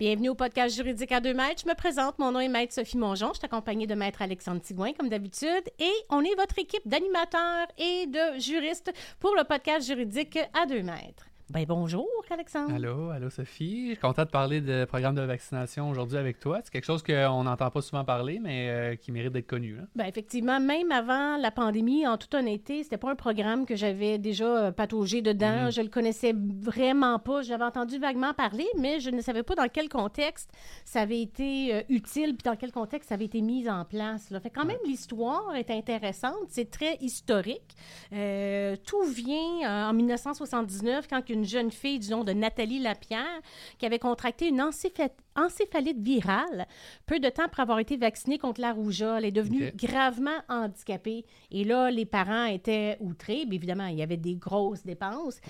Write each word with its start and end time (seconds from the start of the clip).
Bienvenue 0.00 0.30
au 0.30 0.34
podcast 0.34 0.74
juridique 0.74 1.12
à 1.12 1.20
deux 1.20 1.34
mètres. 1.34 1.60
Je 1.62 1.68
me 1.68 1.74
présente, 1.74 2.18
mon 2.18 2.32
nom 2.32 2.40
est 2.40 2.48
Maître 2.48 2.72
Sophie 2.72 2.96
Mongeon. 2.96 3.34
Je 3.34 3.40
suis 3.40 3.44
accompagnée 3.44 3.86
de 3.86 3.94
Maître 3.94 4.22
Alexandre 4.22 4.62
Tigouin, 4.62 4.94
comme 4.94 5.10
d'habitude. 5.10 5.70
Et 5.78 5.92
on 6.08 6.24
est 6.24 6.34
votre 6.36 6.58
équipe 6.58 6.88
d'animateurs 6.88 7.66
et 7.76 8.06
de 8.06 8.40
juristes 8.40 8.90
pour 9.18 9.36
le 9.36 9.44
podcast 9.44 9.86
juridique 9.86 10.38
à 10.58 10.64
deux 10.64 10.80
mètres. 10.80 11.29
Ben 11.50 11.64
bonjour, 11.66 12.06
Alexandre. 12.30 12.72
Allô, 12.72 13.10
allô, 13.10 13.28
Sophie. 13.28 13.86
Je 13.86 13.90
suis 13.94 14.00
content 14.00 14.22
de 14.22 14.30
parler 14.30 14.60
de 14.60 14.84
programme 14.84 15.16
de 15.16 15.22
vaccination 15.22 15.90
aujourd'hui 15.90 16.16
avec 16.16 16.38
toi. 16.38 16.60
C'est 16.62 16.70
quelque 16.70 16.84
chose 16.84 17.02
qu'on 17.02 17.42
n'entend 17.42 17.70
pas 17.70 17.80
souvent 17.80 18.04
parler, 18.04 18.38
mais 18.40 18.68
euh, 18.68 18.94
qui 18.94 19.10
mérite 19.10 19.32
d'être 19.32 19.48
connu. 19.48 19.76
Ben 19.96 20.04
effectivement, 20.04 20.60
même 20.60 20.92
avant 20.92 21.36
la 21.38 21.50
pandémie, 21.50 22.06
en 22.06 22.18
toute 22.18 22.32
honnêteté, 22.34 22.84
c'était 22.84 22.98
pas 22.98 23.10
un 23.10 23.16
programme 23.16 23.66
que 23.66 23.74
j'avais 23.74 24.18
déjà 24.18 24.44
euh, 24.44 24.70
pataugé 24.70 25.22
dedans. 25.22 25.66
Mm-hmm. 25.66 25.74
Je 25.74 25.80
le 25.80 25.88
connaissais 25.88 26.32
vraiment 26.36 27.18
pas. 27.18 27.42
J'avais 27.42 27.64
entendu 27.64 27.98
vaguement 27.98 28.32
parler, 28.32 28.68
mais 28.78 29.00
je 29.00 29.10
ne 29.10 29.20
savais 29.20 29.42
pas 29.42 29.56
dans 29.56 29.68
quel 29.68 29.88
contexte 29.88 30.52
ça 30.84 31.00
avait 31.00 31.20
été 31.20 31.74
euh, 31.74 31.82
utile, 31.88 32.36
puis 32.36 32.44
dans 32.44 32.54
quel 32.54 32.70
contexte 32.70 33.08
ça 33.08 33.16
avait 33.16 33.24
été 33.24 33.40
mis 33.40 33.68
en 33.68 33.84
place. 33.84 34.30
Là. 34.30 34.38
Fait 34.38 34.50
quand 34.50 34.66
même, 34.66 34.78
l'histoire 34.86 35.56
est 35.56 35.70
intéressante. 35.70 36.46
C'est 36.48 36.70
très 36.70 36.96
historique. 37.00 37.74
tout 38.12 39.02
vient 39.02 39.88
en 39.88 39.92
1979, 39.92 41.08
quand 41.08 41.28
une 41.28 41.39
une 41.40 41.46
jeune 41.46 41.70
fille 41.70 41.98
du 41.98 42.10
nom 42.10 42.24
de 42.24 42.32
Nathalie 42.32 42.78
Lapierre 42.78 43.40
qui 43.78 43.86
avait 43.86 43.98
contracté 43.98 44.48
une 44.48 44.60
encéphalite 44.60 45.98
virale 45.98 46.66
peu 47.06 47.18
de 47.18 47.28
temps 47.28 47.44
après 47.44 47.62
avoir 47.62 47.78
été 47.78 47.96
vaccinée 47.96 48.38
contre 48.38 48.60
la 48.60 48.72
rougeole. 48.72 49.18
Elle 49.18 49.26
est 49.26 49.32
devenue 49.32 49.72
gravement 49.74 50.38
handicapée. 50.48 51.24
Et 51.50 51.64
là, 51.64 51.90
les 51.90 52.04
parents 52.04 52.44
étaient 52.44 52.96
outrés. 53.00 53.46
Bien 53.46 53.56
évidemment, 53.56 53.86
il 53.86 53.98
y 53.98 54.02
avait 54.02 54.16
des 54.16 54.36
grosses 54.36 54.84
dépenses. 54.84 55.40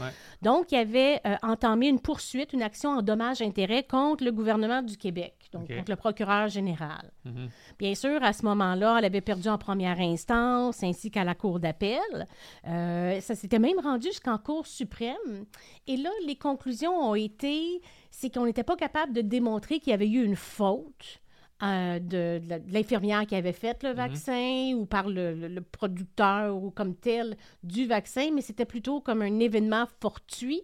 Donc, 0.43 0.73
il 0.73 0.77
y 0.77 0.79
avait 0.79 1.21
euh, 1.27 1.37
entamé 1.43 1.89
une 1.89 2.01
poursuite, 2.01 2.53
une 2.53 2.63
action 2.63 2.91
en 2.91 3.03
dommages-intérêts 3.03 3.83
contre 3.83 4.25
le 4.25 4.33
gouvernement 4.33 4.83
du 4.83 4.97
Québec, 4.97 5.35
donc 5.53 5.69
contre 5.69 5.91
le 5.91 5.97
procureur 5.97 6.49
général. 6.49 7.11
Mm-hmm. 7.27 7.49
Bien 7.79 7.95
sûr, 7.95 8.23
à 8.23 8.33
ce 8.33 8.45
moment-là, 8.45 8.97
elle 8.99 9.05
avait 9.05 9.21
perdu 9.21 9.49
en 9.49 9.59
première 9.59 10.01
instance 10.01 10.83
ainsi 10.83 11.11
qu'à 11.11 11.25
la 11.25 11.35
Cour 11.35 11.61
d'appel. 11.61 12.27
Euh, 12.67 13.21
ça 13.21 13.35
s'était 13.35 13.59
même 13.59 13.79
rendu 13.79 14.09
jusqu'en 14.09 14.39
Cour 14.39 14.67
suprême. 14.67 15.47
Et 15.91 15.97
là, 15.97 16.11
les 16.25 16.37
conclusions 16.37 16.93
ont 16.93 17.17
été, 17.17 17.83
c'est 18.13 18.33
qu'on 18.33 18.47
n'était 18.47 18.63
pas 18.63 18.77
capable 18.77 19.13
de 19.13 19.23
démontrer 19.23 19.81
qu'il 19.81 19.91
y 19.91 19.95
avait 19.95 20.09
eu 20.09 20.25
une 20.25 20.37
faute. 20.37 21.21
Euh, 21.63 21.99
de, 21.99 22.41
l'infirmière 22.73 23.27
qui 23.27 23.35
avait 23.35 23.53
fait 23.53 23.83
le 23.83 23.91
mhm. 23.91 23.97
vaccin 23.97 24.73
ou 24.77 24.87
par 24.87 25.09
le, 25.09 25.61
producteur 25.61 26.57
ou 26.57 26.71
comme 26.71 26.95
tel 26.95 27.37
du 27.63 27.87
vaccin, 27.87 28.31
mais 28.33 28.41
c'était 28.41 28.65
plutôt 28.65 29.03
comme 29.03 29.21
un 29.21 29.39
événement 29.41 29.85
fortuit. 30.01 30.63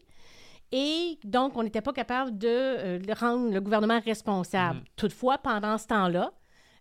Et 0.73 1.19
donc, 1.23 1.55
on 1.57 1.65
n'était 1.65 1.83
pas 1.83 1.93
capable 1.93 2.39
de 2.39 2.49
euh, 2.49 2.99
rendre 3.21 3.53
le 3.53 3.61
gouvernement 3.61 4.01
responsable. 4.01 4.79
Mhm. 4.79 4.85
Toutefois, 4.97 5.39
pendant 5.39 5.77
ce 5.77 5.89
temps-là, 5.89 6.33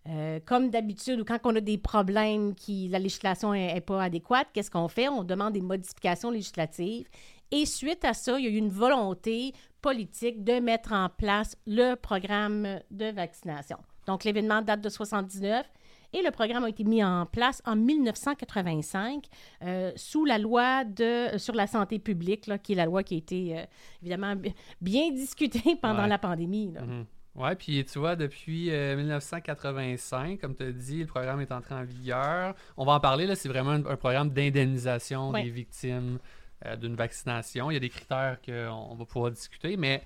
euh, 0.08 0.38
comme 0.46 0.70
d'habitude, 0.70 1.20
ou 1.20 1.24
quand 1.24 1.38
on 1.44 1.56
a 1.56 1.60
des 1.60 1.78
problèmes 1.78 2.54
qui 2.54 2.88
la 2.88 3.00
législation 3.00 3.52
n'est 3.52 3.80
pas 3.80 4.04
adéquate, 4.04 4.46
qu'est-ce 4.52 4.70
qu'on 4.70 4.88
fait? 4.88 5.08
On 5.08 5.24
demande 5.24 5.54
des 5.54 5.60
modifications 5.60 6.30
législatives. 6.30 7.08
Et 7.52 7.66
suite 7.66 8.04
à 8.04 8.14
ça, 8.14 8.38
il 8.38 8.44
y 8.44 8.48
a 8.48 8.50
eu 8.50 8.56
une 8.56 8.70
volonté 8.70 9.52
politique 9.80 10.42
de 10.42 10.58
mettre 10.60 10.92
en 10.92 11.08
place 11.08 11.56
le 11.66 11.94
programme 11.94 12.80
de 12.90 13.06
vaccination. 13.06 13.78
Donc, 14.06 14.24
l'événement 14.24 14.62
date 14.62 14.80
de 14.80 14.88
79 14.88 15.66
et 16.12 16.22
le 16.22 16.30
programme 16.30 16.64
a 16.64 16.68
été 16.68 16.84
mis 16.84 17.02
en 17.04 17.26
place 17.26 17.60
en 17.66 17.76
1985 17.76 19.24
euh, 19.62 19.92
sous 19.96 20.24
la 20.24 20.38
loi 20.38 20.84
de, 20.84 21.36
sur 21.36 21.54
la 21.54 21.66
santé 21.66 21.98
publique, 21.98 22.50
qui 22.62 22.72
est 22.72 22.76
la 22.76 22.86
loi 22.86 23.02
qui 23.02 23.14
a 23.14 23.18
été 23.18 23.58
euh, 23.58 23.62
évidemment 24.02 24.34
bien 24.80 25.10
discutée 25.10 25.76
pendant 25.82 26.06
la 26.06 26.18
pandémie. 26.18 26.68
Mm-hmm. 26.68 27.04
Oui, 27.36 27.54
puis 27.58 27.84
tu 27.84 27.98
vois, 27.98 28.16
depuis 28.16 28.70
1985, 28.70 30.30
euh, 30.32 30.36
comme 30.40 30.56
tu 30.56 30.62
as 30.62 30.72
dit, 30.72 31.00
le 31.00 31.06
programme 31.06 31.40
est 31.40 31.52
entré 31.52 31.74
en 31.74 31.84
vigueur. 31.84 32.54
On 32.78 32.86
va 32.86 32.92
en 32.92 33.00
parler, 33.00 33.26
là, 33.26 33.36
c'est 33.36 33.50
vraiment 33.50 33.72
un, 33.72 33.96
programme 33.96 34.30
d'indemnisation 34.30 35.32
des 35.32 35.50
victimes 35.50 36.14
euh, 36.14 36.45
d'une 36.78 36.96
vaccination. 36.96 37.70
Il 37.70 37.74
y 37.74 37.76
a 37.76 37.80
des 37.80 37.88
critères 37.88 38.38
qu'on 38.44 38.94
va 38.94 39.04
pouvoir 39.04 39.30
discuter, 39.30 39.76
mais 39.76 40.02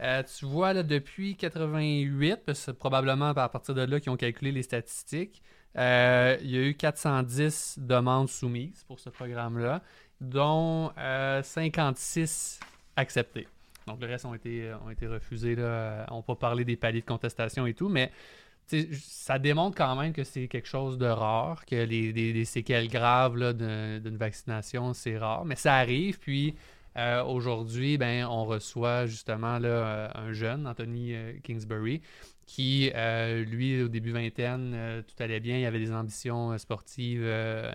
euh, 0.00 0.22
tu 0.22 0.46
vois, 0.46 0.72
là, 0.72 0.82
depuis 0.82 1.36
88, 1.36 2.40
parce 2.44 2.58
que 2.58 2.64
c'est 2.64 2.78
probablement 2.78 3.30
à 3.30 3.48
partir 3.48 3.74
de 3.74 3.82
là 3.82 4.00
qu'ils 4.00 4.10
ont 4.10 4.16
calculé 4.16 4.52
les 4.52 4.62
statistiques, 4.62 5.42
il 5.74 5.80
y 5.80 6.56
a 6.56 6.62
eu 6.62 6.74
410 6.74 7.78
demandes 7.80 8.28
soumises 8.28 8.84
pour 8.84 9.00
ce 9.00 9.10
programme-là, 9.10 9.82
dont 10.20 10.92
56 10.96 12.60
acceptées. 12.96 13.46
Donc, 13.86 14.00
le 14.00 14.06
reste 14.06 14.24
ont 14.24 14.34
été, 14.34 14.68
euh, 14.68 14.78
ont 14.84 14.90
été 14.90 15.06
refusés. 15.06 15.56
Là. 15.56 16.06
On 16.10 16.22
pas 16.22 16.36
parler 16.36 16.64
des 16.64 16.76
paliers 16.76 17.00
de 17.00 17.06
contestation 17.06 17.66
et 17.66 17.74
tout, 17.74 17.88
mais 17.88 18.12
ça 19.00 19.38
démontre 19.38 19.76
quand 19.76 19.96
même 19.96 20.12
que 20.12 20.24
c'est 20.24 20.48
quelque 20.48 20.68
chose 20.68 20.98
de 20.98 21.06
rare, 21.06 21.64
que 21.66 21.76
les, 21.76 22.44
séquelles 22.44 22.88
graves 22.88 23.36
d'une 23.54 24.16
vaccination, 24.16 24.92
c'est 24.92 25.18
rare. 25.18 25.44
Mais 25.44 25.56
ça 25.56 25.76
arrive, 25.76 26.18
puis 26.18 26.54
euh, 26.96 27.22
aujourd'hui, 27.24 27.98
ben, 27.98 28.26
on 28.26 28.44
reçoit 28.44 29.06
justement 29.06 29.58
euh, 29.62 30.08
un 30.14 30.32
jeune, 30.32 30.66
Anthony 30.66 31.14
Kingsbury, 31.42 32.02
qui, 32.46 32.92
lui, 33.46 33.82
au 33.82 33.88
début 33.88 34.12
vingtaine, 34.12 35.02
tout 35.06 35.22
allait 35.22 35.40
bien, 35.40 35.58
il 35.58 35.64
avait 35.64 35.78
des 35.78 35.92
ambitions 35.92 36.56
sportives 36.58 37.26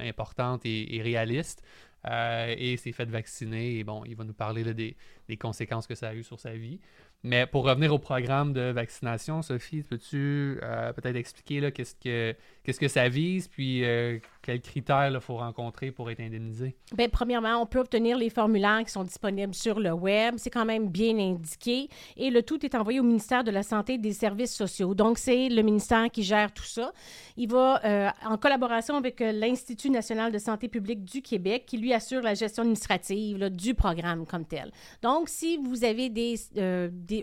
importantes 0.02 0.62
et 0.66 1.02
réalistes. 1.02 1.64
Euh, 2.06 2.56
et 2.58 2.78
s'est 2.78 2.92
fait 2.92 3.10
vacciner. 3.10 3.80
Et 3.80 3.84
bon, 3.84 4.04
il 4.06 4.16
va 4.16 4.24
nous 4.24 4.34
parler 4.34 4.64
des, 4.74 4.96
des, 5.28 5.38
conséquences 5.38 5.88
que 5.88 5.96
ça 5.96 6.10
a 6.10 6.14
eu 6.14 6.24
sur 6.24 6.40
sa 6.40 6.54
vie. 6.54 6.80
Mais 7.24 7.48
pour 7.48 7.66
revenir 7.66 7.94
au 7.94 7.98
programme 7.98 8.54
de 8.54 8.72
vaccination, 8.72 9.42
Sophie, 9.42 9.82
peux-tu 9.82 10.60
euh, 10.62 10.94
peut-être 10.94 11.16
expliquer 11.16 11.72
qu'est-ce 11.72 11.96
que 11.96 12.36
qu'est-ce 12.64 12.80
que 12.80 12.88
ça 12.88 13.10
vise, 13.10 13.48
puis 13.48 13.84
euh, 13.84 14.20
quels 14.42 14.62
critères 14.62 15.10
il 15.12 15.20
faut 15.20 15.38
rencontrer 15.38 15.92
pour 15.92 16.12
être 16.12 16.20
indemnisé? 16.20 16.76
Bien, 16.96 17.10
premièrement, 17.10 17.62
on 17.62 17.66
peut 17.66 17.80
obtenir 17.80 18.18
les 18.18 18.30
formulaires 18.30 18.84
qui 18.86 18.92
sont 18.92 19.04
disponibles 19.04 19.56
sur 19.56 19.80
le 19.80 19.92
web. 19.92 20.36
C'est 20.38 20.50
quand 20.50 20.66
même 20.66 20.90
bien 20.90 21.18
indiqué. 21.18 21.90
Et 22.18 22.30
le 22.30 22.44
tout 22.44 22.64
est 22.66 22.76
envoyé 22.76 23.00
au 23.00 23.04
ministère 23.04 23.44
de 23.44 23.52
la 23.52 23.64
Santé 23.64 23.94
et 23.94 23.98
des 23.98 24.14
Services 24.14 24.54
sociaux. 24.54 24.94
Donc, 24.94 25.18
c'est 25.18 25.50
le 25.50 25.62
ministère 25.64 26.12
qui 26.12 26.24
gère 26.24 26.54
tout 26.54 26.64
ça. 26.64 26.92
Il 27.36 27.50
va, 27.50 27.84
euh, 27.84 28.10
en 28.26 28.38
collaboration 28.38 28.96
avec 28.96 29.22
l'Institut 29.22 29.90
national 29.90 30.32
de 30.32 30.38
santé 30.38 30.68
publique 30.68 31.04
du 31.04 31.22
Québec, 31.22 31.64
qui 31.66 31.78
lui 31.78 31.94
assure 31.94 32.22
la 32.22 32.36
gestion 32.36 32.62
administrative 32.62 33.50
du 33.50 33.74
programme 33.74 34.26
comme 34.26 34.46
tel. 34.46 34.72
Donc, 35.02 35.30
si 35.30 35.58
vous 35.58 35.84
avez 35.84 36.10
des 36.10 36.36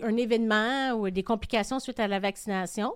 un 0.03 0.17
événement 0.17 0.93
ou 0.93 1.09
des 1.09 1.23
complications 1.23 1.79
suite 1.79 1.99
à 1.99 2.07
la 2.07 2.19
vaccination, 2.19 2.93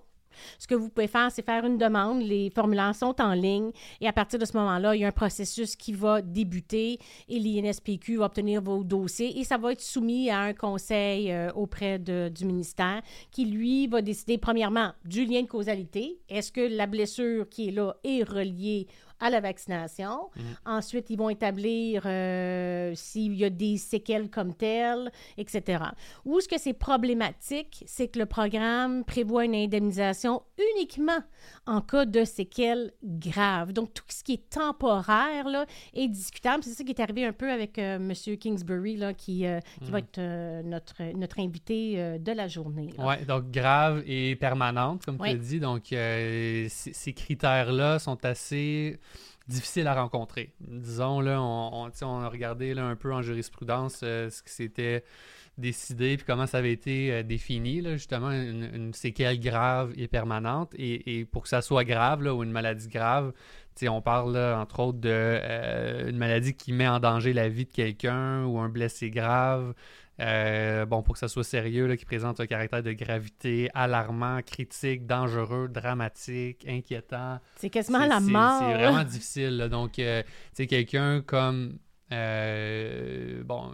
ce 0.58 0.68
que 0.68 0.76
vous 0.76 0.90
pouvez 0.90 1.08
faire, 1.08 1.32
c'est 1.32 1.46
faire 1.46 1.66
une 1.66 1.78
demande. 1.78 2.22
Les 2.22 2.50
formulaires 2.50 2.96
sont 2.96 3.20
en 3.22 3.34
ligne 3.34 3.72
et 4.02 4.08
à 4.08 4.14
partir 4.14 4.40
de 4.40 4.46
ce 4.46 4.56
moment-là, 4.58 4.96
il 4.96 5.02
y 5.02 5.06
a 5.06 5.08
un 5.08 5.12
processus 5.12 5.76
qui 5.76 5.94
va 5.94 6.22
débuter 6.22 7.00
et 7.28 7.40
l'INSPQ 7.40 8.18
va 8.18 8.26
obtenir 8.26 8.62
vos 8.62 8.84
dossiers 8.84 9.40
et 9.40 9.44
ça 9.44 9.58
va 9.58 9.72
être 9.72 9.82
soumis 9.82 10.30
à 10.30 10.40
un 10.42 10.54
conseil 10.54 11.32
euh, 11.32 11.52
auprès 11.54 12.00
du 12.00 12.46
ministère 12.46 13.02
qui, 13.32 13.46
lui, 13.46 13.88
va 13.88 14.02
décider 14.02 14.38
premièrement 14.38 14.94
du 15.06 15.26
lien 15.26 15.42
de 15.42 15.48
causalité. 15.48 16.20
Est-ce 16.30 16.52
que 16.52 16.62
la 16.62 16.88
blessure 16.88 17.48
qui 17.50 17.70
est 17.70 17.72
là 17.72 17.96
est 18.04 18.24
reliée 18.24 18.88
à 19.20 19.30
la 19.30 19.40
vaccination. 19.40 20.30
Mhm. 20.36 20.44
Ensuite, 20.66 21.10
ils 21.10 21.18
vont 21.18 21.30
établir 21.30 22.04
euh, 22.06 22.94
s'il 22.96 23.36
y 23.36 23.46
a 23.46 23.50
des 23.50 23.78
séquelles 23.78 24.30
comme 24.30 24.54
telles, 24.54 25.12
etc. 25.38 25.84
Où 26.26 26.40
ce 26.40 26.48
que 26.48 26.58
c'est 26.58 26.74
problématique, 26.74 27.84
c'est 27.86 28.08
que 28.08 28.20
le 28.20 28.26
programme 28.26 29.04
prévoit 29.04 29.46
une 29.46 29.56
indemnisation 29.56 30.44
uniquement 30.76 31.20
en 31.66 31.82
cas 31.82 32.06
de 32.06 32.24
séquelles 32.24 32.92
graves. 33.04 33.74
Donc, 33.74 33.94
tout 33.94 34.04
ce 34.08 34.24
qui 34.24 34.34
est 34.34 34.50
temporaire 34.50 35.48
là, 35.48 35.66
est 35.94 36.08
discutable. 36.08 36.64
C'est 36.64 36.72
ça 36.72 36.84
qui 36.84 36.92
est 36.92 37.02
arrivé 37.02 37.26
un 37.26 37.34
peu 37.34 37.52
avec 37.52 37.78
euh, 37.78 37.98
M. 37.98 38.38
Kingsbury, 38.38 38.98
là, 38.98 39.14
qui, 39.14 39.46
euh, 39.46 39.60
qui 39.84 39.92
va 39.92 40.00
être 40.00 40.20
notre, 40.64 41.16
notre 41.16 41.40
invité 41.40 42.18
de 42.20 42.32
la 42.32 42.48
journée. 42.48 42.90
Oui, 42.98 43.26
donc 43.28 43.52
grave 43.52 44.04
et 44.06 44.36
permanente, 44.36 45.06
comme 45.06 45.18
tu 45.18 45.30
as 45.30 45.36
dit. 45.36 45.60
Donc, 45.60 45.88
ces 45.88 47.14
critères-là 47.14 48.00
sont 48.00 48.24
assez 48.26 49.00
difficile 49.50 49.88
à 49.88 49.96
rencontrer. 49.96 50.54
Disons, 50.62 51.20
là, 51.20 51.42
on, 51.42 51.90
a 52.02 52.30
regardé 52.30 52.72
un 52.78 52.96
peu 52.96 53.14
en 53.14 53.22
jurisprudence 53.22 54.02
euh, 54.04 54.30
ce 54.30 54.42
qui 54.44 54.52
s'était 54.52 55.04
décidé 55.58 56.16
puis 56.16 56.26
comment 56.26 56.48
ça 56.48 56.60
avait 56.60 56.72
été 56.72 57.12
euh, 57.12 57.24
défini, 57.24 57.82
là, 57.82 57.94
justement, 57.94 58.32
une, 58.32 58.94
séquelle 58.94 59.40
grave 59.40 59.92
et 59.98 60.08
permanente. 60.08 60.74
Et, 60.78 61.26
pour 61.26 61.44
que 61.44 61.50
ça 61.50 61.62
soit 61.62 61.84
grave 61.84 62.22
ou 62.22 62.44
une 62.44 62.52
maladie 62.52 62.88
grave, 62.88 63.34
on 63.88 64.02
parle 64.02 64.38
entre 64.38 64.80
autres 64.82 65.00
de 65.00 65.10
euh, 65.10 66.12
maladie 66.12 66.54
qui 66.54 66.74
met 66.74 66.88
en 66.88 67.00
danger 67.00 67.32
la 67.32 67.48
vie 67.48 67.66
de 67.66 67.72
quelqu'un 67.72 68.44
ou 68.46 68.60
un 68.60 68.68
blessé 68.68 69.10
grave, 69.10 69.74
euh, 70.20 70.86
bon, 70.86 71.02
pour 71.02 71.14
que 71.14 71.20
ça 71.20 71.28
soit 71.28 71.44
sérieux, 71.44 71.96
qui 71.96 72.06
présente 72.06 72.40
un 72.40 72.46
caractère 72.46 72.84
de 72.84 72.92
gravité 72.92 73.70
alarmant, 73.74 74.42
critique, 74.42 75.06
dangereux, 75.06 75.68
dramatique, 75.68 76.66
inquiétant. 76.68 77.40
C'est 77.56 77.70
quasiment 77.70 78.06
la 78.06 78.20
mort. 78.20 78.60
C'est 78.60 78.74
vraiment 78.74 79.04
difficile. 79.04 79.68
Donc, 79.72 80.00
euh, 80.00 80.24
tu 80.24 80.30
sais, 80.54 80.68
quelqu'un 80.68 81.22
comme 81.22 81.80
euh, 82.12 83.44
bon, 83.44 83.72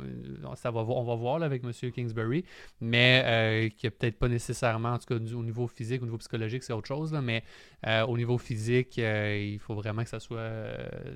ça 0.56 0.72
va, 0.72 0.82
on 0.82 1.04
va 1.04 1.16
voir 1.16 1.42
avec 1.42 1.64
M. 1.64 1.72
Kingsbury, 1.92 2.44
mais 2.82 3.24
euh, 3.26 3.70
qui 3.70 3.90
peut-être 3.90 4.20
pas 4.20 4.28
nécessairement, 4.28 4.94
en 4.94 4.98
tout 4.98 5.06
cas 5.06 5.16
au 5.16 5.44
niveau 5.44 5.68
physique, 5.68 6.02
au 6.02 6.06
niveau 6.06 6.18
psychologique, 6.18 6.64
c'est 6.64 6.74
autre 6.74 6.88
chose, 6.88 7.14
mais 7.24 7.44
euh, 7.88 8.06
au 8.06 8.18
niveau 8.18 8.38
physique, 8.38 8.98
il 8.98 9.60
faut 9.60 9.76
vraiment 9.76 10.04
que 10.04 10.10
ça 10.10 10.20
soit 10.20 10.52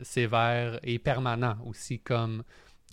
sévère 0.04 0.80
et 0.84 0.98
permanent 0.98 1.58
aussi 1.66 2.00
comme 2.00 2.44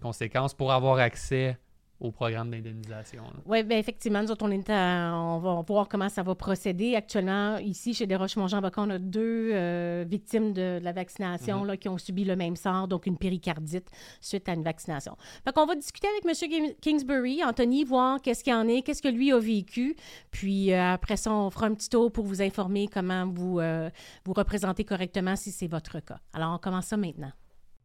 conséquence 0.02 0.54
pour 0.54 0.72
avoir 0.72 0.98
accès 0.98 1.56
au 2.00 2.10
programme 2.10 2.50
d'indemnisation. 2.50 3.22
Oui, 3.46 3.62
bien 3.62 3.78
effectivement, 3.78 4.22
nous 4.22 4.30
autres, 4.30 4.44
on, 4.44 4.50
est 4.50 4.68
on 4.70 5.38
va 5.38 5.62
voir 5.66 5.88
comment 5.88 6.08
ça 6.08 6.22
va 6.22 6.34
procéder. 6.34 6.94
Actuellement, 6.94 7.56
ici, 7.58 7.94
chez 7.94 8.06
Desroches-Mont-Jean-Bacon, 8.06 8.90
on 8.90 8.94
a 8.94 8.98
deux 8.98 9.50
euh, 9.52 10.04
victimes 10.06 10.52
de, 10.52 10.78
la 10.82 10.92
vaccination 10.92 11.64
mm-hmm. 11.64 11.68
là, 11.68 11.76
qui 11.76 11.88
ont 11.88 11.98
subi 11.98 12.24
le 12.24 12.36
même 12.36 12.56
sort, 12.56 12.86
donc 12.88 13.06
une 13.06 13.16
péricardite 13.16 13.88
suite 14.20 14.48
à 14.48 14.52
une 14.52 14.62
vaccination. 14.62 15.16
Fait 15.44 15.52
qu'on 15.52 15.66
va 15.66 15.74
discuter 15.74 16.08
avec 16.08 16.24
M. 16.26 16.74
Kingsbury, 16.80 17.42
Anthony, 17.44 17.84
voir 17.84 18.20
qu'est-ce 18.20 18.44
qu'il 18.44 18.54
en 18.54 18.68
est, 18.68 18.82
qu'est-ce 18.82 19.02
que 19.02 19.08
lui 19.08 19.32
a 19.32 19.38
vécu. 19.38 19.96
Puis 20.30 20.72
euh, 20.72 20.92
après 20.92 21.16
ça, 21.16 21.32
on 21.32 21.50
fera 21.50 21.66
un 21.66 21.74
petit 21.74 21.88
tour 21.88 22.12
pour 22.12 22.24
vous 22.24 22.42
informer 22.42 22.88
comment 22.88 23.26
vous 23.26 23.60
euh, 23.60 23.90
vous 24.24 24.32
représentez 24.32 24.84
correctement 24.84 25.36
si 25.36 25.50
c'est 25.50 25.68
votre 25.68 26.00
cas. 26.00 26.18
Alors, 26.32 26.54
on 26.54 26.58
commence 26.58 26.86
ça 26.86 26.96
maintenant. 26.96 27.32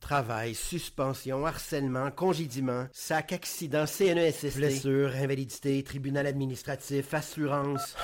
Travail, 0.01 0.55
suspension, 0.55 1.45
harcèlement, 1.45 2.11
congédiement, 2.11 2.87
sac, 2.91 3.31
accident, 3.31 3.85
CNESST, 3.85 4.57
blessure, 4.57 5.11
invalidité, 5.15 5.81
tribunal 5.83 6.27
administratif, 6.27 7.13
assurance. 7.13 7.95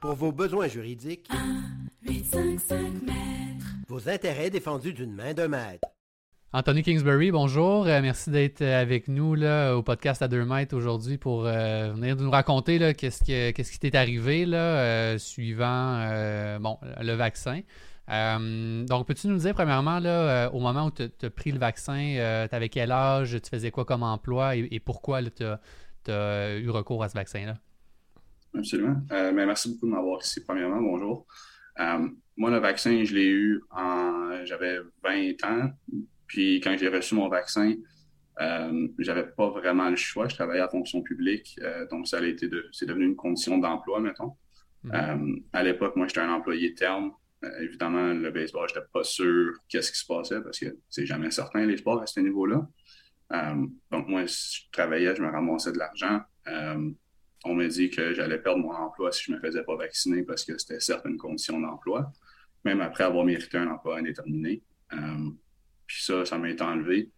Pour 0.00 0.14
vos 0.14 0.32
besoins 0.32 0.68
juridiques, 0.68 1.28
8, 2.04 2.24
5, 2.24 2.60
5 2.60 2.78
mètres. 3.02 3.66
vos 3.88 4.08
intérêts 4.08 4.50
défendus 4.50 4.94
d'une 4.94 5.12
main 5.12 5.34
de 5.34 5.46
maître. 5.46 5.88
Anthony 6.54 6.82
Kingsbury, 6.82 7.30
bonjour. 7.30 7.86
Euh, 7.86 8.02
merci 8.02 8.28
d'être 8.28 8.60
euh, 8.60 8.80
avec 8.80 9.08
nous 9.08 9.34
là, 9.34 9.74
au 9.74 9.82
podcast 9.82 10.20
à 10.20 10.28
deux 10.28 10.44
mètres 10.44 10.76
aujourd'hui 10.76 11.16
pour 11.16 11.46
euh, 11.46 11.92
venir 11.92 12.14
nous 12.16 12.30
raconter 12.30 12.94
qu'est-ce, 12.94 13.24
qui 13.24 13.78
t'est 13.78 13.96
arrivé 13.96 14.44
là, 14.44 15.18
suivant 15.18 16.58
bon, 16.60 16.78
le 17.00 17.14
vaccin. 17.14 17.60
Euh, 18.10 18.84
donc, 18.84 19.06
peux-tu 19.06 19.28
nous 19.28 19.38
dire, 19.38 19.54
premièrement, 19.54 19.98
là, 19.98 20.46
euh, 20.46 20.50
au 20.50 20.60
moment 20.60 20.86
où 20.86 20.90
tu 20.90 21.02
as 21.02 21.30
pris 21.30 21.52
le 21.52 21.58
vaccin, 21.58 22.16
euh, 22.16 22.48
tu 22.48 22.54
avais 22.54 22.68
quel 22.68 22.90
âge, 22.90 23.40
tu 23.40 23.48
faisais 23.48 23.70
quoi 23.70 23.84
comme 23.84 24.02
emploi 24.02 24.56
et, 24.56 24.80
pourquoi 24.80 25.22
tu 25.22 25.44
as, 25.44 26.58
eu 26.58 26.70
recours 26.70 27.02
à 27.04 27.08
ce 27.08 27.14
vaccin-là? 27.14 27.58
Absolument. 28.54 29.00
mais 29.10 29.46
merci 29.46 29.70
beaucoup 29.70 29.86
de 29.86 29.92
m'avoir 29.92 30.20
ici, 30.20 30.44
premièrement. 30.44 30.80
Bonjour. 30.80 31.26
moi, 32.36 32.50
le 32.50 32.58
vaccin, 32.58 33.04
je 33.04 33.14
l'ai 33.14 33.28
eu 33.28 33.62
en. 33.70 34.44
J'avais 34.44 34.78
20 35.02 35.44
ans. 35.44 35.70
Puis, 36.26 36.60
quand 36.60 36.76
j'ai 36.76 36.88
reçu 36.88 37.14
mon 37.14 37.28
vaccin, 37.28 37.74
j'avais 38.98 39.24
pas 39.24 39.48
vraiment 39.50 39.88
le 39.88 39.96
choix. 39.96 40.28
Je 40.28 40.34
travaillais 40.34 40.60
à 40.60 40.68
fonction 40.68 41.02
publique. 41.02 41.58
donc, 41.90 42.08
ça 42.08 42.18
a 42.18 42.24
été 42.24 42.48
de, 42.48 42.66
c'est 42.72 42.86
devenu 42.86 43.06
une 43.06 43.16
condition 43.16 43.58
d'emploi, 43.58 44.00
mettons. 44.00 44.32
Mm-hmm. 44.84 45.44
à 45.52 45.62
l'époque, 45.62 45.94
moi, 45.94 46.08
j'étais 46.08 46.20
un 46.20 46.32
employé 46.32 46.74
terme. 46.74 47.12
Euh, 47.44 47.60
évidemment, 47.60 48.12
le 48.12 48.30
baseball, 48.30 48.68
je 48.68 48.74
n'étais 48.74 48.86
pas 48.92 49.04
sûr 49.04 49.54
qu'est-ce 49.68 49.90
qui 49.92 49.98
se 49.98 50.06
passait 50.06 50.40
parce 50.40 50.58
que 50.58 50.76
c'est 50.88 51.06
jamais 51.06 51.30
certain 51.30 51.66
les 51.66 51.76
sports 51.76 52.00
à 52.00 52.06
ce 52.06 52.20
niveau-là. 52.20 52.66
Euh, 53.32 53.66
donc, 53.90 54.08
moi, 54.08 54.26
si 54.26 54.62
je 54.62 54.70
travaillais, 54.70 55.14
je 55.16 55.22
me 55.22 55.30
ramassais 55.30 55.72
de 55.72 55.78
l'argent. 55.78 56.20
Euh, 56.48 56.90
on 57.44 57.54
m'a 57.54 57.66
dit 57.66 57.90
que 57.90 58.12
j'allais 58.12 58.38
perdre 58.38 58.60
mon 58.60 58.72
emploi 58.72 59.10
si 59.10 59.24
je 59.24 59.32
ne 59.32 59.36
me 59.36 59.42
faisais 59.42 59.64
pas 59.64 59.76
vacciner 59.76 60.22
parce 60.22 60.44
que 60.44 60.56
c'était 60.58 60.78
certaines 60.78 61.16
conditions 61.16 61.60
d'emploi, 61.60 62.12
même 62.64 62.80
après 62.80 63.04
avoir 63.04 63.24
mérité 63.24 63.58
un 63.58 63.68
emploi 63.68 63.98
indéterminé. 63.98 64.62
puis 65.86 66.02
ça, 66.04 66.24
ça 66.24 66.38
m'a 66.38 66.50
été 66.50 66.62
enlevé. 66.62 67.10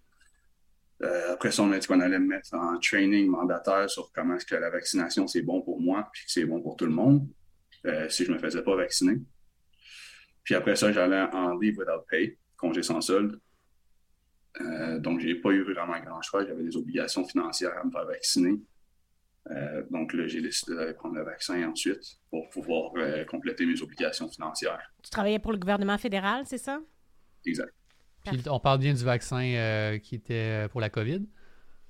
après 1.28 1.50
ça, 1.50 1.62
on 1.62 1.66
m'a 1.66 1.78
dit 1.78 1.86
qu'on 1.86 2.00
allait 2.00 2.18
me 2.18 2.26
mettre 2.26 2.54
en 2.54 2.78
training 2.78 3.28
mandataire 3.28 3.90
sur 3.90 4.10
comment 4.14 4.36
est-ce 4.36 4.46
que 4.46 4.54
la 4.54 4.70
vaccination, 4.70 5.26
c'est 5.26 5.42
bon 5.42 5.60
pour 5.60 5.78
moi, 5.78 6.08
puis 6.10 6.24
que 6.24 6.30
c'est 6.30 6.46
bon 6.46 6.62
pour 6.62 6.76
tout 6.76 6.86
le 6.86 6.92
monde, 6.92 7.28
si 8.08 8.24
je 8.24 8.30
ne 8.30 8.36
me 8.36 8.40
faisais 8.40 8.62
pas 8.62 8.76
vacciner. 8.76 9.20
Puis 10.44 10.54
après 10.54 10.76
ça, 10.76 10.92
j'allais 10.92 11.20
en 11.32 11.58
leave 11.58 11.78
without 11.78 12.04
pay, 12.08 12.38
congé 12.56 12.82
sans 12.82 13.00
solde. 13.00 13.40
Euh, 14.60 14.98
donc, 15.00 15.20
j'ai 15.20 15.34
pas 15.34 15.50
eu 15.50 15.62
vraiment 15.62 15.98
grand 16.00 16.22
choix. 16.22 16.46
J'avais 16.46 16.62
des 16.62 16.76
obligations 16.76 17.24
financières 17.24 17.76
à 17.78 17.84
me 17.84 17.90
faire 17.90 18.06
vacciner. 18.06 18.60
Euh, 19.50 19.82
donc 19.90 20.12
là, 20.14 20.26
j'ai 20.26 20.40
décidé 20.40 20.74
d'aller 20.74 20.94
prendre 20.94 21.16
le 21.16 21.24
vaccin 21.24 21.68
ensuite 21.68 22.18
pour 22.30 22.48
pouvoir 22.50 22.92
euh, 22.96 23.24
compléter 23.24 23.66
mes 23.66 23.80
obligations 23.82 24.28
financières. 24.28 24.80
Tu 25.02 25.10
travaillais 25.10 25.38
pour 25.38 25.52
le 25.52 25.58
gouvernement 25.58 25.98
fédéral, 25.98 26.44
c'est 26.46 26.58
ça? 26.58 26.80
Exact. 27.44 27.72
Puis 28.24 28.40
on 28.48 28.58
parle 28.58 28.78
bien 28.78 28.94
du 28.94 29.04
vaccin 29.04 29.98
qui 30.02 30.14
était 30.14 30.66
pour 30.70 30.80
la 30.80 30.88
COVID? 30.88 31.26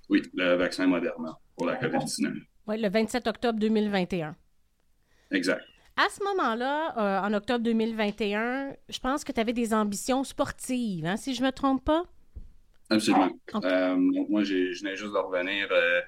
Oui, 0.09 0.21
le 0.35 0.55
vaccin 0.55 0.87
Moderna 0.89 1.39
pour 1.57 1.67
la 1.67 1.77
COVID-19. 1.77 2.35
Oui, 2.67 2.81
le 2.81 2.89
27 2.89 3.27
octobre 3.29 3.59
2021. 3.61 4.35
Exact. 5.31 5.63
À 5.97 6.09
ce 6.11 6.25
moment-là, 6.25 6.95
euh, 6.99 7.27
en 7.27 7.33
octobre 7.35 7.63
2021, 7.63 8.75
je 8.89 8.99
pense 8.99 9.23
que 9.23 9.31
tu 9.31 9.41
avais 9.41 9.53
des 9.53 9.73
ambitions 9.73 10.25
sportives, 10.25 11.07
hein, 11.07 11.17
si 11.17 11.35
je 11.35 11.41
ne 11.41 11.47
me 11.47 11.53
trompe 11.53 11.85
pas? 11.85 12.05
Absolument. 12.91 13.31
Euh, 13.55 13.97
moi, 13.97 14.43
je 14.43 14.77
venais 14.81 14.97
juste 14.97 15.13
de 15.13 15.19
revenir 15.19 15.69
euh, 15.71 16.01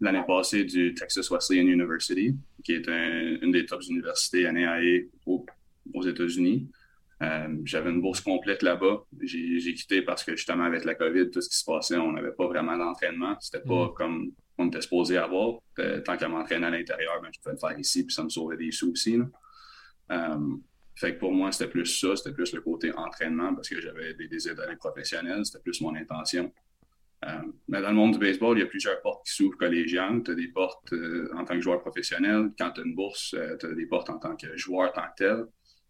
l'année 0.00 0.22
passée 0.26 0.64
du 0.64 0.94
Texas 0.94 1.30
Wesleyan 1.30 1.66
University, 1.66 2.34
qui 2.64 2.72
est 2.72 2.88
une 2.88 3.52
des 3.52 3.66
top 3.66 3.82
universités 3.88 4.50
NAIA 4.50 5.02
aux, 5.26 5.44
aux 5.92 6.02
États-Unis. 6.02 6.66
J'avais 7.64 7.90
une 7.90 8.00
bourse 8.00 8.22
complète 8.22 8.62
là-bas. 8.62 9.04
J'ai 9.20 9.74
quitté 9.74 10.00
parce 10.02 10.24
que 10.24 10.36
justement, 10.36 10.64
avec 10.64 10.84
la 10.84 10.94
COVID, 10.94 11.30
tout 11.30 11.42
ce 11.42 11.50
qui 11.50 11.56
se 11.56 11.64
passait, 11.64 11.96
on 11.96 12.12
n'avait 12.12 12.32
pas 12.32 12.46
vraiment 12.46 12.78
d'entraînement. 12.78 13.36
C'était 13.40 13.64
pas 13.66 13.88
mm. 13.88 13.94
comme 13.94 14.32
on 14.58 14.66
était 14.66 14.80
supposé 14.80 15.16
avoir. 15.16 15.60
Euh, 15.78 16.00
tant 16.00 16.16
qu'à 16.16 16.28
m'entraîner 16.28 16.66
à 16.66 16.70
l'intérieur, 16.70 17.20
ben, 17.22 17.30
je 17.32 17.38
pouvais 17.40 17.54
le 17.54 17.58
faire 17.58 17.78
ici, 17.78 18.04
puis 18.04 18.14
ça 18.14 18.24
me 18.24 18.28
sauvait 18.28 18.56
des 18.56 18.72
sous 18.72 18.92
aussi. 18.92 19.18
Euh, 20.10 20.56
fait 20.96 21.14
que 21.14 21.20
pour 21.20 21.32
moi, 21.32 21.52
c'était 21.52 21.70
plus 21.70 21.86
ça, 21.86 22.16
c'était 22.16 22.32
plus 22.32 22.52
le 22.52 22.60
côté 22.60 22.92
entraînement 22.92 23.54
parce 23.54 23.68
que 23.68 23.80
j'avais 23.80 24.14
des 24.14 24.26
désirs 24.26 24.56
d'aller 24.56 24.76
professionnel, 24.76 25.44
c'était 25.44 25.62
plus 25.62 25.80
mon 25.80 25.94
intention. 25.94 26.52
Euh, 27.24 27.28
mais 27.68 27.80
dans 27.80 27.90
le 27.90 27.94
monde 27.94 28.12
du 28.12 28.18
baseball, 28.18 28.56
il 28.58 28.60
y 28.60 28.64
a 28.64 28.66
plusieurs 28.66 29.00
portes 29.00 29.26
qui 29.26 29.32
s'ouvrent 29.32 29.56
collégiales. 29.56 30.22
Tu 30.24 30.32
as 30.32 30.34
des 30.34 30.48
portes 30.48 30.92
en 31.34 31.44
tant 31.44 31.54
que 31.54 31.60
joueur 31.60 31.80
professionnel. 31.80 32.50
Quand 32.58 32.72
tu 32.72 32.80
as 32.80 32.84
une 32.84 32.94
bourse, 32.94 33.34
tu 33.60 33.66
as 33.66 33.74
des 33.74 33.86
portes 33.86 34.10
en 34.10 34.18
tant 34.18 34.36
que 34.36 34.56
joueur 34.56 34.92
tant 34.92 35.02
que 35.02 35.24
tel. 35.24 35.46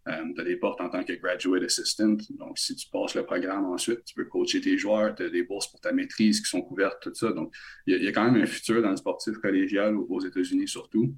Euh, 0.09 0.33
tu 0.35 0.41
as 0.41 0.45
des 0.45 0.57
portes 0.57 0.81
en 0.81 0.89
tant 0.89 1.05
que 1.05 1.13
graduate 1.15 1.65
assistant. 1.65 2.17
Donc, 2.31 2.59
si 2.59 2.75
tu 2.75 2.89
passes 2.89 3.15
le 3.15 3.25
programme 3.25 3.67
ensuite, 3.67 4.05
tu 4.05 4.15
peux 4.15 4.25
coacher 4.25 4.61
tes 4.61 4.79
joueurs, 4.79 5.15
tu 5.15 5.25
as 5.25 5.29
des 5.29 5.43
bourses 5.43 5.71
pour 5.71 5.81
ta 5.81 5.93
maîtrise 5.93 6.41
qui 6.41 6.49
sont 6.49 6.63
couvertes, 6.63 6.99
tout 7.03 7.15
ça. 7.15 7.33
Donc, 7.33 7.53
il 7.87 8.03
y, 8.03 8.09
a 8.09 8.13
quand 8.13 8.31
même 8.31 8.43
un 8.43 8.47
futur 8.47 8.81
dans 8.81 8.91
le 8.91 8.97
sportif 8.97 9.37
collégial 9.39 9.97
aux 9.97 10.21
États-Unis 10.21 10.69
surtout, 10.69 11.15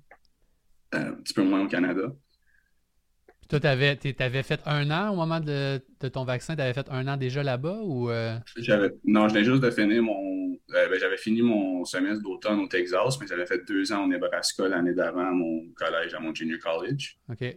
euh, 0.94 1.10
un 1.10 1.22
petit 1.22 1.34
peu 1.34 1.42
moins 1.42 1.62
au 1.62 1.68
Canada. 1.68 2.12
Toi, 3.48 3.60
tu 3.60 3.66
avais, 3.66 4.42
fait 4.42 4.60
un 4.64 4.90
an 4.90 5.12
au 5.12 5.16
moment 5.16 5.40
de, 5.40 5.80
ton 6.12 6.24
vaccin, 6.24 6.54
tu 6.54 6.62
avais 6.62 6.72
fait 6.72 6.88
un 6.88 7.06
an 7.08 7.16
déjà 7.16 7.42
là-bas 7.42 7.80
ou. 7.82 8.08
Euh? 8.08 8.36
Non, 9.04 9.28
je 9.28 9.34
venais 9.34 9.44
juste 9.44 9.62
de 9.62 9.70
finir 9.70 10.02
mon. 10.02 10.56
Ben, 10.68 10.88
j'avais 11.00 11.16
fini 11.16 11.42
mon 11.42 11.84
semestre 11.84 12.22
d'automne 12.22 12.60
au 12.60 12.68
Texas, 12.68 13.18
mais 13.20 13.26
j'avais 13.26 13.46
fait 13.46 13.66
deux 13.66 13.92
ans 13.92 14.04
au 14.04 14.06
Nebraska 14.06 14.68
l'année 14.68 14.94
d'avant 14.94 15.32
mon 15.32 15.68
collège, 15.74 16.14
à 16.14 16.20
mon 16.20 16.32
junior 16.32 16.60
college. 16.60 17.18
OK. 17.28 17.56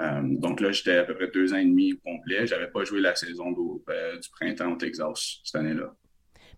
Euh, 0.00 0.20
donc 0.24 0.60
là, 0.60 0.72
j'étais 0.72 0.96
à 0.96 1.04
peu 1.04 1.14
près 1.14 1.28
deux 1.28 1.52
ans 1.52 1.58
et 1.58 1.64
demi 1.64 1.92
au 1.92 1.98
complet. 1.98 2.46
J'avais 2.46 2.68
pas 2.68 2.84
joué 2.84 3.00
la 3.00 3.14
saison 3.14 3.54
euh, 3.88 4.18
du 4.18 4.28
printemps 4.30 4.72
au 4.72 4.76
Texas 4.76 5.40
cette 5.44 5.60
année-là. 5.60 5.94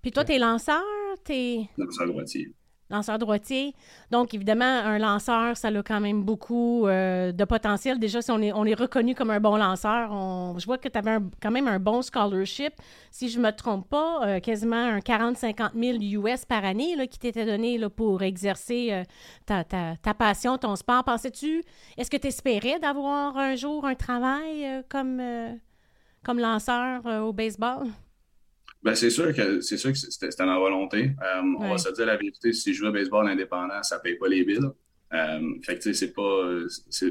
Puis 0.00 0.12
toi, 0.12 0.24
t'es 0.24 0.38
lanceur? 0.38 0.82
T'es... 1.24 1.68
Lanceur 1.76 2.06
droitier 2.06 2.54
lanceur 2.94 3.18
droitier. 3.18 3.74
Donc, 4.10 4.34
évidemment, 4.34 4.64
un 4.64 4.98
lanceur, 4.98 5.56
ça 5.56 5.68
a 5.68 5.82
quand 5.82 6.00
même 6.00 6.22
beaucoup 6.22 6.86
euh, 6.86 7.32
de 7.32 7.44
potentiel. 7.44 7.98
Déjà, 7.98 8.22
si 8.22 8.30
on 8.30 8.40
est, 8.40 8.52
on 8.52 8.64
est 8.64 8.74
reconnu 8.74 9.14
comme 9.14 9.30
un 9.30 9.40
bon 9.40 9.56
lanceur, 9.56 10.10
on, 10.12 10.56
je 10.58 10.66
vois 10.66 10.78
que 10.78 10.88
tu 10.88 10.98
avais 10.98 11.18
quand 11.42 11.50
même 11.50 11.68
un 11.68 11.78
bon 11.78 12.02
scholarship. 12.02 12.74
Si 13.10 13.28
je 13.28 13.38
ne 13.38 13.44
me 13.44 13.50
trompe 13.52 13.88
pas, 13.88 14.26
euh, 14.26 14.40
quasiment 14.40 14.76
un 14.76 14.98
40-50 14.98 15.70
000 16.12 16.24
US 16.24 16.44
par 16.44 16.64
année 16.64 16.96
là, 16.96 17.06
qui 17.06 17.18
t'était 17.18 17.46
donné 17.46 17.78
là, 17.78 17.90
pour 17.90 18.22
exercer 18.22 18.88
euh, 18.92 19.02
ta, 19.46 19.64
ta, 19.64 19.96
ta, 20.00 20.14
passion, 20.14 20.58
ton 20.58 20.76
sport. 20.76 21.04
Pensais-tu, 21.04 21.62
est-ce 21.96 22.10
que 22.10 22.16
tu 22.16 22.28
espérais 22.28 22.78
d'avoir 22.78 23.36
un 23.36 23.56
jour 23.56 23.84
un 23.84 23.94
travail 23.94 24.84
comme, 24.88 25.20
comme 26.22 26.38
lanceur 26.38 27.04
au 27.22 27.32
baseball? 27.32 27.88
Ben, 28.84 28.94
c'est 28.94 29.08
sûr 29.08 29.34
que 29.34 29.62
c'est 29.62 29.78
sûr 29.78 29.92
que 29.92 29.96
c'était 29.96 30.44
ma 30.44 30.58
volonté. 30.58 31.12
Euh, 31.22 31.42
on 31.58 31.70
va 31.70 31.78
se 31.78 31.90
dire 31.90 32.04
la 32.04 32.16
vérité, 32.16 32.52
si 32.52 32.74
je 32.74 32.80
joue 32.80 32.86
au 32.88 32.92
baseball 32.92 33.26
indépendant, 33.26 33.82
ça 33.82 33.98
paye 33.98 34.16
pas 34.16 34.28
les 34.28 34.44
billes. 34.44 34.60
Euh, 35.14 35.54
fait 35.62 35.78
que 35.78 35.92
c'est 35.94 36.12
pas. 36.12 36.50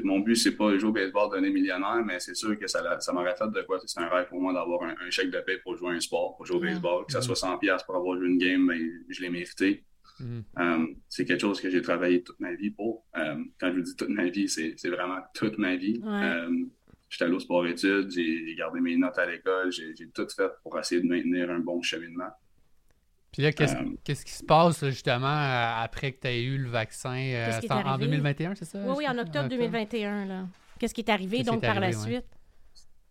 Mon 0.04 0.20
but, 0.20 0.36
c'est 0.36 0.52
pas 0.52 0.70
de 0.70 0.78
jouer 0.78 0.90
au 0.90 0.92
baseball 0.92 1.30
donner 1.32 1.50
millionnaire, 1.50 2.00
mais 2.06 2.20
c'est 2.20 2.34
sûr 2.34 2.56
que 2.56 2.68
ça, 2.68 3.00
ça 3.00 3.12
m'aurait 3.12 3.34
fait 3.34 3.50
de 3.50 3.62
quoi. 3.62 3.80
C'est 3.84 3.98
un 3.98 4.08
rêve 4.08 4.28
pour 4.28 4.40
moi 4.40 4.52
d'avoir 4.52 4.84
un, 4.84 5.10
chèque 5.10 5.30
de 5.30 5.40
paie 5.40 5.58
pour 5.64 5.76
jouer 5.76 5.96
un 5.96 6.00
sport, 6.00 6.36
pour 6.36 6.46
jouer 6.46 6.58
au 6.58 6.60
baseball. 6.60 7.06
Que 7.06 7.12
ça 7.12 7.22
soit 7.22 7.34
100$ 7.34 7.84
pour 7.84 7.96
avoir 7.96 8.16
joué 8.18 8.28
une 8.28 8.38
game, 8.38 8.68
ben, 8.68 8.78
je 9.08 9.20
l'ai 9.22 9.30
mérité. 9.30 9.84
Mm-hmm. 10.20 10.42
Euh, 10.60 10.86
c'est 11.08 11.24
quelque 11.24 11.40
chose 11.40 11.60
que 11.60 11.70
j'ai 11.70 11.82
travaillé 11.82 12.22
toute 12.22 12.38
ma 12.38 12.54
vie 12.54 12.70
pour. 12.70 13.04
quand 13.14 13.72
je 13.72 13.72
vous 13.72 13.82
dis 13.82 13.96
toute 13.96 14.10
ma 14.10 14.28
vie, 14.28 14.48
c'est 14.48 14.88
vraiment 14.90 15.18
toute 15.34 15.58
ma 15.58 15.74
vie. 15.74 16.00
J'étais 17.08 17.24
allé 17.24 17.34
au 17.34 17.40
sport 17.40 17.66
études, 17.66 18.10
j'ai 18.10 18.54
gardé 18.56 18.80
mes 18.80 18.96
notes 18.96 19.18
à 19.18 19.26
l'école, 19.26 19.70
j'ai 19.70 20.08
tout 20.08 20.26
fait 20.34 20.50
pour 20.62 20.78
essayer 20.78 21.00
de 21.00 21.06
maintenir 21.06 21.50
un 21.50 21.60
bon 21.60 21.80
cheminement. 21.82 22.30
Puis 23.32 23.42
là, 23.42 23.52
qu'est-ce 23.52 24.24
qui 24.24 24.32
se 24.32 24.44
passe 24.44 24.84
justement 24.86 25.26
après 25.82 26.12
que 26.12 26.20
tu 26.20 26.28
aies 26.28 26.44
eu 26.44 26.56
le 26.56 26.68
vaccin 26.68 27.16
en 27.70 27.98
2021, 27.98 28.54
c'est 28.54 28.64
ça? 28.64 28.78
Oui, 28.84 28.94
oui, 28.98 29.08
en 29.08 29.18
octobre 29.18 29.48
2021. 29.48 30.48
Qu'est-ce 30.78 30.94
qui 30.94 31.02
est 31.02 31.10
arrivé 31.10 31.42
donc 31.42 31.60
par 31.60 31.80
la 31.80 31.92
suite? 31.92 32.26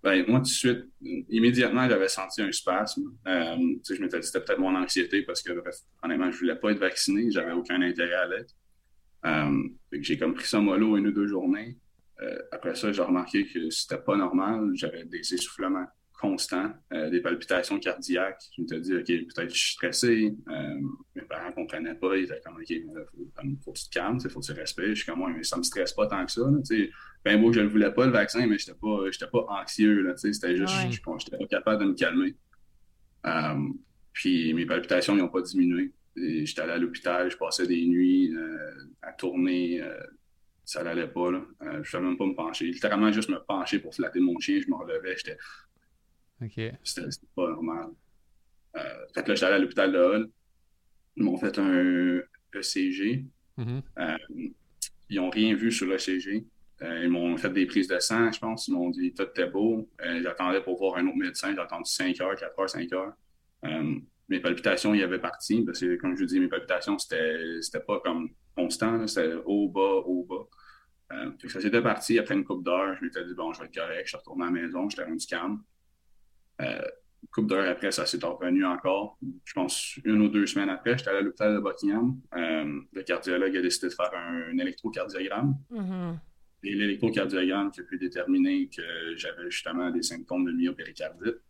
Ben, 0.02 0.26
moi, 0.28 0.40
tout 0.40 0.46
de 0.46 0.50
suite, 0.50 0.86
immédiatement, 1.30 1.88
j'avais 1.88 2.10
senti 2.10 2.42
un 2.42 2.52
spasme. 2.52 3.04
je 3.26 4.02
m'étais 4.02 4.20
dit 4.20 4.28
c'était 4.28 4.44
peut-être 4.44 4.60
mon 4.60 4.76
anxiété 4.76 5.22
parce 5.24 5.42
que, 5.42 5.52
honnêtement, 6.04 6.30
je 6.30 6.36
ne 6.36 6.40
voulais 6.40 6.56
pas 6.56 6.72
être 6.72 6.80
vacciné. 6.80 7.32
J'avais 7.32 7.54
aucun 7.54 7.82
intérêt 7.82 8.14
à 8.16 8.28
l'être. 8.28 8.54
j'ai 9.94 10.18
comme 10.18 10.34
pris 10.34 10.48
ça 10.48 10.60
mollo 10.60 10.98
une 10.98 11.08
ou 11.08 11.12
deux 11.12 11.28
journées. 11.28 11.78
Euh, 12.22 12.38
après 12.52 12.76
ça, 12.76 12.92
j'ai 12.92 13.02
remarqué 13.02 13.48
que 13.48 13.70
c'était 13.70 13.98
pas 13.98 14.16
normal. 14.16 14.72
J'avais 14.76 15.06
des 15.06 15.34
essoufflements 15.34 15.86
constants, 16.14 16.72
euh, 16.94 17.10
des 17.10 17.20
palpitations 17.22 17.80
cardiaques. 17.80 18.44
Je 18.56 18.62
me 18.62 18.68
suis 18.68 18.82
dit, 18.82 18.96
OK, 18.96 19.06
peut-être 19.06 19.48
que 19.48 19.54
je 19.54 19.60
suis 19.60 19.74
stressé. 19.74 20.36
Euh, 20.48 20.80
mes 21.16 21.24
parents 21.24 21.50
ne 21.50 21.56
comprenaient 21.56 21.96
pas. 21.96 22.16
Ils 22.16 22.26
étaient 22.26 22.40
comme, 22.46 22.58
OK, 22.58 22.70
il 22.70 22.86
faut, 23.64 23.72
que 23.72 23.80
tu 23.80 23.86
te 23.86 23.94
calmes, 23.94 24.20
il 24.24 24.30
faut 24.30 24.40
que 24.40 24.46
tu 24.46 24.52
respectes. 24.54 24.90
Je 24.90 25.04
suis 25.04 25.12
comme, 25.12 25.34
mais 25.36 25.44
ça 25.44 25.56
ne 25.56 25.60
me 25.60 25.64
stresse 25.64 25.94
pas 25.94 26.08
tant 26.08 26.26
que 26.26 26.32
ça. 26.32 26.42
ben, 27.26 27.42
moi, 27.42 27.52
je 27.52 27.62
ne 27.62 27.68
voulais 27.68 27.92
pas, 27.92 28.06
le 28.06 28.12
vaccin, 28.12 28.46
mais 28.48 28.58
je 28.58 28.72
n'étais 28.72 29.28
pas, 29.28 29.46
pas 29.46 29.62
anxieux. 29.62 30.14
C'était 30.16 30.56
juste, 30.56 30.74
je 30.74 30.88
n'étais 30.88 31.38
pas 31.38 31.48
capable 31.50 31.84
de 31.84 31.90
me 31.90 31.96
calmer. 31.96 32.36
puis 34.14 34.54
mes 34.54 34.66
palpitations 34.66 35.16
n'ont 35.16 35.30
pas 35.30 35.42
diminué. 35.42 35.92
J'étais 36.16 36.62
allé 36.62 36.74
à 36.74 36.78
l'hôpital, 36.78 37.32
je 37.32 37.38
passais 37.38 37.66
des 37.66 37.86
nuits 37.86 38.32
à 39.02 39.12
tourner 39.14 39.82
ça 40.66 40.84
n'allait 40.84 41.08
pas. 41.08 41.32
Là. 41.32 41.40
Euh, 41.62 41.72
je 41.74 41.78
ne 41.80 41.84
savais 41.84 42.06
même 42.06 42.18
pas 42.18 42.26
me 42.26 42.36
pencher. 42.36 42.66
Littéralement, 42.66 43.12
juste 43.12 43.30
me 43.30 43.40
pencher 43.40 43.80
pour 43.80 43.94
flatter 43.94 44.20
mon 44.20 44.38
chien, 44.40 44.60
je 44.62 44.70
me 44.70 44.76
relevais. 44.76 45.16
J'étais. 45.18 45.38
OK. 46.42 46.76
C'était 46.84 47.08
pas 47.36 47.50
normal. 47.50 47.90
Euh, 48.76 49.06
fait 49.14 49.24
que 49.24 49.30
là, 49.30 49.36
j'étais 49.36 49.46
allé 49.46 49.56
à 49.56 49.60
l'hôpital 49.60 49.92
de 49.92 49.98
Hull. 49.98 50.30
Ils 51.16 51.24
m'ont 51.24 51.38
fait 51.38 51.58
un 51.60 52.22
ECG. 52.54 53.26
Mm-hmm. 53.58 53.82
Euh, 54.00 54.18
ils 55.10 55.18
n'ont 55.18 55.30
rien 55.30 55.54
vu 55.56 55.72
sur 55.72 55.88
l'ECG. 55.88 56.46
ils 56.82 57.10
m'ont 57.10 57.38
fait 57.38 57.52
des 57.52 57.66
prises 57.66 57.88
de 57.88 58.00
sang, 58.00 58.32
je 58.32 58.40
pense. 58.40 58.68
Ils 58.68 58.74
m'ont 58.74 58.90
dit 58.90 59.14
tout 59.14 59.24
était 59.24 59.46
beau. 59.48 59.90
J'attendais 60.22 60.62
pour 60.62 60.78
voir 60.78 60.98
un 60.98 61.08
autre 61.08 61.18
médecin. 61.18 61.54
J'ai 61.54 61.62
attendu 61.62 61.90
5 61.90 62.20
heures, 62.22 62.36
4 62.36 62.60
heures, 62.60 62.70
5 62.70 62.94
heures. 62.94 63.14
mes 64.28 64.40
palpitations, 64.40 64.94
il 64.96 65.02
y 65.02 65.04
avait 65.04 65.20
parti. 65.20 65.62
Parce 65.64 65.82
que, 65.82 65.98
comme 65.98 66.16
je 66.16 66.22
vous 66.22 66.28
dis, 66.28 66.40
mes 66.40 66.48
palpitations, 66.48 66.98
c'était 66.98 67.80
pas 67.86 68.00
comme 68.00 68.32
constant. 68.56 69.06
C'était 69.08 69.34
haut, 69.46 69.70
bas, 69.70 70.02
haut, 70.06 70.26
bas. 70.30 70.48
Euh, 71.12 71.32
ça 71.48 71.62
s'était 71.62 71.82
parti 71.82 72.18
après 72.20 72.36
une 72.36 72.44
coupe 72.44 72.64
d'heure. 72.64 72.96
Je 72.98 73.06
m'étais 73.06 73.26
dit, 73.26 73.34
bon, 73.34 73.54
je 73.54 73.60
vais 73.60 73.66
être 73.66 73.74
correct. 73.74 74.02
Je 74.04 74.10
suis 74.10 74.18
retourné 74.18 74.44
à 74.44 74.46
la 74.48 74.52
maison, 74.52 74.90
j'étais 74.90 75.04
rendu 75.04 75.26
calme. 75.26 75.62
Euh, 76.62 76.82
une 77.24 77.30
coupe 77.30 77.48
d'heure 77.48 77.70
après, 77.70 77.92
ça 77.92 78.06
s'est 78.06 78.20
revenu 78.22 78.66
encore. 78.66 79.18
Je 79.46 79.54
pense 79.54 79.98
une 80.04 80.22
ou 80.22 80.30
deux 80.30 80.46
semaines 80.46 80.70
après, 80.70 80.98
j'étais 80.98 81.10
allé 81.10 81.20
à 81.20 81.22
l'hôpital 81.22 81.56
de 81.56 81.60
Buckingham. 81.60 82.20
Euh, 82.36 82.82
le 82.92 83.04
cardiologue 83.04 83.56
a 83.56 83.62
décidé 83.62 83.88
de 83.88 83.94
faire 83.94 84.12
un, 84.14 84.58
électrocardiogramme. 84.58 85.56
Mm-hmm. 85.72 86.20
Et 86.66 86.76
l'électrocardiogramme 86.76 87.72
qui 87.72 87.82
a 87.82 87.84
pu 87.84 87.98
déterminer 87.98 88.70
que 88.70 89.16
j'avais 89.16 89.50
justement 89.50 89.90
des 89.90 90.02
symptômes 90.02 90.46
de 90.46 90.52
myopéricardite 90.52 91.42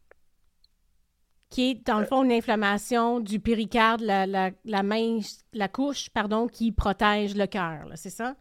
qui 1.54 1.70
est 1.70 1.86
dans 1.86 2.00
le 2.00 2.06
fond 2.06 2.24
une 2.24 2.32
inflammation 2.32 3.20
du 3.20 3.40
péricarde, 3.40 4.02
la, 4.02 4.26
la, 4.26 4.50
la, 4.66 4.82
main, 4.82 5.20
la 5.54 5.68
couche, 5.68 6.10
pardon, 6.10 6.48
qui 6.48 6.72
protège 6.72 7.36
le 7.36 7.46
cœur, 7.46 7.86
c'est 7.94 8.10
ça? 8.10 8.36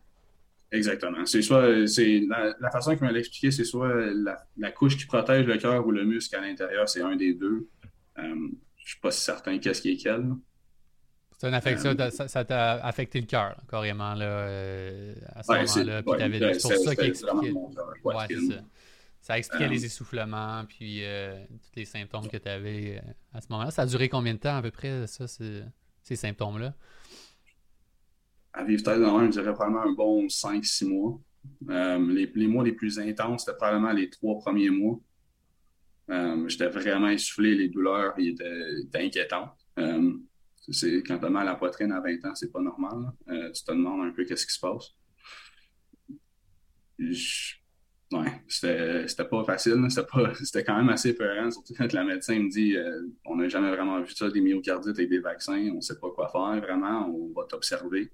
Exactement. 0.70 1.26
C'est 1.26 1.42
soit, 1.42 1.86
c'est 1.86 2.22
la, 2.26 2.70
façon 2.70 2.92
qu'il 2.96 3.04
m'a 3.04 3.12
l'expliqué, 3.12 3.50
c'est 3.50 3.64
soit 3.64 3.92
la, 4.56 4.70
couche 4.70 4.96
qui 4.96 5.04
protège 5.04 5.44
le 5.44 5.58
cœur 5.58 5.86
ou 5.86 5.90
le 5.90 6.06
muscle 6.06 6.34
à 6.36 6.40
l'intérieur, 6.40 6.88
c'est 6.88 7.02
un 7.02 7.14
des 7.14 7.34
deux. 7.34 7.68
Euh, 8.18 8.22
je 8.22 8.24
ne 8.24 8.88
suis 8.88 9.00
pas 9.00 9.10
certain 9.10 9.58
qu'est-ce 9.58 9.82
qui 9.82 9.90
est 9.90 9.96
quel. 9.96 10.30
C'est 11.36 11.48
une 11.48 11.54
affection, 11.54 11.94
euh, 11.98 12.10
ça 12.10 12.44
t'a 12.46 12.72
affecté 12.82 13.20
le 13.20 13.26
cœur, 13.26 13.56
carrément, 13.68 14.14
là, 14.14 14.24
euh, 14.24 15.14
à 15.34 15.42
ce 15.42 15.52
moment-là. 15.52 16.02
Puis 16.02 16.60
c'est 16.60 16.62
pour 16.62 16.84
ça 16.84 16.96
qu'il 16.96 17.08
expliquait. 17.08 17.52
Ouais, 18.04 18.14
c'est 18.30 18.54
ça. 18.54 18.62
Ça 19.22 19.38
expliquait 19.38 19.68
les 19.68 19.84
essoufflements, 19.86 20.64
puis 20.68 21.02
tous 21.48 21.76
les 21.76 21.84
symptômes 21.84 22.28
que 22.28 22.36
tu 22.36 22.48
avais 22.48 23.00
à 23.32 23.40
ce 23.40 23.46
moment-là. 23.50 23.70
Ça 23.70 23.82
a 23.82 23.86
duré 23.86 24.08
combien 24.08 24.34
de 24.34 24.38
temps, 24.38 24.56
à 24.56 24.62
peu 24.62 24.70
près, 24.72 25.06
ça, 25.06 25.26
ces 25.28 26.16
symptômes-là? 26.16 26.74
à 28.52 28.64
vivre 28.64 28.82
tête 28.82 29.00
dans 29.00 29.24
je 29.24 29.30
dirais 29.30 29.52
probablement 29.52 29.82
un 29.82 29.92
bon 29.92 30.26
5-6 30.26 30.88
mois. 30.88 31.20
Euh, 31.70 32.28
les, 32.34 32.46
mois 32.46 32.62
les 32.62 32.72
plus 32.72 32.98
intenses, 32.98 33.44
c'était 33.44 33.56
probablement 33.56 33.92
les 33.92 34.10
trois 34.10 34.38
premiers 34.38 34.70
mois. 34.70 35.00
Euh, 36.10 36.48
j'étais 36.48 36.68
vraiment 36.68 37.08
essoufflé, 37.08 37.54
les 37.54 37.68
douleurs 37.68 38.14
étaient, 38.18 39.04
inquiétantes. 39.06 39.56
Euh, 39.78 40.12
c'est, 40.68 41.02
quand 41.02 41.18
tu 41.18 41.24
as 41.24 41.30
mal 41.30 41.48
à 41.48 41.52
la 41.52 41.56
poitrine 41.56 41.92
à 41.92 42.00
20 42.00 42.24
ans, 42.26 42.34
c'est 42.34 42.52
pas 42.52 42.60
normal. 42.60 43.12
tu 43.26 43.64
te 43.64 43.72
demandes 43.72 44.06
un 44.06 44.12
peu 44.12 44.24
qu'est-ce 44.24 44.46
qui 44.46 44.52
se 44.52 44.60
passe. 44.60 44.94
Ouais, 48.12 48.42
c'était, 48.48 49.24
pas 49.24 49.44
facile. 49.44 49.74
C'était, 49.90 50.64
quand 50.64 50.76
même 50.76 50.88
assez 50.88 51.14
peurant, 51.14 51.50
surtout 51.50 51.74
quand 51.76 51.92
la 51.92 52.04
médecin 52.04 52.38
me 52.38 52.50
dit 52.50 52.76
on 53.24 53.36
n'a 53.36 53.48
jamais 53.48 53.70
vraiment 53.70 54.00
vu 54.00 54.12
ça, 54.12 54.30
des 54.30 54.40
myocardites 54.40 54.96
avec 54.96 55.08
des 55.08 55.18
vaccins, 55.18 55.68
on 55.72 55.76
ne 55.76 55.80
sait 55.80 55.98
pas 55.98 56.10
quoi 56.10 56.28
faire 56.28 56.60
vraiment, 56.60 57.08
on 57.08 57.32
va 57.32 57.46
t'observer. 57.46 58.10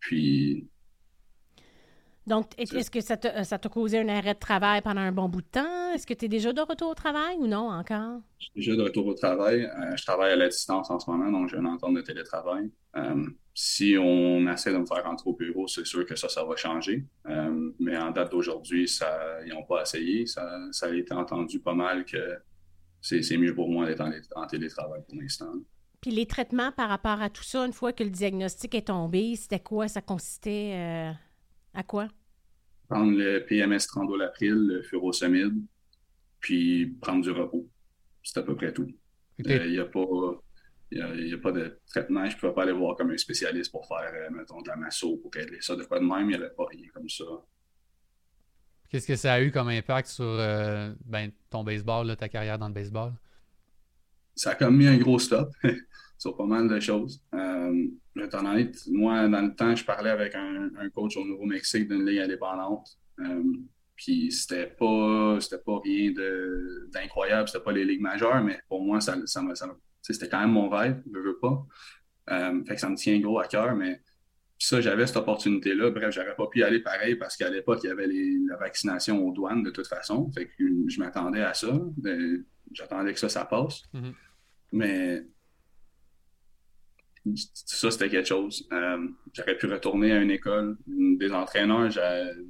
Puis. 0.00 0.68
Donc, 2.28 2.50
est-ce 2.58 2.90
que 2.90 3.00
ça 3.00 3.16
t'a 3.16 3.68
causé 3.68 3.98
un 3.98 4.08
arrêt 4.08 4.34
de 4.34 4.38
travail 4.38 4.82
pendant 4.82 5.00
un 5.00 5.12
bon 5.12 5.28
bout 5.28 5.40
de 5.40 5.46
temps? 5.46 5.92
Est-ce 5.94 6.06
que 6.06 6.12
tu 6.12 6.26
es 6.26 6.28
déjà 6.28 6.52
de 6.52 6.60
retour 6.60 6.90
au 6.90 6.94
travail 6.94 7.36
ou 7.38 7.46
non 7.46 7.70
encore? 7.70 8.20
Je 8.38 8.44
suis 8.44 8.52
déjà 8.56 8.76
de 8.76 8.82
retour 8.82 9.06
au 9.06 9.14
travail. 9.14 9.64
Euh, 9.64 9.96
je 9.96 10.04
travaille 10.04 10.32
à 10.32 10.36
la 10.36 10.48
distance 10.48 10.90
en 10.90 11.00
ce 11.00 11.10
moment, 11.10 11.32
donc 11.32 11.48
j'ai 11.48 11.56
une 11.56 11.66
entente 11.66 11.94
de 11.94 12.02
télétravail. 12.02 12.70
Euh, 12.96 13.24
si 13.54 13.96
on 13.98 14.46
essaie 14.46 14.72
de 14.72 14.78
me 14.78 14.84
faire 14.84 15.04
rentrer 15.04 15.30
au 15.30 15.34
bureau, 15.34 15.66
c'est 15.66 15.86
sûr 15.86 16.04
que 16.04 16.16
ça, 16.16 16.28
ça 16.28 16.44
va 16.44 16.54
changer. 16.54 17.06
Euh, 17.28 17.72
mais 17.80 17.96
en 17.96 18.10
date 18.10 18.30
d'aujourd'hui, 18.30 18.86
ils 19.46 19.54
n'ont 19.54 19.64
pas 19.64 19.82
essayé. 19.82 20.26
Ça, 20.26 20.68
a 20.82 20.88
été 20.90 21.14
entendu 21.14 21.60
pas 21.60 21.74
mal 21.74 22.04
que 22.04 22.36
c'est 23.00 23.38
mieux 23.38 23.54
pour 23.54 23.70
moi 23.70 23.86
d'être 23.86 24.04
en, 24.36 24.46
télétravail 24.46 25.00
pour 25.08 25.18
l'instant. 25.18 25.52
Puis 26.02 26.10
les 26.10 26.26
traitements 26.26 26.72
par 26.72 26.90
rapport 26.90 27.22
à 27.22 27.30
tout 27.30 27.42
ça, 27.42 27.64
une 27.64 27.72
fois 27.72 27.92
que 27.92 28.04
le 28.04 28.10
diagnostic 28.10 28.74
est 28.74 28.88
tombé, 28.88 29.34
c'était 29.34 29.58
quoi? 29.58 29.88
Ça 29.88 30.02
consistait 30.02 31.14
à 31.78 31.82
quoi? 31.84 32.08
Prendre 32.88 33.16
le 33.16 33.44
PMS 33.44 33.86
Trandolapril, 33.86 34.54
le 34.54 34.82
furosemide, 34.82 35.54
puis 36.40 36.86
prendre 37.00 37.22
du 37.22 37.30
repos. 37.30 37.68
C'est 38.22 38.38
à 38.38 38.42
peu 38.42 38.56
près 38.56 38.72
tout. 38.72 38.88
Il 39.38 39.46
n'y 39.46 39.78
euh, 39.78 39.84
a 39.84 39.86
pas... 39.86 40.42
Il 40.90 41.34
a, 41.34 41.38
pas 41.38 41.52
de 41.52 41.78
traitement. 41.86 42.24
Je 42.30 42.34
ne 42.34 42.40
pouvais 42.40 42.54
pas 42.54 42.62
aller 42.62 42.72
voir 42.72 42.96
comme 42.96 43.10
un 43.10 43.18
spécialiste 43.18 43.70
pour 43.70 43.86
faire, 43.86 44.10
euh, 44.12 44.30
mettons, 44.30 44.62
de 44.62 44.68
la 44.68 44.76
masso 44.76 45.18
pour 45.18 45.30
régler 45.32 45.60
ça. 45.60 45.76
De 45.76 45.84
quoi 45.84 46.00
de 46.00 46.04
même, 46.04 46.22
il 46.22 46.28
n'y 46.28 46.34
avait 46.34 46.48
pas 46.48 46.64
rien 46.64 46.88
comme 46.94 47.08
ça. 47.10 47.24
Qu'est-ce 48.88 49.06
que 49.06 49.16
ça 49.16 49.34
a 49.34 49.42
eu 49.42 49.50
comme 49.50 49.68
impact 49.68 50.08
sur 50.08 50.36
ben, 51.04 51.30
ton 51.50 51.62
baseball, 51.62 52.16
ta 52.16 52.30
carrière 52.30 52.58
dans 52.58 52.68
le 52.68 52.74
baseball? 52.74 53.12
ça 54.38 54.50
a 54.50 54.54
comme 54.54 54.76
mis 54.76 54.86
un 54.86 54.96
gros 54.96 55.18
stop 55.18 55.50
sur 56.18 56.36
pas 56.36 56.46
mal 56.46 56.68
de 56.68 56.80
choses. 56.80 57.20
Euh, 57.34 57.88
moi, 58.90 59.28
dans 59.28 59.42
le 59.42 59.54
temps, 59.54 59.74
je 59.74 59.84
parlais 59.84 60.10
avec 60.10 60.34
un, 60.34 60.70
coach 60.94 61.16
au 61.16 61.24
Nouveau-Mexique 61.24 61.88
d'une 61.88 62.04
ligue 62.06 62.20
indépendante. 62.20 62.88
Euh, 63.20 63.42
puis 63.96 64.30
c'était 64.30 64.66
pas 64.66 65.38
c'était 65.40 65.58
pas 65.58 65.80
rien 65.82 66.12
d'incroyable, 66.92 67.48
c'était 67.48 67.64
pas 67.64 67.72
les 67.72 67.84
ligues 67.84 68.00
majeures, 68.00 68.42
mais 68.42 68.60
pour 68.68 68.80
moi, 68.82 69.00
ça, 69.00 69.16
ça, 69.26 69.42
c'était 70.02 70.28
quand 70.28 70.40
même 70.40 70.52
mon 70.52 70.68
rêve, 70.68 71.02
je 71.12 71.18
veux 71.18 71.38
pas. 71.38 71.66
Euh, 72.30 72.64
fait 72.64 72.74
que 72.74 72.80
ça 72.80 72.88
me 72.88 72.96
tient 72.96 73.18
gros 73.18 73.40
à 73.40 73.46
cœur, 73.46 73.74
mais 73.74 74.00
ça, 74.58 74.80
j'avais 74.80 75.06
cette 75.06 75.16
opportunité-là. 75.16 75.90
Bref, 75.90 76.14
j'aurais 76.14 76.34
pas 76.34 76.46
pu 76.46 76.60
y 76.60 76.62
aller 76.62 76.80
pareil 76.80 77.16
parce 77.16 77.36
qu'à 77.36 77.48
l'époque, 77.48 77.80
il 77.84 77.88
y 77.88 77.90
avait 77.90 78.08
la 78.48 78.56
vaccination 78.56 79.24
aux 79.24 79.32
douanes 79.32 79.62
de 79.62 79.70
toute 79.70 79.86
façon. 79.86 80.30
Fait 80.32 80.46
que 80.46 80.64
je 80.88 80.98
m'attendais 80.98 81.42
à 81.42 81.54
ça. 81.54 81.80
J'attendais 82.72 83.12
que 83.14 83.20
ça, 83.20 83.28
ça 83.28 83.44
passe. 83.44 83.82
Mm-hmm. 83.94 84.12
Mais 84.72 85.26
ça, 87.36 87.90
c'était 87.90 88.08
quelque 88.08 88.28
chose. 88.28 88.68
Euh, 88.72 89.08
j'aurais 89.32 89.56
pu 89.56 89.66
retourner 89.66 90.12
à 90.12 90.20
une 90.20 90.30
école, 90.30 90.76
des 90.86 91.32
entraîneurs, 91.32 91.90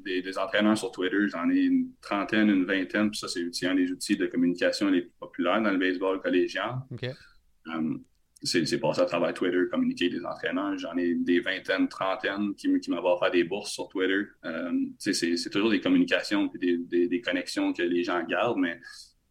des, 0.04 0.22
des, 0.22 0.38
entraîneurs 0.38 0.76
sur 0.76 0.90
Twitter, 0.90 1.28
j'en 1.28 1.48
ai 1.50 1.60
une 1.60 1.92
trentaine, 2.00 2.48
une 2.48 2.64
vingtaine, 2.64 3.10
puis 3.10 3.18
ça, 3.18 3.28
c'est 3.28 3.66
un 3.66 3.74
des 3.74 3.90
outils 3.90 4.16
de 4.16 4.26
communication 4.26 4.88
les 4.90 5.02
plus 5.02 5.14
populaires 5.18 5.62
dans 5.62 5.70
le 5.70 5.78
baseball 5.78 6.20
collégial. 6.20 6.76
Euh, 7.02 7.98
c'est 8.42 8.78
passé 8.78 9.00
à 9.00 9.04
travers 9.04 9.34
Twitter, 9.34 9.64
communiquer 9.70 10.08
des 10.08 10.24
entraîneurs. 10.24 10.78
J'en 10.78 10.96
ai 10.96 11.14
des 11.14 11.40
vingtaines, 11.40 11.88
trentaines 11.88 12.54
qui, 12.54 12.68
qui 12.80 12.90
m'avaient 12.90 13.08
offert 13.08 13.32
des 13.32 13.44
bourses 13.44 13.72
sur 13.72 13.88
Twitter. 13.88 14.22
Euh, 14.44 14.72
c'est 14.98 15.50
toujours 15.50 15.70
des 15.70 15.80
communications 15.80 16.50
et 16.54 16.58
des, 16.58 16.78
des, 16.78 17.08
des, 17.08 17.20
connexions 17.20 17.72
que 17.72 17.82
les 17.82 18.04
gens 18.04 18.22
gardent, 18.24 18.58
mais 18.58 18.78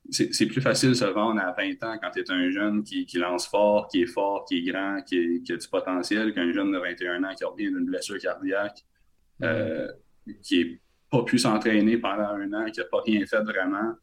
c'est 0.10 0.46
plus 0.46 0.62
facile 0.62 0.90
de 0.90 0.94
se 0.94 1.06
vendre 1.06 1.42
à 1.42 1.52
20 1.52 1.84
ans 1.84 1.98
quand 2.02 2.12
tu 2.12 2.20
es 2.20 2.32
un 2.32 2.50
jeune 2.50 2.84
qui, 2.84 3.06
lance 3.18 3.48
fort, 3.48 3.88
qui 3.88 4.04
est 4.04 4.08
fort, 4.08 4.46
qui 4.46 4.60
est 4.60 4.62
grand, 4.62 5.02
qui, 5.02 5.42
a 5.50 5.56
du 5.58 5.68
potentiel, 5.68 6.34
qu'un 6.34 6.52
jeune 6.52 6.72
de 6.72 6.78
21 6.78 7.24
ans 7.24 7.36
qui 7.36 7.44
revient 7.44 7.68
d'une 7.68 7.86
blessure 7.86 8.18
cardiaque, 8.20 8.86
euh, 9.44 9.88
qui 10.42 10.64
n'a 10.64 10.76
pas 11.12 11.24
pu 11.24 11.38
s'entraîner 11.38 11.98
pendant 11.98 12.30
un 12.30 12.54
an, 12.54 12.66
qui 12.72 12.80
n'a 12.80 12.86
pas 12.86 13.02
rien 13.02 13.26
fait 13.26 13.42
vraiment. 13.42 13.96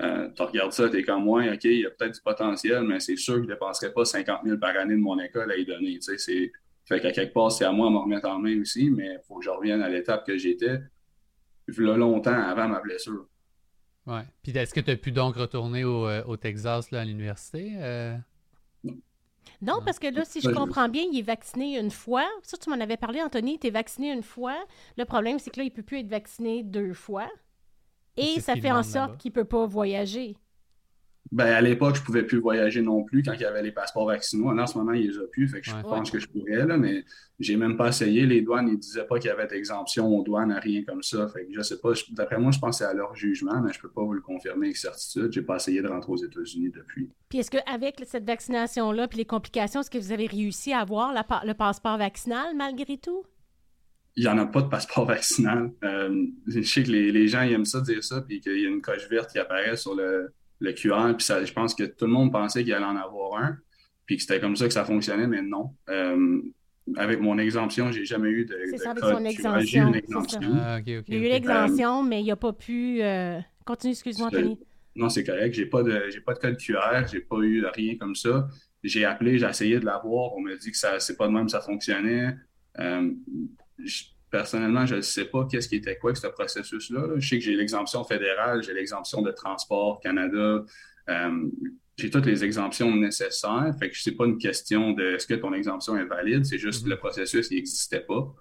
Euh, 0.00 0.28
tu 0.34 0.42
regardes 0.42 0.72
ça, 0.72 0.88
tu 0.88 0.98
es 0.98 1.02
comme 1.02 1.24
moi, 1.24 1.42
OK, 1.52 1.64
il 1.64 1.80
y 1.80 1.86
a 1.86 1.90
peut-être 1.90 2.14
du 2.14 2.20
potentiel, 2.22 2.82
mais 2.82 2.98
c'est 2.98 3.16
sûr 3.16 3.34
que 3.34 3.42
je 3.42 3.46
ne 3.46 3.52
dépenserai 3.52 3.92
pas 3.92 4.04
50 4.04 4.40
000 4.44 4.58
par 4.58 4.76
année 4.76 4.94
de 4.94 5.00
mon 5.00 5.18
école 5.20 5.50
à 5.52 5.56
y 5.56 5.64
donner. 5.64 5.98
Fait 6.84 7.00
qu'à 7.00 7.12
quelque 7.12 7.32
part, 7.32 7.52
c'est 7.52 7.64
à 7.64 7.70
moi 7.70 7.88
de 7.88 7.92
me 7.92 7.98
remettre 7.98 8.28
en 8.28 8.38
main 8.38 8.60
aussi, 8.60 8.90
mais 8.90 9.14
il 9.14 9.20
faut 9.26 9.36
que 9.36 9.44
je 9.44 9.50
revienne 9.50 9.80
à 9.80 9.88
l'étape 9.88 10.26
que 10.26 10.36
j'étais 10.36 10.80
là 11.78 11.96
longtemps 11.96 12.32
avant 12.32 12.68
ma 12.68 12.80
blessure. 12.80 13.28
Ouais. 14.06 14.22
Puis 14.42 14.52
est-ce 14.52 14.74
que 14.74 14.80
tu 14.80 14.90
as 14.90 14.96
pu 14.96 15.12
donc 15.12 15.36
retourner 15.36 15.84
au, 15.84 16.08
euh, 16.08 16.36
Texas 16.36 16.90
là, 16.90 17.00
à 17.00 17.04
l'université? 17.04 17.72
Euh? 17.76 18.16
Non, 19.60 19.80
parce 19.84 19.98
que 19.98 20.08
là, 20.08 20.24
si 20.24 20.40
je 20.40 20.50
comprends 20.50 20.88
bien, 20.88 21.04
il 21.12 21.18
est 21.18 21.22
vacciné 21.22 21.78
une 21.78 21.90
fois. 21.90 22.26
Ça, 22.42 22.56
tu 22.56 22.68
m'en 22.68 22.80
avais 22.80 22.96
parlé, 22.96 23.22
Anthony, 23.22 23.58
tu 23.58 23.68
es 23.68 23.70
vacciné 23.70 24.12
une 24.12 24.22
fois. 24.22 24.56
Le 24.96 25.04
problème, 25.04 25.38
c'est 25.38 25.50
que 25.50 25.58
là, 25.58 25.64
il 25.64 25.70
ne 25.70 25.74
peut 25.74 25.82
plus 25.82 26.00
être 26.00 26.08
vacciné 26.08 26.64
deux 26.64 26.92
fois. 26.94 27.28
Et 28.16 28.40
ça 28.40 28.56
fait 28.56 28.72
en 28.72 28.82
sorte 28.82 29.18
qu'il 29.18 29.30
ne 29.30 29.34
peut 29.34 29.44
pas 29.44 29.66
voyager. 29.66 30.36
Ben, 31.32 31.46
à 31.46 31.62
l'époque, 31.62 31.94
je 31.94 32.00
ne 32.00 32.04
pouvais 32.04 32.24
plus 32.24 32.38
voyager 32.38 32.82
non 32.82 33.04
plus 33.04 33.22
quand 33.22 33.32
il 33.32 33.40
y 33.40 33.46
avait 33.46 33.62
les 33.62 33.72
passeports 33.72 34.06
vaccinaux. 34.06 34.50
En 34.50 34.66
ce 34.66 34.76
moment, 34.76 34.92
il 34.92 35.08
les 35.08 35.16
a 35.16 35.26
plus. 35.30 35.48
Fait 35.48 35.62
que 35.62 35.66
je 35.66 35.80
pense 35.80 36.10
que 36.10 36.18
je 36.18 36.28
pourrais, 36.28 36.66
là, 36.66 36.76
mais 36.76 37.06
j'ai 37.40 37.56
même 37.56 37.78
pas 37.78 37.88
essayé. 37.88 38.26
Les 38.26 38.42
douanes, 38.42 38.68
ils 38.68 38.78
disaient 38.78 39.06
pas 39.06 39.18
qu'il 39.18 39.28
y 39.28 39.32
avait 39.32 39.46
d'exemption 39.46 40.06
aux 40.08 40.22
douanes, 40.22 40.52
rien 40.52 40.84
comme 40.84 41.02
ça. 41.02 41.26
Fait 41.28 41.46
que 41.46 41.52
je 41.54 41.62
sais 41.62 41.80
pas. 41.80 41.92
D'après 42.10 42.38
moi, 42.38 42.50
je 42.50 42.58
pensais 42.58 42.84
à 42.84 42.92
leur 42.92 43.14
jugement, 43.14 43.62
mais 43.62 43.72
je 43.72 43.80
peux 43.80 43.88
pas 43.88 44.02
vous 44.02 44.12
le 44.12 44.20
confirmer 44.20 44.66
avec 44.66 44.76
certitude. 44.76 45.32
J'ai 45.32 45.40
pas 45.40 45.56
essayé 45.56 45.80
de 45.80 45.88
rentrer 45.88 46.12
aux 46.12 46.22
États-Unis 46.22 46.70
depuis. 46.70 47.08
Puis 47.30 47.38
est-ce 47.38 47.50
qu'avec 47.50 48.02
cette 48.06 48.26
vaccination-là, 48.26 49.08
puis 49.08 49.16
les 49.16 49.24
complications, 49.24 49.80
est-ce 49.80 49.90
que 49.90 49.98
vous 49.98 50.12
avez 50.12 50.26
réussi 50.26 50.74
à 50.74 50.80
avoir 50.80 51.14
le 51.14 51.54
passeport 51.54 51.96
vaccinal 51.96 52.54
malgré 52.54 52.98
tout? 52.98 53.24
il 54.14 54.24
n'y 54.24 54.28
en 54.28 54.36
a 54.36 54.44
pas 54.44 54.60
de 54.60 54.68
passeport 54.68 55.06
vaccinal. 55.06 55.72
Euh, 55.82 56.26
je 56.46 56.60
sais 56.60 56.82
que 56.82 56.90
les, 56.90 57.10
les, 57.10 57.28
gens 57.28 57.40
aiment 57.40 57.64
ça 57.64 57.80
dire 57.80 58.04
ça, 58.04 58.20
puis 58.20 58.40
qu'il 58.40 58.60
y 58.60 58.66
a 58.66 58.68
une 58.68 58.82
coche 58.82 59.08
verte 59.08 59.32
qui 59.32 59.38
apparaît 59.38 59.74
sur 59.74 59.94
le, 59.94 60.30
le 60.62 60.72
QR. 60.72 61.14
Puis 61.16 61.24
ça, 61.24 61.44
je 61.44 61.52
pense 61.52 61.74
que 61.74 61.84
tout 61.84 62.06
le 62.06 62.12
monde 62.12 62.32
pensait 62.32 62.64
qu'il 62.64 62.72
allait 62.72 62.84
en 62.84 62.96
avoir 62.96 63.42
un, 63.42 63.58
puis 64.06 64.16
que 64.16 64.22
c'était 64.22 64.40
comme 64.40 64.56
ça 64.56 64.66
que 64.66 64.72
ça 64.72 64.84
fonctionnait, 64.84 65.26
mais 65.26 65.42
non. 65.42 65.74
Euh, 65.90 66.40
avec 66.96 67.20
mon 67.20 67.38
exemption, 67.38 67.92
j'ai 67.92 68.04
jamais 68.04 68.30
eu 68.30 68.44
de. 68.44 68.58
C'est 68.70 68.78
ça, 68.78 68.90
avec 68.90 69.04
son 69.04 69.24
exemption. 69.24 69.92
Ah, 70.60 70.80
il 70.84 70.92
y 70.92 71.14
a 71.14 71.18
eu 71.18 71.28
l'exemption, 71.28 72.02
mais 72.02 72.22
il 72.22 72.26
n'a 72.26 72.36
pas 72.36 72.52
pu. 72.52 73.02
Euh, 73.02 73.38
continue, 73.64 73.92
excuse-moi, 73.92 74.28
Anthony. 74.28 74.58
Non, 74.94 75.08
c'est 75.08 75.24
correct. 75.24 75.54
J'ai 75.54 75.66
pas 75.66 75.82
de, 75.82 76.10
j'ai 76.10 76.20
pas 76.20 76.34
de 76.34 76.38
code 76.38 76.56
QR, 76.58 77.06
j'ai 77.10 77.20
pas 77.20 77.38
eu 77.38 77.64
rien 77.66 77.96
comme 77.96 78.14
ça. 78.14 78.48
J'ai 78.82 79.04
appelé, 79.04 79.38
j'ai 79.38 79.46
essayé 79.46 79.78
de 79.78 79.84
l'avoir. 79.84 80.34
On 80.34 80.40
m'a 80.40 80.56
dit 80.56 80.70
que 80.70 80.76
ça, 80.76 80.98
c'est 80.98 81.16
pas 81.16 81.28
de 81.28 81.32
même, 81.32 81.48
ça 81.48 81.60
fonctionnait. 81.60 82.34
Euh, 82.78 83.10
personnellement, 84.32 84.86
je 84.86 84.96
ne 84.96 85.00
sais 85.02 85.26
pas 85.26 85.46
qu'est-ce 85.48 85.68
qui 85.68 85.76
était 85.76 85.98
quoi 85.98 86.12
que 86.12 86.18
ce 86.18 86.26
processus-là. 86.26 87.18
Je 87.18 87.28
sais 87.28 87.38
que 87.38 87.44
j'ai 87.44 87.54
l'exemption 87.54 88.02
fédérale, 88.02 88.62
j'ai 88.62 88.72
l'exemption 88.72 89.20
de 89.20 89.30
transport 89.30 90.00
Canada, 90.00 90.64
euh, 91.10 91.48
j'ai 91.98 92.08
toutes 92.08 92.24
les 92.24 92.42
exemptions 92.42 92.96
nécessaires. 92.96 93.72
Fait 93.78 93.90
que 93.90 93.96
c'est 93.96 94.16
pas 94.16 94.24
une 94.24 94.38
question 94.38 94.92
de 94.92 95.14
est-ce 95.14 95.26
que 95.26 95.34
ton 95.34 95.52
exemption 95.52 95.98
est 95.98 96.06
valide, 96.06 96.46
c'est 96.46 96.58
juste 96.58 96.84
que 96.84 96.88
le 96.88 96.96
processus 96.96 97.50
n'existait 97.50 98.00
pas. 98.00 98.34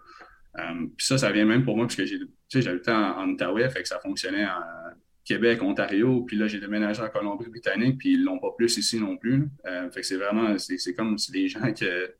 Euh, 0.60 0.88
puis 0.95 1.05
ça, 1.05 1.17
ça 1.17 1.31
vient 1.31 1.45
même 1.45 1.65
pour 1.65 1.75
moi 1.75 1.86
parce 1.86 1.98
que 1.98 2.05
j'ai, 2.05 2.19
j'habitais 2.50 2.91
en, 2.91 3.19
en, 3.19 3.29
Outaouais, 3.29 3.69
fait 3.69 3.81
que 3.81 3.88
ça 3.88 4.00
fonctionnait 4.00 4.45
en 4.45 4.62
Québec, 5.25 5.62
Ontario, 5.62 6.21
puis 6.21 6.38
là 6.38 6.48
j'ai 6.48 6.60
déménagé 6.60 7.01
en 7.01 7.10
Colombie-Britannique, 7.10 7.98
puis 7.98 8.13
ils 8.13 8.24
l'ont 8.24 8.39
pas 8.39 8.51
plus 8.57 8.77
ici 8.77 8.98
non 8.98 9.17
plus. 9.17 9.50
Euh, 9.65 9.91
fait 9.91 10.01
que 10.01 10.07
c'est 10.07 10.17
vraiment, 10.17 10.57
c'est, 10.57 10.93
comme 10.93 11.17
si 11.17 11.33
les 11.33 11.50
gens 11.50 11.74
que 11.79 12.15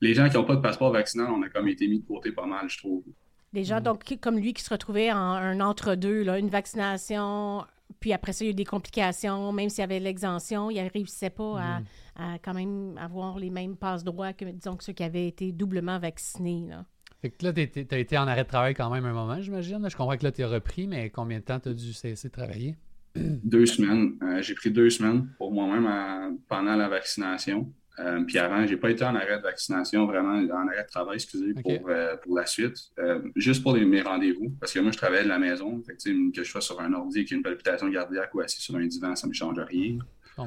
les 0.00 0.14
gens 0.14 0.28
qui 0.28 0.36
n'ont 0.36 0.44
pas 0.44 0.56
de 0.56 0.60
passeport 0.60 0.92
vaccinal, 0.92 1.28
on 1.30 1.42
a 1.42 1.48
comme 1.48 1.68
été 1.68 1.88
mis 1.88 2.00
de 2.00 2.06
côté 2.06 2.32
pas 2.32 2.46
mal, 2.46 2.68
je 2.68 2.78
trouve. 2.78 3.04
Des 3.52 3.64
gens, 3.64 3.80
donc, 3.80 4.18
comme 4.20 4.38
lui, 4.38 4.52
qui 4.52 4.62
se 4.62 4.70
retrouvaient 4.70 5.12
en 5.12 5.16
un 5.16 5.60
entre-deux, 5.60 6.28
une 6.28 6.50
vaccination, 6.50 7.64
puis 8.00 8.12
après 8.12 8.32
ça, 8.32 8.44
il 8.44 8.48
y 8.48 8.50
a 8.50 8.52
eu 8.52 8.54
des 8.54 8.64
complications, 8.64 9.52
même 9.52 9.70
s'il 9.70 9.80
y 9.80 9.84
avait 9.84 10.00
l'exemption, 10.00 10.70
il 10.70 10.82
ne 10.82 10.90
réussissait 10.90 11.30
pas 11.30 11.54
mm. 11.54 11.84
à, 12.16 12.38
quand 12.42 12.54
même 12.54 12.98
avoir 12.98 13.38
les 13.38 13.50
mêmes 13.50 13.76
passe-droits 13.76 14.32
que, 14.32 14.44
disons, 14.44 14.76
que 14.76 14.84
ceux 14.84 14.92
qui 14.92 15.04
avaient 15.04 15.28
été 15.28 15.52
doublement 15.52 15.98
vaccinés. 15.98 16.66
Là. 16.68 16.84
Fait 17.22 17.30
que 17.30 17.44
là, 17.44 17.52
tu 17.52 17.86
as 17.90 17.98
été 17.98 18.18
en 18.18 18.28
arrêt 18.28 18.44
de 18.44 18.48
travail 18.48 18.74
quand 18.74 18.90
même 18.90 19.04
un 19.06 19.12
moment, 19.12 19.40
j'imagine. 19.40 19.88
Je 19.88 19.96
comprends 19.96 20.16
que 20.16 20.24
là, 20.24 20.32
tu 20.32 20.42
as 20.42 20.48
repris, 20.48 20.86
mais 20.86 21.08
combien 21.10 21.38
de 21.38 21.44
temps 21.44 21.58
tu 21.58 21.70
as 21.70 21.74
dû 21.74 21.92
cesser 21.92 22.28
de 22.28 22.32
travailler? 22.32 22.76
Deux 23.14 23.64
semaines. 23.64 24.18
Euh, 24.22 24.42
j'ai 24.42 24.54
pris 24.54 24.70
deux 24.70 24.90
semaines 24.90 25.28
pour 25.38 25.50
moi-même 25.50 26.38
pendant 26.48 26.76
la 26.76 26.88
vaccination. 26.88 27.72
Euh, 27.98 28.22
puis 28.24 28.38
avant, 28.38 28.66
j'ai 28.66 28.76
pas 28.76 28.90
été 28.90 29.04
en 29.04 29.14
arrêt 29.14 29.38
de 29.38 29.42
vaccination, 29.42 30.06
vraiment 30.06 30.34
en 30.34 30.68
arrêt 30.68 30.82
de 30.82 30.88
travail, 30.88 31.14
excusez, 31.14 31.54
pour, 31.54 31.88
euh, 31.88 32.16
pour 32.16 32.36
la 32.36 32.46
suite. 32.46 32.76
Euh, 32.98 33.20
juste 33.36 33.62
pour 33.62 33.74
mes 33.74 34.02
rendez-vous, 34.02 34.50
parce 34.60 34.72
que 34.72 34.80
moi, 34.80 34.90
je 34.92 34.98
travaille 34.98 35.24
de 35.24 35.28
la 35.28 35.38
maison. 35.38 35.82
Fait 35.82 35.94
que, 35.94 36.32
que 36.32 36.42
je 36.42 36.50
sois 36.50 36.60
sur 36.60 36.80
un 36.80 36.92
ordi 36.92 37.20
avec 37.20 37.30
une 37.30 37.42
palpitation 37.42 37.90
cardiaque 37.90 38.34
ou 38.34 38.40
assis 38.40 38.60
sur 38.60 38.76
un 38.76 38.86
divan, 38.86 39.16
ça 39.16 39.26
ne 39.26 39.30
me 39.30 39.34
change 39.34 39.58
rien. 39.58 39.98
Oh 40.38 40.44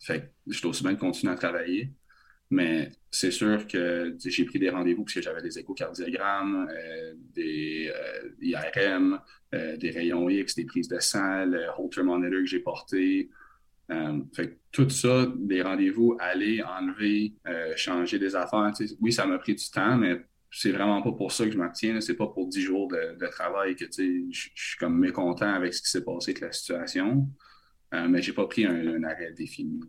fait 0.00 0.20
que 0.20 0.26
je 0.46 0.56
suis 0.56 0.66
aussi 0.66 0.82
bien 0.82 0.92
de 0.92 0.98
continuer 0.98 1.32
à 1.32 1.36
travailler. 1.36 1.90
Mais 2.50 2.92
c'est 3.10 3.30
sûr 3.30 3.66
que 3.66 4.16
j'ai 4.24 4.44
pris 4.46 4.58
des 4.58 4.70
rendez-vous 4.70 5.04
parce 5.04 5.14
que 5.14 5.20
j'avais 5.22 5.42
des 5.42 5.58
échocardiogrammes, 5.58 6.66
des 7.34 7.92
IRM, 8.40 9.20
des 9.52 9.90
rayons 9.90 10.30
X, 10.30 10.54
des 10.54 10.64
prises 10.64 10.88
de 10.88 10.98
sang, 10.98 11.44
le 11.44 11.66
Holter 11.76 12.02
monitor 12.02 12.40
que 12.40 12.46
j'ai 12.46 12.60
porté, 12.60 13.28
euh, 13.90 14.20
fait 14.34 14.58
tout 14.70 14.88
ça, 14.90 15.26
des 15.36 15.62
rendez-vous, 15.62 16.16
aller, 16.20 16.62
enlever, 16.62 17.34
euh, 17.46 17.72
changer 17.76 18.18
des 18.18 18.36
affaires, 18.36 18.70
oui, 19.00 19.12
ça 19.12 19.26
m'a 19.26 19.38
pris 19.38 19.54
du 19.54 19.70
temps, 19.70 19.96
mais 19.96 20.20
c'est 20.50 20.72
vraiment 20.72 21.00
pas 21.00 21.12
pour 21.12 21.32
ça 21.32 21.44
que 21.46 21.50
je 21.50 21.58
m'abstiens. 21.58 22.00
C'est 22.00 22.16
pas 22.16 22.26
pour 22.26 22.48
10 22.48 22.60
jours 22.60 22.88
de, 22.88 23.26
travail 23.30 23.76
que 23.76 23.86
je 23.86 24.48
suis 24.54 24.78
comme 24.78 24.98
mécontent 24.98 25.46
avec 25.46 25.74
ce 25.74 25.82
qui 25.82 25.90
s'est 25.90 26.04
passé 26.04 26.32
avec 26.32 26.40
la 26.42 26.52
situation. 26.52 27.28
Euh, 27.94 28.06
mais 28.08 28.20
j'ai 28.20 28.34
pas 28.34 28.46
pris 28.46 28.66
un, 28.66 29.02
arrêt 29.04 29.32
défini. 29.32 29.80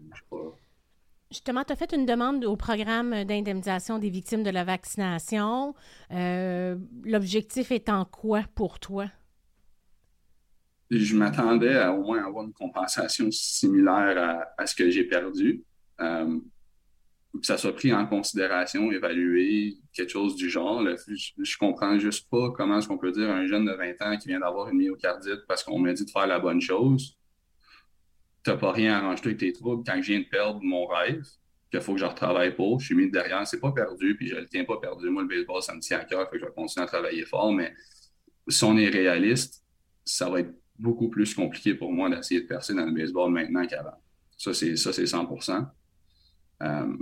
Justement, 1.29 1.63
tu 1.63 1.73
as 1.73 1.75
fait 1.75 1.93
une 1.93 2.05
demande 2.05 2.45
au 2.45 2.55
programme 2.55 3.23
d'indemnisation 3.25 3.99
des 3.99 4.09
victimes 4.09 4.43
de 4.43 4.49
la 4.49 4.63
vaccination. 4.63 5.75
L'objectif 6.09 7.71
étant 7.71 8.05
quoi 8.05 8.43
pour 8.55 8.79
toi? 8.79 9.09
Je 10.89 11.15
m'attendais 11.15 11.75
à 11.75 11.93
au 11.93 12.03
moins 12.03 12.25
avoir 12.25 12.45
une 12.45 12.53
compensation 12.53 13.29
similaire 13.31 14.45
à, 14.57 14.65
ce 14.65 14.75
que 14.75 14.89
j'ai 14.89 15.03
perdu. 15.03 15.63
Euh, 16.01 16.39
que 17.39 17.45
ça 17.45 17.57
soit 17.57 17.75
pris 17.75 17.93
en 17.93 18.07
considération, 18.07 18.91
évalué, 18.91 19.77
quelque 19.93 20.09
chose 20.09 20.35
du 20.35 20.49
genre. 20.49 20.83
je, 20.83 21.57
comprends 21.57 21.99
juste 21.99 22.27
pas 22.29 22.51
comment 22.51 22.79
est-ce 22.79 22.87
qu'on 22.87 22.97
peut 22.97 23.11
dire 23.11 23.29
à 23.29 23.35
un 23.35 23.45
jeune 23.45 23.65
de 23.65 23.71
20 23.71 24.01
ans 24.01 24.17
qui 24.17 24.29
vient 24.29 24.39
d'avoir 24.39 24.69
une 24.69 24.79
myocardite 24.79 25.45
parce 25.47 25.63
qu'on 25.63 25.77
m'a 25.77 25.93
dit 25.93 26.05
de 26.05 26.09
faire 26.09 26.25
la 26.25 26.39
bonne 26.39 26.59
chose. 26.59 27.17
T'as 28.43 28.57
pas 28.57 28.71
rien 28.71 28.95
arrangé 28.95 29.21
avec 29.25 29.37
tes 29.37 29.53
troubles 29.53 29.83
quand 29.85 30.01
je 30.01 30.11
viens 30.11 30.19
de 30.19 30.25
perdre 30.25 30.59
mon 30.63 30.87
rêve, 30.87 31.23
qu'il 31.69 31.81
faut 31.81 31.93
que 31.93 31.99
je 31.99 32.05
retravaille 32.05 32.55
pour. 32.55 32.79
Je 32.79 32.87
suis 32.87 32.95
mis 32.95 33.11
derrière, 33.11 33.45
c'est 33.45 33.59
pas 33.59 33.71
perdu, 33.71 34.15
puis 34.15 34.27
je 34.27 34.35
le 34.35 34.47
tiens 34.47 34.65
pas 34.65 34.79
perdu. 34.79 35.09
Moi, 35.09 35.21
le 35.21 35.27
baseball, 35.27 35.61
ça 35.61 35.75
me 35.75 35.81
tient 35.81 35.99
à 35.99 36.05
cœur, 36.05 36.29
que 36.29 36.39
je 36.39 36.45
vais 36.45 36.51
continuer 36.51 36.83
à 36.83 36.87
travailler 36.87 37.25
fort, 37.25 37.53
mais 37.53 37.73
si 38.47 38.63
on 38.63 38.75
est 38.77 38.89
réaliste, 38.89 39.63
ça 40.03 40.29
va 40.29 40.39
être 40.39 40.53
beaucoup 40.79 41.09
plus 41.09 41.33
compliqué 41.33 41.75
pour 41.75 41.91
moi 41.91 42.09
d'essayer 42.09 42.41
de 42.41 42.47
percer 42.47 42.73
dans 42.73 42.85
le 42.85 42.93
baseball 42.93 43.31
maintenant 43.31 43.65
qu'avant. 43.67 44.01
Ça, 44.37 44.53
c'est 44.53 44.75
ça, 44.77 44.93
c'est 44.93 45.05
100 45.05 45.27
euh, 46.63 46.97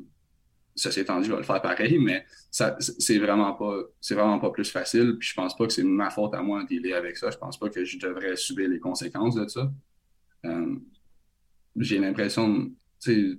Ça 0.75 0.91
s'est 0.91 1.05
tendu, 1.05 1.27
je 1.27 1.31
vais 1.31 1.37
le 1.37 1.43
faire 1.43 1.61
pareil, 1.61 1.99
mais 2.01 2.25
c'est 2.51 3.19
vraiment 3.19 3.53
pas, 3.53 3.83
vraiment 4.09 4.39
pas 4.39 4.49
plus 4.49 4.69
facile. 4.69 5.17
Puis 5.19 5.29
je 5.29 5.35
pense 5.35 5.55
pas 5.55 5.67
que 5.67 5.73
c'est 5.73 5.83
ma 5.83 6.09
faute 6.09 6.33
à 6.33 6.41
moi 6.41 6.63
de 6.63 6.67
dealer 6.67 6.93
avec 6.93 7.15
ça. 7.15 7.29
Je 7.29 7.37
pense 7.37 7.59
pas 7.59 7.69
que 7.69 7.85
je 7.85 7.99
devrais 7.99 8.35
subir 8.35 8.67
les 8.67 8.79
conséquences 8.79 9.35
de 9.35 9.47
ça. 9.47 9.71
Euh, 10.45 10.75
j'ai 11.77 11.99
l'impression, 11.99 12.71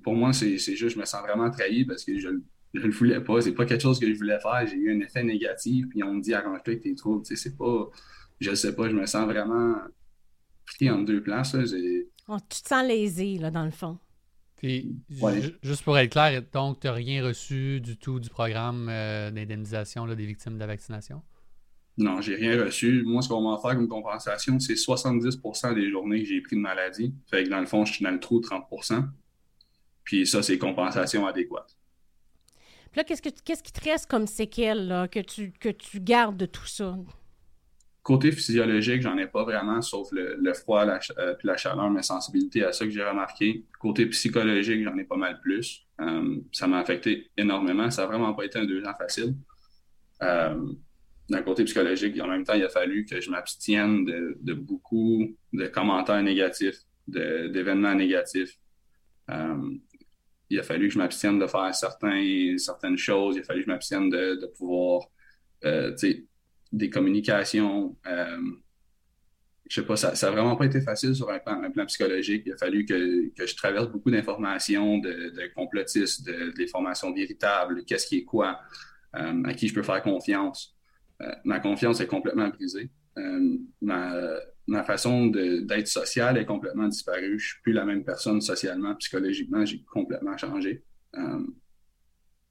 pour 0.04 0.14
moi, 0.14 0.32
c'est, 0.32 0.56
juste, 0.58 0.90
je 0.90 0.98
me 0.98 1.04
sens 1.04 1.22
vraiment 1.22 1.50
trahi 1.50 1.84
parce 1.84 2.04
que 2.04 2.16
je, 2.16 2.28
je 2.74 2.80
le 2.80 2.92
voulais 2.92 3.20
pas. 3.20 3.40
C'est 3.40 3.52
pas 3.52 3.66
quelque 3.66 3.82
chose 3.82 3.98
que 3.98 4.06
je 4.06 4.16
voulais 4.16 4.38
faire. 4.38 4.64
J'ai 4.68 4.76
eu 4.76 4.94
un 4.94 5.00
effet 5.00 5.24
négatif, 5.24 5.88
puis 5.88 6.04
on 6.04 6.14
me 6.14 6.20
dit 6.20 6.32
arrange-toi 6.32 6.74
avec 6.74 6.82
tes 6.82 6.94
troubles. 6.94 7.26
C'est 7.26 7.56
pas, 7.56 7.90
je 8.38 8.54
sais 8.54 8.76
pas, 8.76 8.88
je 8.88 8.94
me 8.94 9.06
sens 9.06 9.24
vraiment 9.24 9.74
pris 10.74 10.90
en 10.90 10.98
deux 10.98 11.22
places. 11.22 11.56
Oh, 12.28 12.36
tu 12.48 12.62
te 12.62 12.68
sens 12.68 12.86
lésé, 12.86 13.38
là, 13.38 13.50
dans 13.50 13.64
le 13.64 13.70
fond. 13.70 13.98
Puis, 14.56 14.96
juste 15.62 15.84
pour 15.84 15.96
être 15.98 16.10
clair, 16.10 16.42
donc, 16.52 16.80
tu 16.80 16.88
n'as 16.88 16.92
rien 16.92 17.24
reçu 17.24 17.80
du 17.80 17.96
tout 17.96 18.18
du 18.18 18.28
programme 18.28 18.88
euh, 18.90 19.30
d'indemnisation 19.30 20.06
des 20.06 20.26
victimes 20.26 20.54
de 20.54 20.58
la 20.58 20.66
vaccination? 20.66 21.22
Non, 21.96 22.20
j'ai 22.20 22.34
rien 22.34 22.64
reçu. 22.64 23.02
Moi, 23.04 23.22
ce 23.22 23.28
qu'on 23.28 23.40
m'a 23.40 23.54
offert 23.54 23.74
comme 23.74 23.88
compensation, 23.88 24.58
c'est 24.58 24.76
70 24.76 25.40
des 25.74 25.90
journées 25.90 26.22
que 26.22 26.28
j'ai 26.28 26.40
pris 26.40 26.56
de 26.56 26.60
maladie. 26.60 27.14
Fait 27.30 27.44
que 27.44 27.50
dans 27.50 27.60
le 27.60 27.66
fond, 27.66 27.84
je 27.84 27.94
suis 27.94 28.04
dans 28.04 28.10
le 28.10 28.20
trou 28.20 28.40
30 28.40 28.64
Puis 30.04 30.26
ça, 30.26 30.42
c'est 30.42 30.58
compensation 30.58 31.26
adéquate. 31.26 31.76
Puis 32.90 32.98
là, 32.98 33.04
qu'est-ce, 33.04 33.22
que, 33.22 33.30
qu'est-ce 33.44 33.62
qui 33.62 33.72
te 33.72 33.84
reste 33.84 34.06
comme 34.06 34.26
séquelle 34.26 35.08
que, 35.12 35.20
tu, 35.20 35.52
que 35.52 35.68
tu 35.68 36.00
gardes 36.00 36.36
de 36.36 36.46
tout 36.46 36.66
ça? 36.66 36.96
Côté 38.08 38.32
physiologique, 38.32 39.02
j'en 39.02 39.18
ai 39.18 39.26
pas 39.26 39.44
vraiment, 39.44 39.82
sauf 39.82 40.08
le, 40.12 40.54
froid 40.54 40.86
la, 40.86 40.98
euh, 41.18 41.34
puis 41.34 41.46
la 41.46 41.58
chaleur, 41.58 41.90
ma 41.90 42.02
sensibilité 42.02 42.64
à 42.64 42.72
ça 42.72 42.86
que 42.86 42.90
j'ai 42.90 43.04
remarqué. 43.04 43.66
Côté 43.78 44.06
psychologique, 44.06 44.82
j'en 44.82 44.96
ai 44.96 45.04
pas 45.04 45.18
mal 45.18 45.38
plus. 45.42 45.86
Euh, 46.00 46.38
ça 46.50 46.66
m'a 46.66 46.78
affecté 46.78 47.30
énormément. 47.36 47.90
Ça 47.90 48.00
n'a 48.00 48.08
vraiment 48.08 48.32
pas 48.32 48.46
été 48.46 48.60
un 48.60 48.64
deux 48.64 48.82
ans 48.82 48.94
facile. 48.98 49.34
Euh, 50.22 50.72
d'un 51.28 51.42
côté 51.42 51.64
psychologique, 51.64 52.18
en 52.18 52.28
même 52.28 52.44
temps, 52.44 52.54
il 52.54 52.64
a 52.64 52.70
fallu 52.70 53.04
que 53.04 53.20
je 53.20 53.30
m'abstienne 53.30 54.06
de, 54.06 54.54
beaucoup 54.54 55.36
de 55.52 55.66
commentaires 55.66 56.22
négatifs, 56.22 56.78
d'événements 57.06 57.94
négatifs. 57.94 58.58
Il 59.28 60.58
a 60.58 60.62
fallu 60.62 60.88
que 60.88 60.94
je 60.94 60.98
m'abstienne 60.98 61.38
de 61.38 61.46
faire 61.46 61.74
certaines 61.74 62.96
choses. 62.96 63.36
Il 63.36 63.40
a 63.40 63.44
fallu 63.44 63.60
que 63.60 63.66
je 63.66 63.70
m'abstienne 63.70 64.08
de, 64.08 64.50
pouvoir, 64.56 65.02
des 66.72 66.90
communications. 66.90 67.96
Euh, 68.06 68.40
je 69.68 69.80
sais 69.80 69.86
pas, 69.86 69.96
ça 69.96 70.12
n'a 70.12 70.32
vraiment 70.32 70.56
pas 70.56 70.64
été 70.64 70.80
facile 70.80 71.14
sur 71.14 71.30
un 71.30 71.38
plan, 71.38 71.86
psychologique. 71.86 72.44
Il 72.46 72.52
a 72.52 72.56
fallu 72.56 72.86
que, 72.86 73.30
je 73.36 73.54
traverse 73.54 73.88
beaucoup 73.88 74.10
d'informations, 74.10 74.98
de, 74.98 75.52
complotistes, 75.54 76.24
de, 76.26 76.52
des 76.56 76.66
formations 76.66 77.12
véritables, 77.12 77.84
qu'est-ce 77.84 78.06
qui 78.06 78.18
est 78.18 78.24
quoi, 78.24 78.60
à 79.12 79.54
qui 79.54 79.68
je 79.68 79.74
peux 79.74 79.82
faire 79.82 80.02
confiance. 80.02 80.78
Euh, 81.20 81.32
ma 81.44 81.60
confiance 81.60 82.00
est 82.00 82.06
complètement 82.06 82.48
brisée. 82.48 82.90
Euh, 83.16 83.58
ma, 83.80 84.84
façon 84.84 85.26
d'être 85.26 85.88
sociale 85.88 86.38
est 86.38 86.44
complètement 86.44 86.88
disparue. 86.88 87.38
Je 87.38 87.48
suis 87.48 87.62
plus 87.62 87.72
la 87.72 87.84
même 87.84 88.04
personne 88.04 88.40
socialement, 88.40 88.94
psychologiquement, 88.96 89.64
j'ai 89.64 89.82
complètement 89.82 90.36
changé. 90.36 90.84
Euh, 91.16 91.46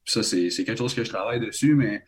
ça, 0.04 0.24
c'est 0.24 0.50
quelque 0.50 0.78
chose 0.78 0.94
que 0.94 1.04
je 1.04 1.10
travaille 1.10 1.40
dessus, 1.40 1.76
mais 1.76 2.04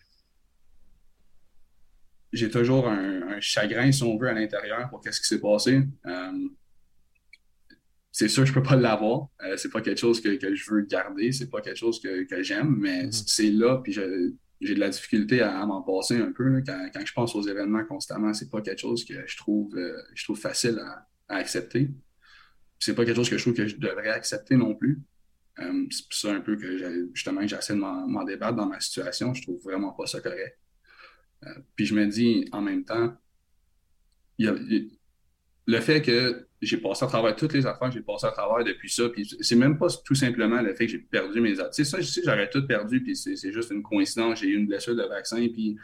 j'ai 2.32 2.50
toujours 2.50 2.88
un, 2.88 3.40
chagrin, 3.40 3.92
si 3.92 4.04
on 4.04 4.18
veut, 4.18 4.28
à 4.28 4.34
l'intérieur 4.34 4.90
pour 4.90 5.02
qu'est-ce 5.02 5.22
qui 5.22 5.28
s'est 5.28 5.40
passé. 5.40 5.82
c'est 8.12 8.28
sûr, 8.28 8.46
je 8.46 8.54
peux 8.54 8.64
pas 8.64 8.76
l'avoir. 8.76 9.30
c'est 9.58 9.72
pas 9.72 9.82
quelque 9.82 10.00
chose 10.00 10.22
que, 10.22 10.38
je 10.40 10.72
veux 10.72 10.82
garder. 10.82 11.32
C'est 11.32 11.50
pas 11.50 11.62
quelque 11.62 11.78
chose 11.78 12.02
que, 12.02 12.44
j'aime, 12.44 12.76
mais 12.78 13.06
mm-hmm. 13.06 13.24
c'est 13.28 13.52
là. 13.52 13.78
Puis 13.84 13.98
j'ai 14.62 14.76
de 14.76 14.80
la 14.80 14.90
difficulté 14.90 15.42
à, 15.42 15.66
m'en 15.66 15.82
passer 15.82 16.18
un 16.18 16.32
peu. 16.32 16.62
quand, 16.66 17.06
je 17.06 17.14
pense 17.14 17.36
aux 17.36 17.42
événements 17.42 17.86
constamment, 17.86 18.34
c'est 18.34 18.50
pas 18.50 18.62
quelque 18.62 18.80
chose 18.80 19.06
que 19.06 19.26
je 19.26 19.38
trouve, 19.38 19.76
euh, 19.76 19.98
je 20.14 20.24
trouve 20.26 20.40
facile 20.40 20.80
à, 20.80 21.08
accepter. 21.30 21.90
C'est 22.80 22.96
pas 22.96 23.06
quelque 23.06 23.18
chose 23.18 23.30
que 23.30 23.38
je 23.38 23.44
trouve 23.44 23.54
que 23.54 23.68
je 23.68 23.78
devrais 23.78 24.10
accepter 24.10 24.56
non 24.56 24.74
plus. 24.76 25.00
Euh, 25.60 25.86
c'est 25.92 26.08
pour 26.08 26.14
ça 26.14 26.34
un 26.34 26.42
peu 26.42 26.56
que 26.56 27.10
justement 27.14 27.46
j'essaie 27.46 27.74
de 27.74 27.80
m'en 27.80 28.24
débattre 28.24 28.56
dans 28.56 28.66
ma 28.66 28.80
situation. 28.80 29.34
Je 29.34 29.44
trouve 29.44 29.62
vraiment 29.62 29.92
pas 29.92 30.08
ça 30.08 30.22
correct. 30.22 30.58
Puis 31.76 31.86
je 31.86 31.96
me 31.96 32.06
dis 32.08 32.48
en 32.52 32.62
même 32.62 32.84
temps, 32.84 33.16
le 34.38 35.80
fait 35.82 36.02
que 36.02 36.48
j'ai 36.62 36.78
passé 36.78 37.06
à 37.06 37.08
travers 37.08 37.36
toutes 37.36 37.54
les 37.54 37.66
affaires 37.66 37.90
que 37.90 37.94
j'ai 37.94 38.02
passé 38.02 38.26
à 38.26 38.32
travers 38.32 38.66
depuis 38.66 38.90
ça, 38.90 39.08
puis 39.10 39.26
c'est 39.40 39.56
même 39.56 39.78
pas 39.78 39.88
tout 40.04 40.16
simplement 40.16 40.62
le 40.62 40.74
fait 40.74 40.86
que 40.86 40.92
j'ai 40.92 40.98
perdu 40.98 41.40
mes 41.40 41.56
sais, 41.72 41.84
ça, 41.84 42.02
je 42.02 42.08
sais, 42.08 42.22
j'aurais 42.24 42.50
tout 42.50 42.66
perdu, 42.68 43.02
puis 43.02 43.16
c'est 43.16 43.54
juste 43.54 43.72
une 43.72 43.84
coïncidence. 43.84 44.40
J'ai 44.40 44.48
eu 44.48 44.58
une 44.58 44.68
blessure 44.68 44.96
de 44.96 45.04
vaccin, 45.04 45.48
puis 45.54 45.78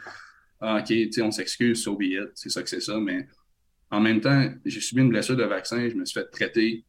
ah, 0.60 0.80
OK, 0.80 0.92
on 1.22 1.30
s'excuse, 1.30 1.82
so 1.82 1.96
be 1.96 2.04
c'est 2.34 2.50
ça 2.50 2.62
que 2.62 2.68
c'est 2.68 2.80
ça, 2.80 2.98
mais 2.98 3.26
en 3.90 4.00
même 4.00 4.20
temps, 4.20 4.52
j'ai 4.64 4.80
subi 4.80 5.00
une 5.02 5.10
blessure 5.10 5.36
de 5.36 5.44
vaccin, 5.44 5.88
je 5.88 5.94
me 5.94 6.04
suis 6.04 6.18
fait 6.20 6.26
traiter 6.26 6.84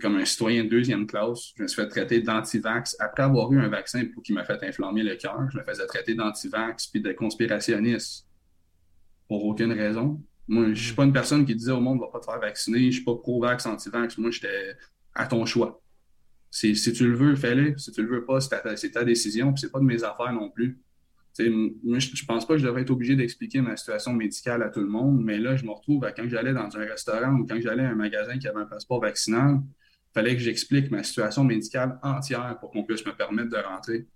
comme 0.00 0.16
un 0.16 0.24
citoyen 0.24 0.64
de 0.64 0.68
deuxième 0.68 1.06
classe, 1.06 1.52
je 1.56 1.62
me 1.62 1.68
suis 1.68 1.80
fait 1.80 1.88
traiter 1.88 2.20
d'antivax. 2.20 2.96
Après 2.98 3.22
avoir 3.22 3.52
eu 3.52 3.60
un 3.60 3.68
vaccin 3.68 4.04
pour 4.06 4.22
qui 4.22 4.32
m'a 4.32 4.44
fait 4.44 4.62
inflammer 4.62 5.02
le 5.02 5.14
cœur, 5.16 5.48
je 5.52 5.58
me 5.58 5.64
faisais 5.64 5.86
traiter 5.86 6.14
d'antivax 6.14 6.86
puis 6.86 7.00
de 7.00 7.12
conspirationniste 7.12 8.26
pour 9.28 9.44
aucune 9.44 9.72
raison. 9.72 10.22
Moi, 10.48 10.72
je 10.72 10.82
suis 10.86 10.94
pas 10.94 11.04
une 11.04 11.12
personne 11.12 11.44
qui 11.44 11.54
disait 11.54 11.72
au 11.72 11.80
monde, 11.80 12.00
va 12.00 12.08
pas 12.08 12.20
te 12.20 12.24
faire 12.24 12.40
vacciner. 12.40 12.90
Je 12.90 12.96
suis 12.96 13.04
pas 13.04 13.14
pro-vax, 13.14 13.66
anti-vax. 13.66 14.16
Moi, 14.16 14.30
j'étais 14.30 14.74
à 15.14 15.26
ton 15.26 15.44
choix. 15.44 15.82
Si, 16.50 16.72
tu 16.74 17.06
le 17.06 17.14
veux, 17.14 17.36
fais-le. 17.36 17.76
Si 17.76 17.92
tu 17.92 18.02
le 18.02 18.08
veux 18.08 18.24
pas, 18.24 18.40
c'est 18.40 18.62
ta, 18.62 18.74
ta, 18.74 19.04
décision. 19.04 19.52
Puis 19.52 19.60
c'est 19.60 19.70
pas 19.70 19.80
de 19.80 19.84
mes 19.84 20.02
affaires 20.02 20.32
non 20.32 20.50
plus. 20.50 20.80
Moi, 21.40 21.98
je, 21.98 22.24
pense 22.24 22.46
pas 22.46 22.54
que 22.54 22.60
je 22.60 22.66
devrais 22.66 22.82
être 22.82 22.90
obligé 22.90 23.14
d'expliquer 23.16 23.60
ma 23.60 23.76
situation 23.76 24.12
médicale 24.12 24.62
à 24.62 24.70
tout 24.70 24.80
le 24.80 24.88
monde, 24.88 25.22
mais 25.22 25.38
là, 25.38 25.56
je 25.56 25.64
me 25.64 25.70
retrouve 25.70 26.04
à 26.04 26.12
quand 26.12 26.28
j'allais 26.28 26.52
dans 26.52 26.76
un 26.76 26.84
restaurant 26.84 27.34
ou 27.34 27.46
quand 27.46 27.60
j'allais 27.60 27.84
à 27.84 27.90
un 27.90 27.94
magasin 27.94 28.38
qui 28.38 28.48
avait 28.48 28.60
un 28.60 28.66
passeport 28.66 29.00
vaccinal, 29.00 29.60
il 29.62 30.12
fallait 30.14 30.34
que 30.34 30.42
j'explique 30.42 30.90
ma 30.90 31.02
situation 31.02 31.44
médicale 31.44 31.98
entière 32.02 32.58
pour 32.60 32.70
qu'on 32.70 32.84
puisse 32.84 33.04
me 33.06 33.12
permettre 33.12 33.50
de 33.50 33.56
rentrer. 33.56 34.06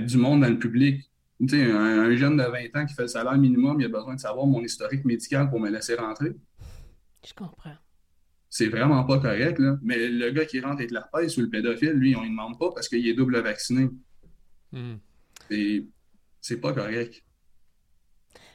du 0.00 0.16
monde 0.16 0.40
dans 0.40 0.48
le 0.48 0.58
public, 0.58 1.08
un, 1.40 1.54
un, 1.74 2.16
jeune 2.16 2.36
de 2.36 2.42
20 2.42 2.80
ans 2.80 2.86
qui 2.86 2.94
fait 2.94 3.02
le 3.02 3.08
salaire 3.08 3.38
minimum, 3.38 3.80
il 3.80 3.86
a 3.86 3.88
besoin 3.88 4.14
de 4.14 4.20
savoir 4.20 4.46
mon 4.46 4.62
historique 4.62 5.04
médical 5.04 5.48
pour 5.48 5.60
me 5.60 5.70
laisser 5.70 5.94
rentrer. 5.94 6.32
Je 7.24 7.32
comprends. 7.34 7.76
C'est 8.50 8.68
vraiment 8.68 9.04
pas 9.04 9.18
correct, 9.20 9.58
là. 9.58 9.78
Mais 9.82 10.08
le 10.08 10.30
gars 10.30 10.46
qui 10.46 10.60
rentre 10.60 10.76
avec 10.76 10.90
l'herpès 10.90 11.36
ou 11.36 11.42
le 11.42 11.50
pédophile, 11.50 11.90
lui, 11.90 12.16
on 12.16 12.22
ne 12.22 12.28
demande 12.28 12.58
pas 12.58 12.70
parce 12.74 12.88
qu'il 12.88 13.06
est 13.06 13.14
double 13.14 13.40
vacciné. 13.40 13.88
Hmm. 14.72 14.96
C'est 16.40 16.60
pas 16.60 16.72
correct. 16.72 17.22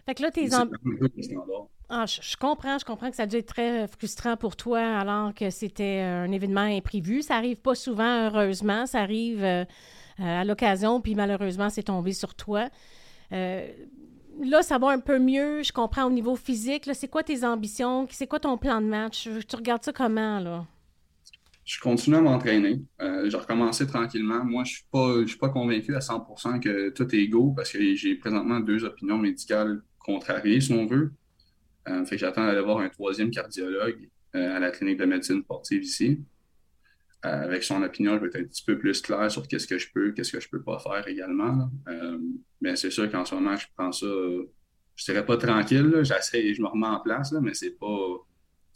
Fait 0.06 0.16
que 0.16 0.22
là, 0.22 0.32
tes 0.32 0.50
ah, 1.90 2.06
je, 2.08 2.38
comprends, 2.38 2.80
je 2.80 2.86
comprends 2.86 3.10
que 3.12 3.16
ça 3.16 3.24
a 3.24 3.28
dû 3.28 3.36
être 3.36 3.54
très 3.54 3.88
frustrant 3.88 4.36
pour 4.36 4.56
toi 4.56 4.80
alors 4.80 5.34
que 5.34 5.50
c'était 5.50 6.00
un 6.00 6.32
événement 6.32 6.62
imprévu. 6.62 7.22
Ça 7.22 7.36
arrive 7.36 7.58
pas 7.58 7.76
souvent, 7.76 8.26
heureusement. 8.30 8.88
Ça 8.88 9.02
arrive 9.02 9.44
euh, 9.44 9.64
euh, 10.20 10.42
à 10.42 10.44
l'occasion, 10.44 11.02
puis 11.02 11.14
malheureusement, 11.14 11.70
c'est 11.70 11.84
tombé 11.84 12.14
sur 12.14 12.34
toi. 12.34 12.70
Euh, 13.32 13.68
là, 14.44 14.64
ça 14.64 14.78
va 14.80 14.88
un 14.90 15.00
peu 15.00 15.20
mieux, 15.20 15.62
je 15.62 15.72
comprends 15.72 16.06
au 16.06 16.10
niveau 16.10 16.36
physique. 16.36 16.90
C'est 16.94 17.10
quoi 17.10 17.22
tes 17.22 17.44
ambitions? 17.44 18.08
C'est 18.10 18.28
quoi 18.28 18.40
ton 18.40 18.58
plan 18.58 18.82
de 18.82 18.88
match? 18.88 19.30
Tu 19.48 19.56
regardes 19.56 19.84
ça 19.84 19.94
comment, 19.94 20.40
là? 20.40 20.66
Je 21.66 21.80
continue 21.80 22.18
à 22.18 22.22
m'entraîner. 22.22 22.82
Euh, 23.02 23.30
j'ai 23.30 23.38
recommencé 23.38 23.88
tranquillement. 23.88 24.44
Moi, 24.44 24.64
je 24.66 24.74
suis, 24.74 24.86
pas, 24.92 25.26
suis 25.26 25.38
pas 25.38 25.50
convaincu 25.50 25.96
à 25.96 26.00
100% 26.00 26.60
que 26.60 26.90
tout 26.90 27.16
est 27.16 27.28
go 27.28 27.54
parce 27.56 27.72
que 27.72 27.96
j'ai 27.96 28.16
présentement 28.16 28.60
deux 28.60 28.84
opinions 28.84 29.18
médicales 29.18 29.82
contrariées, 30.00 30.60
si 30.60 30.74
on 30.74 30.86
veut. 30.86 31.14
fait 31.86 32.16
que 32.16 32.18
j'attends 32.18 32.46
d'aller 32.46 32.62
voir 32.62 32.80
un 32.80 32.90
troisième 32.90 33.32
cardiologue 33.32 34.10
à 34.34 34.60
la 34.60 34.72
clinique 34.72 34.98
de 34.98 35.06
médecine 35.06 35.42
sportive 35.42 35.84
ici. 35.84 36.20
Euh, 37.26 37.44
avec 37.44 37.64
son 37.64 37.82
opinion, 37.82 38.16
je 38.16 38.20
vais 38.20 38.28
être 38.28 38.36
un 38.36 38.44
petit 38.44 38.64
peu 38.66 38.78
plus 38.78 39.02
clair 39.02 39.32
sur 39.32 39.48
qu'est-ce 39.48 39.66
que 39.66 39.78
je 39.78 39.88
peux, 39.94 40.12
qu'est-ce 40.12 40.34
que 40.34 40.42
je 40.42 40.50
peux 40.50 40.62
pas 40.62 40.78
faire 40.80 41.08
également. 41.08 41.70
Euh, 41.88 42.20
mais 42.60 42.76
c'est 42.76 42.90
sûr 42.90 43.10
qu'en 43.10 43.24
ce 43.24 43.34
moment, 43.36 43.56
je 43.56 43.66
prends 43.78 43.94
ça, 43.94 44.06
je 44.06 45.06
dirais 45.06 45.26
pas 45.26 45.38
tranquille, 45.38 46.02
j'essaie, 46.02 46.54
je 46.54 46.62
me 46.62 46.68
remets 46.68 46.88
en 46.88 47.00
place, 47.00 47.32
mais 47.32 47.54
c'est 47.54 47.80
pas, 47.80 47.88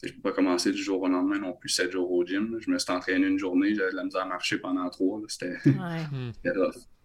je 0.04 0.14
peux 0.14 0.22
pas 0.22 0.32
commencer 0.32 0.72
du 0.72 0.82
jour 0.82 1.02
au 1.02 1.08
lendemain 1.08 1.40
non 1.40 1.54
plus 1.54 1.70
sept 1.70 1.92
jours 1.92 2.12
au 2.12 2.26
gym. 2.26 2.58
Je 2.60 2.70
me 2.70 2.78
suis 2.78 2.92
entraîné 2.92 3.28
une 3.28 3.40
journée, 3.40 3.74
j'avais 3.74 3.92
de 3.92 3.96
la 3.96 4.04
misère 4.04 4.22
à 4.22 4.26
marcher 4.26 4.58
pendant 4.58 4.90
trois, 4.90 5.20
c'était 5.28 5.58
rough 6.46 6.76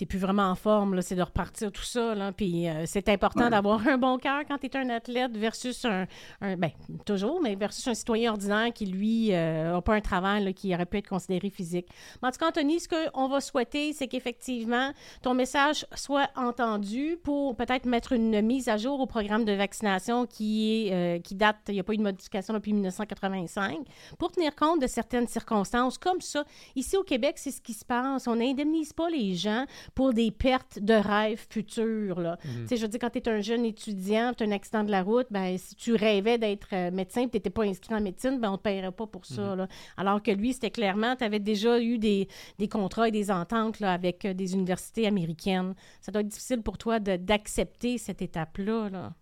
t'es 0.00 0.06
plus 0.06 0.18
vraiment 0.18 0.48
en 0.50 0.54
forme, 0.54 1.02
c'est 1.02 1.14
de 1.14 1.20
repartir 1.20 1.70
tout 1.70 1.82
ça. 1.82 2.14
Là. 2.14 2.32
Puis 2.32 2.66
euh, 2.66 2.84
c'est 2.86 3.10
important 3.10 3.50
d'avoir 3.50 3.86
un 3.86 3.98
bon 3.98 4.16
cœur 4.16 4.44
quand 4.48 4.56
tu 4.56 4.66
es 4.66 4.76
un 4.78 4.88
athlète 4.88 5.36
versus 5.36 5.84
un, 5.84 6.06
ben, 6.40 6.70
toujours, 7.04 7.38
mais 7.42 7.54
versus 7.54 7.86
un 7.86 7.92
citoyen 7.92 8.30
ordinaire 8.30 8.72
qui, 8.72 8.86
lui, 8.86 9.28
n'a 9.28 9.36
euh, 9.36 9.80
pas 9.82 9.94
un 9.94 10.00
travail 10.00 10.54
qui 10.54 10.74
aurait 10.74 10.86
pu 10.86 10.96
être 10.96 11.08
considéré 11.08 11.50
physique. 11.50 11.86
Mais 12.22 12.28
en 12.28 12.30
tout 12.30 12.38
cas, 12.38 12.48
Anthony, 12.48 12.80
ce 12.80 12.88
qu'on 12.88 13.28
va 13.28 13.42
souhaiter, 13.42 13.92
c'est 13.92 14.08
qu'effectivement, 14.08 14.90
ton 15.20 15.34
message 15.34 15.86
soit 15.94 16.30
entendu 16.34 17.18
pour 17.22 17.54
peut-être 17.54 17.84
mettre 17.84 18.12
une 18.12 18.40
mise 18.40 18.70
à 18.70 18.78
jour 18.78 19.00
au 19.00 19.06
programme 19.06 19.44
de 19.44 19.52
vaccination 19.52 20.24
qui, 20.24 20.86
est, 20.88 20.94
euh, 20.94 21.18
qui 21.20 21.34
date, 21.34 21.58
il 21.68 21.74
n'y 21.74 21.80
a 21.80 21.84
pas 21.84 21.92
eu 21.92 21.98
de 21.98 22.02
modification 22.02 22.54
depuis 22.54 22.72
1985, 22.72 23.80
pour 24.18 24.32
tenir 24.32 24.56
compte 24.56 24.80
de 24.80 24.86
certaines 24.86 25.28
circonstances 25.28 25.98
comme 25.98 26.22
ça. 26.22 26.44
Ici 26.74 26.96
au 26.96 27.02
Québec, 27.02 27.34
c'est 27.36 27.50
ce 27.50 27.60
qui 27.60 27.74
se 27.74 27.84
passe. 27.84 28.26
On 28.26 28.36
n'indemnise 28.36 28.94
pas 28.94 29.10
les 29.10 29.34
gens 29.34 29.66
pour 29.94 30.12
des 30.12 30.30
pertes 30.30 30.78
de 30.80 30.94
rêves 30.94 31.46
futurs. 31.50 32.20
Là. 32.20 32.38
Mhm. 32.44 32.66
Je 32.70 32.82
veux 32.82 32.88
dire, 32.88 33.00
quand 33.00 33.10
tu 33.10 33.18
es 33.18 33.28
un 33.28 33.40
jeune 33.40 33.64
étudiant, 33.64 34.32
tu 34.36 34.44
as 34.44 34.46
un 34.46 34.52
accident 34.52 34.84
de 34.84 34.90
la 34.90 35.02
route, 35.02 35.26
ben, 35.30 35.56
si 35.58 35.74
tu 35.74 35.94
rêvais 35.94 36.38
d'être 36.38 36.68
euh, 36.72 36.90
médecin 36.90 37.22
et 37.22 37.28
tu 37.28 37.36
n'étais 37.36 37.50
pas 37.50 37.64
inscrit 37.64 37.94
en 37.94 38.00
médecine, 38.00 38.40
ben, 38.40 38.48
on 38.48 38.52
ne 38.52 38.56
te 38.56 38.62
paierait 38.62 38.92
pas 38.92 39.06
pour 39.06 39.26
ça. 39.26 39.52
Mhm. 39.52 39.58
Là. 39.58 39.68
Alors 39.96 40.22
que 40.22 40.30
lui, 40.30 40.52
c'était 40.52 40.70
clairement, 40.70 41.16
tu 41.16 41.24
avais 41.24 41.40
déjà 41.40 41.80
eu 41.80 41.98
des, 41.98 42.28
des, 42.58 42.68
contrats 42.68 43.08
et 43.08 43.10
des 43.10 43.30
ententes 43.30 43.80
là, 43.80 43.92
avec 43.92 44.24
euh, 44.24 44.34
des 44.34 44.54
universités 44.54 45.06
américaines. 45.06 45.74
Ça 46.00 46.12
doit 46.12 46.22
être 46.22 46.28
difficile 46.28 46.62
pour 46.62 46.78
toi 46.78 47.00
d'accepter 47.00 47.98
cette 47.98 48.22
étape-là. 48.22 48.88
Là. 48.90 49.14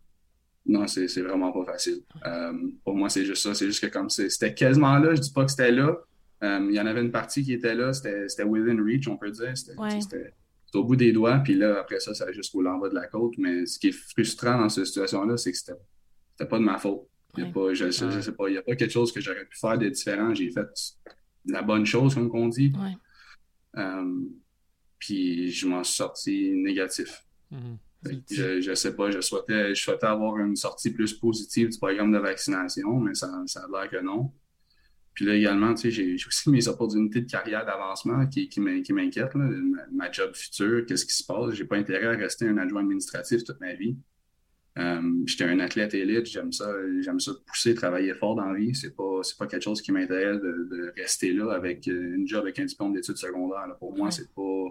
Non, 0.66 0.86
c'est 0.86 1.06
vraiment 1.22 1.50
pas 1.50 1.64
facile. 1.64 2.02
Euh, 2.26 2.52
pour 2.84 2.94
moi, 2.94 3.08
c'est 3.08 3.24
juste 3.24 3.42
ça. 3.42 3.54
C'est 3.54 3.66
juste 3.66 3.80
que 3.80 3.90
comme 3.90 4.10
c'était 4.10 4.54
quasiment 4.54 4.98
là, 4.98 5.14
je 5.14 5.20
dis 5.20 5.32
pas 5.32 5.44
que 5.44 5.50
c'était 5.50 5.72
là. 5.72 5.96
Il 6.42 6.72
y 6.72 6.78
en 6.78 6.86
avait 6.86 7.00
une 7.00 7.10
partie 7.10 7.42
qui 7.42 7.52
était 7.52 7.74
là, 7.74 7.92
c'était 7.92 8.44
within 8.44 8.80
reach, 8.84 9.08
on 9.08 9.16
peut 9.16 9.30
dire. 9.30 9.56
C'était 9.56 9.74
au 10.74 10.84
bout 10.84 10.96
des 10.96 11.12
doigts, 11.12 11.38
puis 11.38 11.54
là, 11.54 11.80
après 11.80 12.00
ça, 12.00 12.14
ça 12.14 12.24
a 12.24 12.32
juste 12.32 12.52
roulé 12.52 12.68
en 12.68 12.78
bas 12.78 12.88
de 12.88 12.94
la 12.94 13.06
côte. 13.06 13.34
Mais 13.38 13.64
ce 13.66 13.78
qui 13.78 13.88
est 13.88 13.92
frustrant 13.92 14.58
dans 14.58 14.68
cette 14.68 14.86
situation-là, 14.86 15.36
c'est 15.36 15.52
que 15.52 15.58
c'était, 15.58 15.78
c'était 16.32 16.48
pas 16.48 16.58
de 16.58 16.64
ma 16.64 16.78
faute. 16.78 17.08
Il 17.36 17.44
n'y 17.44 17.50
a, 17.50 17.52
pas, 17.52 17.74
je, 17.74 17.90
sais 17.90 18.32
pas, 18.32 18.48
il 18.48 18.54
y 18.54 18.58
a 18.58 18.62
pas 18.62 18.74
quelque 18.74 18.90
chose 18.90 19.12
que 19.12 19.20
j'aurais 19.20 19.44
pu 19.44 19.58
faire 19.58 19.78
de 19.78 19.88
différent. 19.88 20.34
J'ai 20.34 20.50
fait 20.50 20.66
la 21.46 21.62
bonne 21.62 21.86
chose, 21.86 22.14
comme 22.14 22.30
on 22.34 22.48
dit. 22.48 22.72
Euh, 23.76 24.20
puis 24.98 25.50
je 25.50 25.66
m'en 25.66 25.84
suis 25.84 25.96
sorti 25.96 26.52
négatif. 26.56 27.24
Mm-hmm. 27.52 28.22
Je, 28.30 28.60
je 28.60 28.74
sais 28.74 28.94
pas, 28.94 29.10
je 29.10 29.20
souhaitais, 29.20 29.74
je 29.74 29.82
souhaitais 29.82 30.06
avoir 30.06 30.38
une 30.38 30.56
sortie 30.56 30.90
plus 30.90 31.12
positive 31.14 31.68
du 31.68 31.78
programme 31.78 32.12
de 32.12 32.18
vaccination, 32.18 32.98
mais 33.00 33.14
ça, 33.14 33.30
ça 33.46 33.64
a 33.64 33.68
l'air 33.70 33.90
que 33.90 34.00
non. 34.02 34.32
Puis 35.18 35.26
là, 35.26 35.34
également, 35.34 35.74
tu 35.74 35.90
sais, 35.90 35.90
j'ai 35.90 36.14
aussi 36.28 36.48
mes 36.48 36.68
opportunités 36.68 37.22
de 37.22 37.28
carrière 37.28 37.66
d'avancement 37.66 38.24
qui, 38.28 38.48
qui 38.48 38.60
m'inquiètent. 38.60 39.34
Ma, 39.34 40.12
job 40.12 40.32
future, 40.32 40.86
qu'est-ce 40.86 41.04
qui 41.04 41.12
se 41.12 41.24
passe? 41.24 41.54
J'ai 41.54 41.64
pas 41.64 41.74
intérêt 41.74 42.06
à 42.06 42.16
rester 42.16 42.46
un 42.46 42.56
adjoint 42.56 42.82
administratif 42.82 43.42
toute 43.42 43.58
ma 43.58 43.74
vie. 43.74 43.96
Euh, 44.78 45.02
j'étais 45.26 45.42
un 45.42 45.58
athlète 45.58 45.92
élite, 45.94 46.26
j'aime 46.26 46.52
ça, 46.52 46.72
j'aime 47.00 47.18
ça 47.18 47.32
pousser, 47.48 47.74
travailler 47.74 48.14
fort 48.14 48.36
dans 48.36 48.44
la 48.44 48.56
vie. 48.56 48.76
C'est 48.76 48.94
pas, 48.94 49.22
pas 49.40 49.48
quelque 49.48 49.64
chose 49.64 49.82
qui 49.82 49.90
m'intéresse 49.90 50.40
de, 50.40 50.92
rester 50.96 51.32
là 51.32 51.50
avec 51.50 51.88
euh, 51.88 52.14
une 52.14 52.28
job 52.28 52.42
avec 52.42 52.60
un 52.60 52.66
diplôme 52.66 52.92
d'études 52.92 53.16
secondaires. 53.16 53.66
Pour 53.80 53.96
moi, 53.96 54.12
c'est 54.12 54.32
pas, 54.32 54.66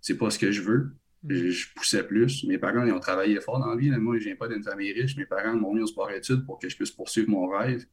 c'est 0.00 0.16
pas 0.16 0.30
ce 0.30 0.38
que 0.38 0.50
je 0.50 0.62
veux. 0.62 0.92
Mm. 1.24 1.48
Je, 1.50 1.74
poussais 1.74 2.04
plus. 2.04 2.44
Mes 2.44 2.56
parents, 2.56 2.86
ils 2.86 2.92
ont 2.94 3.00
travaillé 3.00 3.38
fort 3.42 3.58
dans 3.58 3.66
la 3.66 3.76
vie. 3.76 3.90
Moi, 3.90 4.16
je 4.16 4.24
viens 4.24 4.36
pas 4.36 4.48
d'une 4.48 4.62
famille 4.62 4.94
riche. 4.94 5.14
Mes 5.18 5.26
parents 5.26 5.54
m'ont 5.54 5.74
mis 5.74 5.82
au 5.82 5.86
sport-études 5.86 6.46
pour 6.46 6.58
que 6.58 6.70
je 6.70 6.76
puisse 6.76 6.90
poursuivre 6.90 7.28
mon 7.28 7.46
rêve. 7.46 7.84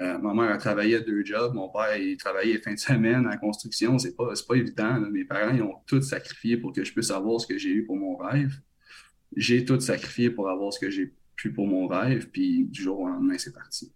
Euh, 0.00 0.18
ma 0.18 0.32
mère 0.32 0.50
a 0.52 0.58
travaillé 0.58 0.96
à 0.96 1.00
deux 1.00 1.24
jobs. 1.24 1.54
Mon 1.54 1.68
père, 1.68 1.96
il 1.96 2.16
travaillait 2.16 2.58
fin 2.58 2.74
de 2.74 2.78
semaine 2.78 3.26
en 3.26 3.36
construction. 3.36 3.98
C'est 3.98 4.16
pas, 4.16 4.32
pas 4.46 4.54
évident. 4.54 5.00
Mes 5.10 5.24
parents, 5.24 5.54
ils 5.54 5.62
ont 5.62 5.74
tout 5.86 6.00
sacrifié 6.02 6.56
pour 6.56 6.72
que 6.72 6.84
je 6.84 6.92
puisse 6.92 7.10
avoir 7.10 7.40
ce 7.40 7.46
que 7.46 7.58
j'ai 7.58 7.70
eu 7.70 7.84
pour 7.84 7.96
mon 7.96 8.16
rêve 8.16 8.52
j'ai 9.36 9.64
tout 9.64 9.78
sacrifié 9.80 10.30
pour 10.30 10.48
avoir 10.48 10.72
ce 10.72 10.80
que 10.80 10.90
j'ai 10.90 11.12
pu 11.36 11.52
pour 11.52 11.66
mon 11.66 11.86
rêve, 11.86 12.30
puis 12.30 12.64
du 12.64 12.82
jour 12.82 13.00
au 13.00 13.08
lendemain, 13.08 13.38
c'est 13.38 13.52
parti. 13.52 13.92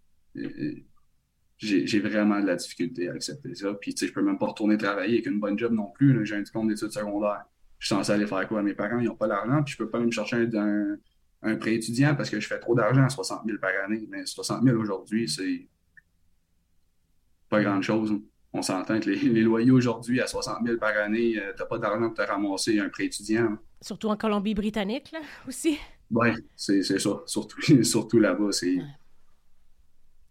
J'ai 1.57 1.99
vraiment 1.99 2.39
de 2.39 2.47
la 2.47 2.55
difficulté 2.55 3.09
à 3.09 3.13
accepter 3.13 3.55
ça. 3.55 3.73
Puis, 3.73 3.93
tu 3.93 4.01
sais, 4.01 4.07
je 4.07 4.13
peux 4.13 4.21
même 4.21 4.37
pas 4.37 4.47
retourner 4.47 4.77
travailler 4.77 5.15
avec 5.15 5.25
une 5.27 5.39
bonne 5.39 5.57
job 5.57 5.73
non 5.73 5.91
plus. 5.91 6.25
J'ai 6.25 6.35
un 6.35 6.41
diplôme 6.41 6.67
d'études 6.67 6.91
secondaires. 6.91 7.45
Je 7.79 7.87
suis 7.87 7.95
censé 7.95 8.11
aller 8.11 8.27
faire 8.27 8.47
quoi? 8.47 8.61
Mes 8.63 8.73
parents, 8.73 8.99
ils 8.99 9.07
n'ont 9.07 9.15
pas 9.15 9.27
d'argent, 9.27 9.61
puis 9.63 9.73
je 9.73 9.77
peux 9.77 9.89
pas 9.89 9.99
même 9.99 10.11
chercher 10.11 10.47
un, 10.55 11.55
prêt 11.57 11.75
étudiant 11.75 12.15
parce 12.15 12.29
que 12.29 12.39
je 12.39 12.47
fais 12.47 12.59
trop 12.59 12.73
d'argent 12.73 13.03
à 13.03 13.09
60 13.09 13.41
000 13.45 13.57
par 13.59 13.71
année. 13.85 14.07
Mais 14.09 14.25
60 14.25 14.63
000 14.63 14.77
aujourd'hui, 14.77 15.27
c'est 15.27 15.67
pas 17.53 17.61
grand-chose. 17.61 18.19
On 18.51 18.61
s'entend 18.61 18.99
que 18.99 19.09
les, 19.09 19.41
loyers 19.43 19.71
aujourd'hui, 19.71 20.19
à 20.21 20.27
60 20.27 20.65
000 20.65 20.77
par 20.77 20.97
année, 20.97 21.37
euh, 21.37 21.53
tu 21.55 21.61
n'as 21.61 21.65
pas 21.67 21.77
d'argent 21.77 22.07
pour 22.07 22.15
te 22.15 22.21
ramasser 22.21 22.79
un 22.79 22.89
prêt 22.89 23.05
étudiant. 23.05 23.57
Surtout 23.79 24.09
en 24.09 24.17
Colombie-Britannique, 24.17 25.11
là, 25.11 25.19
aussi. 25.47 25.77
Oui, 26.09 26.29
c'est 26.55 26.83
ça. 26.83 27.21
Surtout, 27.25 27.61
surtout 27.83 28.19
là-bas, 28.19 28.51
c'est... 28.51 28.77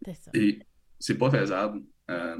ça. 0.06 0.30
Et 0.34 0.58
c'est 0.98 1.16
pas 1.16 1.30
faisable. 1.30 1.82
Euh, 2.10 2.36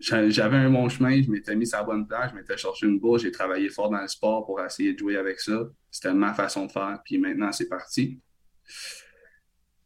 j'avais 0.00 0.56
un 0.56 0.70
bon 0.70 0.88
chemin, 0.88 1.22
je 1.22 1.30
m'étais 1.30 1.54
mis 1.54 1.66
sur 1.66 1.78
la 1.78 1.84
bonne 1.84 2.06
place, 2.08 2.32
je 2.32 2.36
m'étais 2.36 2.56
cherché 2.56 2.86
une 2.86 2.98
bourse, 2.98 3.22
j'ai 3.22 3.30
travaillé 3.30 3.68
fort 3.68 3.90
dans 3.90 4.00
le 4.00 4.08
sport 4.08 4.44
pour 4.44 4.60
essayer 4.60 4.94
de 4.94 4.98
jouer 4.98 5.16
avec 5.16 5.38
ça. 5.38 5.68
C'était 5.88 6.12
ma 6.12 6.34
façon 6.34 6.66
de 6.66 6.72
faire, 6.72 7.00
puis 7.04 7.18
maintenant, 7.18 7.52
c'est 7.52 7.68
parti 7.68 8.20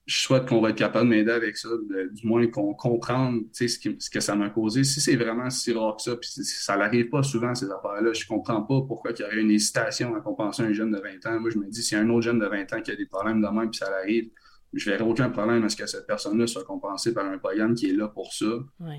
je 0.07 0.21
souhaite 0.21 0.47
qu'on 0.47 0.61
va 0.61 0.71
être 0.71 0.77
capable 0.77 1.11
de 1.11 1.17
m'aider 1.17 1.33
avec 1.33 1.57
ça, 1.57 1.69
du 2.13 2.27
moins 2.27 2.47
qu'on 2.47 2.75
comprenne 2.75 3.43
ce, 3.53 3.67
ce 3.67 4.09
que 4.09 4.21
ça 4.21 4.37
m'a 4.37 4.51
causé. 4.51 4.85
Si 4.85 5.01
c'est 5.01 5.17
vraiment 5.17 5.51
si 5.51 5.73
rare 5.73 5.97
que 5.97 6.03
ça, 6.03 6.17
puis 6.17 6.31
ça 6.45 6.77
n'arrive 6.77 7.09
pas 7.09 7.25
souvent, 7.25 7.53
ces 7.57 7.67
affaires-là, 7.67 8.13
je 8.13 8.25
comprends 8.25 8.63
pas 8.63 8.83
pourquoi 8.83 9.11
il 9.11 9.21
y 9.21 9.25
aurait 9.25 9.41
une 9.41 9.51
hésitation 9.51 10.15
à 10.15 10.21
compenser 10.21 10.63
un 10.63 10.73
jeune 10.73 10.93
de 10.93 11.01
20 11.01 11.27
ans. 11.29 11.41
Moi, 11.41 11.51
je 11.51 11.59
me 11.59 11.69
dis, 11.69 11.83
s'il 11.83 11.99
y 11.99 12.01
a 12.01 12.05
un 12.05 12.11
autre 12.11 12.23
jeune 12.23 12.39
de 12.39 12.47
20 12.47 12.73
ans 12.73 12.81
qui 12.83 12.93
a 12.93 12.97
des 12.97 13.07
problèmes 13.07 13.43
de 13.43 13.67
puis 13.69 13.79
ça 13.79 13.89
arrive, 14.01 14.31
je 14.73 14.89
verrai 14.89 15.03
aucun 15.03 15.29
problème 15.31 15.65
à 15.65 15.69
ce 15.69 15.77
que 15.77 15.87
cette 15.87 16.07
personne-là 16.07 16.47
soit 16.47 16.65
compensée 16.65 17.13
par 17.13 17.27
un 17.27 17.39
programme 17.39 17.75
qui 17.75 17.91
est 17.91 17.95
là 17.95 18.07
pour 18.07 18.33
ça, 18.33 18.47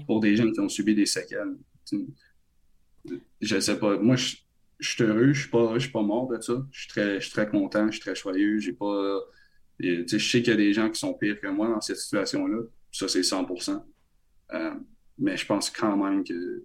pour 0.08 0.20
des 0.20 0.36
jeunes 0.36 0.52
qui 0.52 0.60
ont 0.60 0.70
subi 0.70 0.94
des 0.94 1.06
séquelles. 1.06 1.56
Je 3.40 3.60
sais 3.60 3.80
pas. 3.80 3.98
Moi, 3.98 4.18
je, 4.18 4.36
suis 4.82 5.04
heureux, 5.04 5.32
je 5.32 5.42
suis 5.42 5.50
pas, 5.50 5.80
suis 5.80 5.92
pas 5.92 6.02
mort 6.02 6.28
de 6.28 6.42
ça. 6.42 6.54
Je 6.72 6.80
suis 6.82 6.90
très, 6.90 7.16
je 7.22 7.26
suis 7.26 7.32
très 7.32 7.48
content, 7.48 7.86
je 7.88 7.92
suis 7.92 8.02
très 8.02 8.16
joyeux. 8.16 8.60
J'ai 8.60 8.74
pas 8.74 9.22
je 9.80 10.18
sais 10.18 10.42
qu'il 10.42 10.52
y 10.52 10.54
a 10.54 10.58
des 10.58 10.74
gens 10.74 10.90
qui 10.90 11.00
sont 11.00 11.14
pires 11.14 11.40
que 11.40 11.48
moi 11.48 11.68
dans 11.68 11.82
cette 11.82 11.98
situation-là. 11.98 12.64
Ça, 12.92 13.08
c'est 13.08 13.22
100% 13.22 13.84
euh, 14.54 14.74
Mais 15.18 15.38
je 15.38 15.46
pense 15.46 15.70
quand 15.70 15.96
même 15.98 16.24
que, 16.24 16.64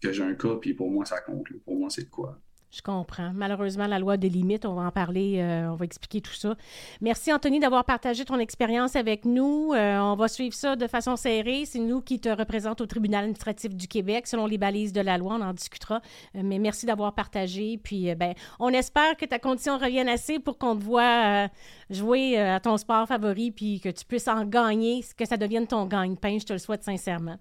que 0.00 0.12
j'ai 0.12 0.22
un 0.22 0.34
cas, 0.34 0.56
puis 0.56 0.74
pour 0.74 0.90
moi, 0.90 1.04
ça 1.04 1.20
compte. 1.20 1.46
Pour 1.64 1.76
moi, 1.76 1.90
c'est 1.90 2.04
de 2.04 2.10
quoi. 2.10 2.40
Je 2.74 2.82
comprends. 2.82 3.30
Malheureusement, 3.32 3.86
la 3.86 4.00
loi 4.00 4.16
des 4.16 4.28
limites, 4.28 4.64
on 4.64 4.74
va 4.74 4.82
en 4.82 4.90
parler, 4.90 5.36
euh, 5.38 5.70
on 5.70 5.76
va 5.76 5.84
expliquer 5.84 6.20
tout 6.20 6.32
ça. 6.32 6.56
Merci, 7.00 7.32
Anthony, 7.32 7.60
d'avoir 7.60 7.84
partagé 7.84 8.24
ton 8.24 8.40
expérience 8.40 8.96
avec 8.96 9.24
nous. 9.24 9.72
Euh, 9.72 10.00
on 10.00 10.16
va 10.16 10.26
suivre 10.26 10.56
ça 10.56 10.74
de 10.74 10.88
façon 10.88 11.14
serrée. 11.14 11.66
C'est 11.66 11.78
nous 11.78 12.00
qui 12.00 12.18
te 12.18 12.28
représentons 12.28 12.82
au 12.82 12.86
tribunal 12.88 13.20
administratif 13.20 13.76
du 13.76 13.86
Québec, 13.86 14.26
selon 14.26 14.46
les 14.46 14.58
balises 14.58 14.92
de 14.92 15.00
la 15.00 15.18
loi. 15.18 15.36
On 15.38 15.40
en 15.40 15.52
discutera. 15.52 16.00
Euh, 16.34 16.40
mais 16.42 16.58
merci 16.58 16.84
d'avoir 16.84 17.14
partagé. 17.14 17.78
Puis, 17.78 18.12
ben, 18.16 18.34
on 18.58 18.70
espère 18.70 19.16
que 19.16 19.24
ta 19.24 19.38
condition 19.38 19.78
revienne 19.78 20.08
assez 20.08 20.40
pour 20.40 20.58
qu'on 20.58 20.76
te 20.76 20.82
voit 20.82 21.48
jouer 21.90 22.36
à 22.38 22.58
ton 22.58 22.76
sport 22.76 23.06
favori, 23.06 23.52
puis 23.52 23.78
que 23.78 23.88
tu 23.88 24.04
puisses 24.04 24.26
en 24.26 24.44
gagner, 24.44 25.04
que 25.16 25.26
ça 25.26 25.36
devienne 25.36 25.68
ton 25.68 25.86
gagne-pain. 25.86 26.38
Je 26.40 26.46
te 26.46 26.52
le 26.52 26.58
souhaite 26.58 26.82
sincèrement. 26.82 27.38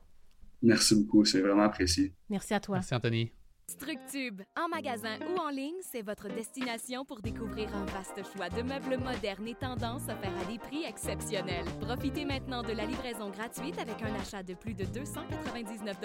Merci 0.61 0.95
beaucoup. 0.95 1.25
C'est 1.25 1.41
vraiment 1.41 1.63
apprécié. 1.63 2.13
Merci 2.29 2.53
à 2.53 2.59
toi. 2.59 2.75
Merci, 2.77 2.93
Anthony. 2.93 3.31
Structube, 3.67 4.41
en 4.57 4.67
magasin 4.67 5.17
ou 5.21 5.39
en 5.39 5.49
ligne, 5.49 5.79
c'est 5.81 6.01
votre 6.01 6.27
destination 6.27 7.05
pour 7.05 7.21
découvrir 7.21 7.73
un 7.73 7.85
vaste 7.85 8.21
choix 8.35 8.49
de 8.49 8.61
meubles 8.61 9.01
modernes 9.01 9.47
et 9.47 9.55
tendances 9.55 10.03
offerts 10.03 10.37
à 10.41 10.51
des 10.51 10.59
prix 10.59 10.83
exceptionnels. 10.83 11.65
Profitez 11.79 12.25
maintenant 12.25 12.61
de 12.61 12.73
la 12.73 12.85
livraison 12.85 13.29
gratuite 13.29 13.79
avec 13.79 14.01
un 14.03 14.13
achat 14.15 14.43
de 14.43 14.53
plus 14.53 14.73
de 14.73 14.83
299 14.83 15.97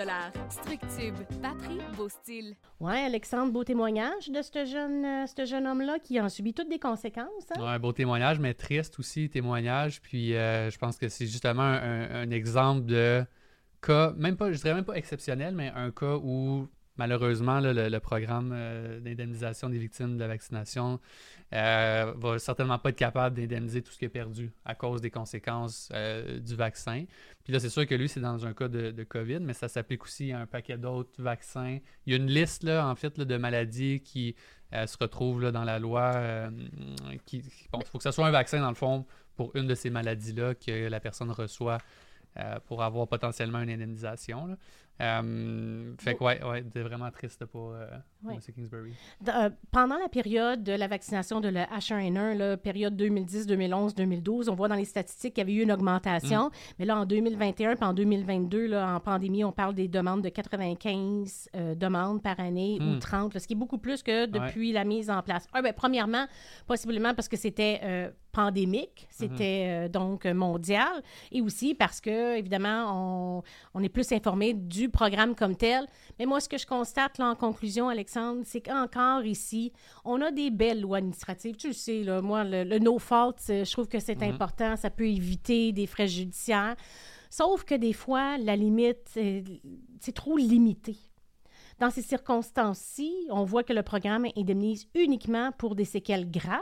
Structube, 0.50 1.16
pas 1.42 1.54
prix, 1.54 1.80
beau 1.96 2.08
style. 2.08 2.54
Ouais, 2.78 3.00
Alexandre, 3.00 3.52
beau 3.52 3.64
témoignage 3.64 4.28
de 4.28 4.40
ce 4.40 4.64
jeune, 4.64 5.04
euh, 5.04 5.26
ce 5.26 5.44
jeune 5.44 5.66
homme-là 5.66 5.98
qui 5.98 6.20
en 6.20 6.28
subit 6.28 6.54
toutes 6.54 6.68
des 6.68 6.78
conséquences. 6.78 7.46
Hein? 7.56 7.72
Ouais, 7.72 7.78
beau 7.80 7.92
témoignage, 7.92 8.38
mais 8.38 8.54
triste 8.54 9.00
aussi 9.00 9.28
témoignage. 9.28 10.00
Puis 10.00 10.34
euh, 10.36 10.70
je 10.70 10.78
pense 10.78 10.96
que 10.96 11.08
c'est 11.08 11.26
justement 11.26 11.62
un, 11.62 12.22
un 12.22 12.30
exemple 12.30 12.86
de 12.86 13.24
cas, 13.82 14.12
même 14.16 14.36
pas, 14.36 14.52
je 14.52 14.58
dirais 14.58 14.74
même 14.74 14.84
pas 14.84 14.96
exceptionnel, 14.96 15.54
mais 15.54 15.72
un 15.74 15.90
cas 15.90 16.16
où 16.22 16.68
malheureusement, 16.98 17.60
le, 17.60 17.98
programme 18.00 18.52
euh, 18.52 19.00
d'indemnisation 19.00 19.68
des 19.68 19.78
victimes 19.78 20.16
de 20.16 20.20
la 20.20 20.28
vaccination 20.28 21.00
euh, 21.54 22.12
va 22.16 22.38
certainement 22.38 22.78
pas 22.78 22.90
être 22.90 22.96
capable 22.96 23.36
d'indemniser 23.36 23.82
tout 23.82 23.92
ce 23.92 23.98
qui 23.98 24.04
est 24.04 24.10
perdu 24.10 24.52
à 24.64 24.74
cause 24.74 25.00
des 25.00 25.10
conséquences 25.10 25.90
euh, 25.94 26.38
du 26.40 26.56
vaccin. 26.56 27.04
Puis 27.44 27.52
là, 27.52 27.60
c'est 27.60 27.70
sûr 27.70 27.86
que 27.86 27.94
lui, 27.94 28.08
c'est 28.08 28.20
dans 28.20 28.44
un 28.44 28.52
cas 28.52 28.68
de, 28.68 29.04
COVID, 29.04 29.40
mais 29.40 29.54
ça 29.54 29.68
s'applique 29.68 30.04
aussi 30.04 30.32
à 30.32 30.40
un 30.40 30.46
paquet 30.46 30.76
d'autres 30.76 31.22
vaccins. 31.22 31.78
Il 32.04 32.12
y 32.12 32.14
a 32.14 32.18
une 32.18 32.30
liste, 32.30 32.64
là, 32.64 32.86
en 32.86 32.94
fait, 32.94 33.18
de 33.18 33.36
maladies 33.36 34.00
qui 34.00 34.34
se 34.72 34.96
retrouvent 35.00 35.50
dans 35.50 35.64
la 35.64 35.78
loi. 35.78 36.50
il 37.32 37.42
faut 37.86 37.96
que 37.96 38.04
ce 38.04 38.10
soit 38.10 38.26
un 38.26 38.30
vaccin, 38.30 38.60
dans 38.60 38.68
le 38.68 38.74
fond, 38.74 39.06
pour 39.34 39.56
une 39.56 39.66
de 39.66 39.74
ces 39.74 39.88
maladies-là 39.88 40.54
que 40.54 40.88
la 40.88 41.00
personne 41.00 41.30
reçoit 41.30 41.78
pour 42.66 42.82
avoir 42.82 43.08
potentiellement 43.08 43.60
une 43.60 43.70
indemnisation. 43.70 44.58
Euh, 45.00 45.94
fait 45.98 46.14
que, 46.14 46.24
ouais, 46.24 46.42
ouais, 46.44 46.64
c'est 46.72 46.82
vraiment 46.82 47.10
triste 47.10 47.44
pour 47.46 47.72
euh, 47.72 47.86
Kingsbury. 48.54 48.94
Euh, 49.28 49.50
pendant 49.70 49.96
la 49.96 50.08
période 50.08 50.64
de 50.64 50.72
la 50.72 50.88
vaccination 50.88 51.40
de 51.40 51.48
la 51.48 51.66
H1N1, 51.66 52.36
la 52.36 52.56
période 52.56 52.96
2010, 52.96 53.46
2011, 53.46 53.94
2012, 53.94 54.48
on 54.48 54.54
voit 54.54 54.66
dans 54.66 54.74
les 54.74 54.84
statistiques 54.84 55.34
qu'il 55.34 55.42
y 55.42 55.46
avait 55.46 55.54
eu 55.54 55.62
une 55.62 55.70
augmentation. 55.70 56.46
Mm. 56.46 56.50
Mais 56.80 56.84
là, 56.84 56.98
en 56.98 57.06
2021 57.06 57.76
puis 57.76 57.84
en 57.84 57.94
2022, 57.94 58.66
là, 58.66 58.96
en 58.96 59.00
pandémie, 59.00 59.44
on 59.44 59.52
parle 59.52 59.74
des 59.74 59.86
demandes 59.86 60.22
de 60.22 60.30
95 60.30 61.50
euh, 61.54 61.74
demandes 61.76 62.20
par 62.20 62.40
année 62.40 62.78
ou 62.80 62.98
30, 62.98 63.34
mm. 63.34 63.38
ce 63.38 63.46
qui 63.46 63.52
est 63.52 63.56
beaucoup 63.56 63.78
plus 63.78 64.02
que 64.02 64.26
depuis 64.26 64.72
la 64.72 64.84
mise 64.84 65.10
en 65.10 65.22
place. 65.22 65.46
ben, 65.52 65.72
premièrement, 65.72 66.26
possiblement 66.66 67.14
parce 67.14 67.28
que 67.28 67.36
c'était 67.36 68.12
pandémique, 68.32 69.08
c'était 69.10 69.86
mm-hmm. 69.86 69.90
donc 69.90 70.24
mondial, 70.26 71.02
et 71.32 71.40
aussi 71.40 71.74
parce 71.74 72.00
que, 72.00 72.36
évidemment, 72.36 73.38
on, 73.38 73.42
on 73.74 73.82
est 73.82 73.88
plus 73.88 74.10
informé 74.12 74.54
du 74.54 74.87
programme 74.90 75.34
comme 75.34 75.56
tel. 75.56 75.86
Mais 76.18 76.26
moi, 76.26 76.40
ce 76.40 76.48
que 76.48 76.58
je 76.58 76.66
constate 76.66 77.18
là, 77.18 77.30
en 77.30 77.34
conclusion, 77.34 77.88
Alexandre, 77.88 78.42
c'est 78.44 78.60
qu'encore 78.60 79.24
ici, 79.24 79.72
on 80.04 80.20
a 80.20 80.30
des 80.30 80.50
belles 80.50 80.80
lois 80.80 80.98
administratives. 80.98 81.56
Tu 81.56 81.68
le 81.68 81.72
sais, 81.72 82.02
là, 82.02 82.20
moi, 82.20 82.44
le, 82.44 82.78
no 82.78 82.98
fault, 82.98 83.36
je 83.48 83.70
trouve 83.70 83.88
que 83.88 84.00
c'est 84.00 84.20
mhm. 84.20 84.34
important. 84.34 84.76
Ça 84.76 84.90
peut 84.90 85.08
éviter 85.08 85.72
des 85.72 85.86
frais 85.86 86.08
judiciaires. 86.08 86.76
Sauf 87.30 87.64
que 87.64 87.74
des 87.74 87.92
fois, 87.92 88.38
la 88.38 88.56
limite, 88.56 89.18
c'est 90.00 90.14
trop 90.14 90.36
limité. 90.36 90.96
Dans 91.78 91.90
ces 91.90 92.02
circonstances-ci, 92.02 93.28
on 93.30 93.44
voit 93.44 93.62
que 93.62 93.72
le 93.72 93.82
programme 93.82 94.26
indemnise 94.36 94.88
uniquement 94.94 95.52
pour 95.52 95.76
des 95.76 95.84
séquelles 95.84 96.28
graves. 96.28 96.60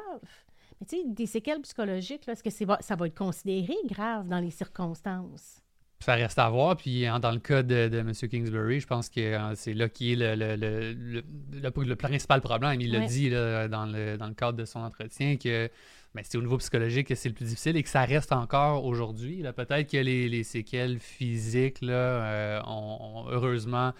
Mais 0.80 0.86
tu 0.86 0.96
sais, 0.96 1.04
des 1.06 1.26
séquelles 1.26 1.62
psychologiques, 1.62 2.28
est-ce 2.28 2.42
que 2.42 2.50
ça 2.50 2.96
va 2.96 3.06
être 3.06 3.16
considéré 3.16 3.74
grave 3.86 4.28
dans 4.28 4.40
les 4.40 4.50
circonstances? 4.50 5.62
Ça 6.00 6.14
reste 6.14 6.38
à 6.38 6.48
voir. 6.50 6.76
Puis 6.76 7.06
dans 7.22 7.30
le 7.30 7.38
cas 7.38 7.62
de, 7.62 7.88
de 7.88 7.98
M. 7.98 8.12
Kingsbury, 8.12 8.80
je 8.80 8.86
pense 8.86 9.08
que 9.08 9.20
euh, 9.20 9.54
c'est 9.54 9.72
là 9.72 9.88
qui 9.88 10.12
est 10.12 10.16
le, 10.16 10.34
le, 10.34 11.22
le, 11.52 11.96
principal 11.96 12.40
problème. 12.40 12.80
Il 12.80 12.92
l'a 12.92 13.00
dit 13.00 13.30
dans, 13.30 13.90
le, 13.90 14.16
dans 14.16 14.26
le 14.26 14.34
cadre 14.34 14.58
de 14.58 14.64
son 14.64 14.80
entretien 14.80 15.36
que 15.36 15.70
ben, 16.14 16.22
c'est 16.24 16.38
au 16.38 16.42
niveau 16.42 16.58
psychologique 16.58 17.08
que 17.08 17.14
c'est 17.14 17.28
le 17.28 17.34
plus 17.34 17.46
difficile 17.46 17.76
et 17.76 17.82
que 17.82 17.88
ça 17.88 18.04
reste 18.04 18.32
encore 18.32 18.84
aujourd'hui. 18.84 19.42
Peut-être 19.54 19.90
que 19.90 19.96
les, 19.96 20.28
les, 20.28 20.44
séquelles 20.44 20.98
physiques 20.98 21.80
là, 21.82 21.94
euh, 21.94 22.62
ont, 22.66 23.26
heureusement 23.28 23.92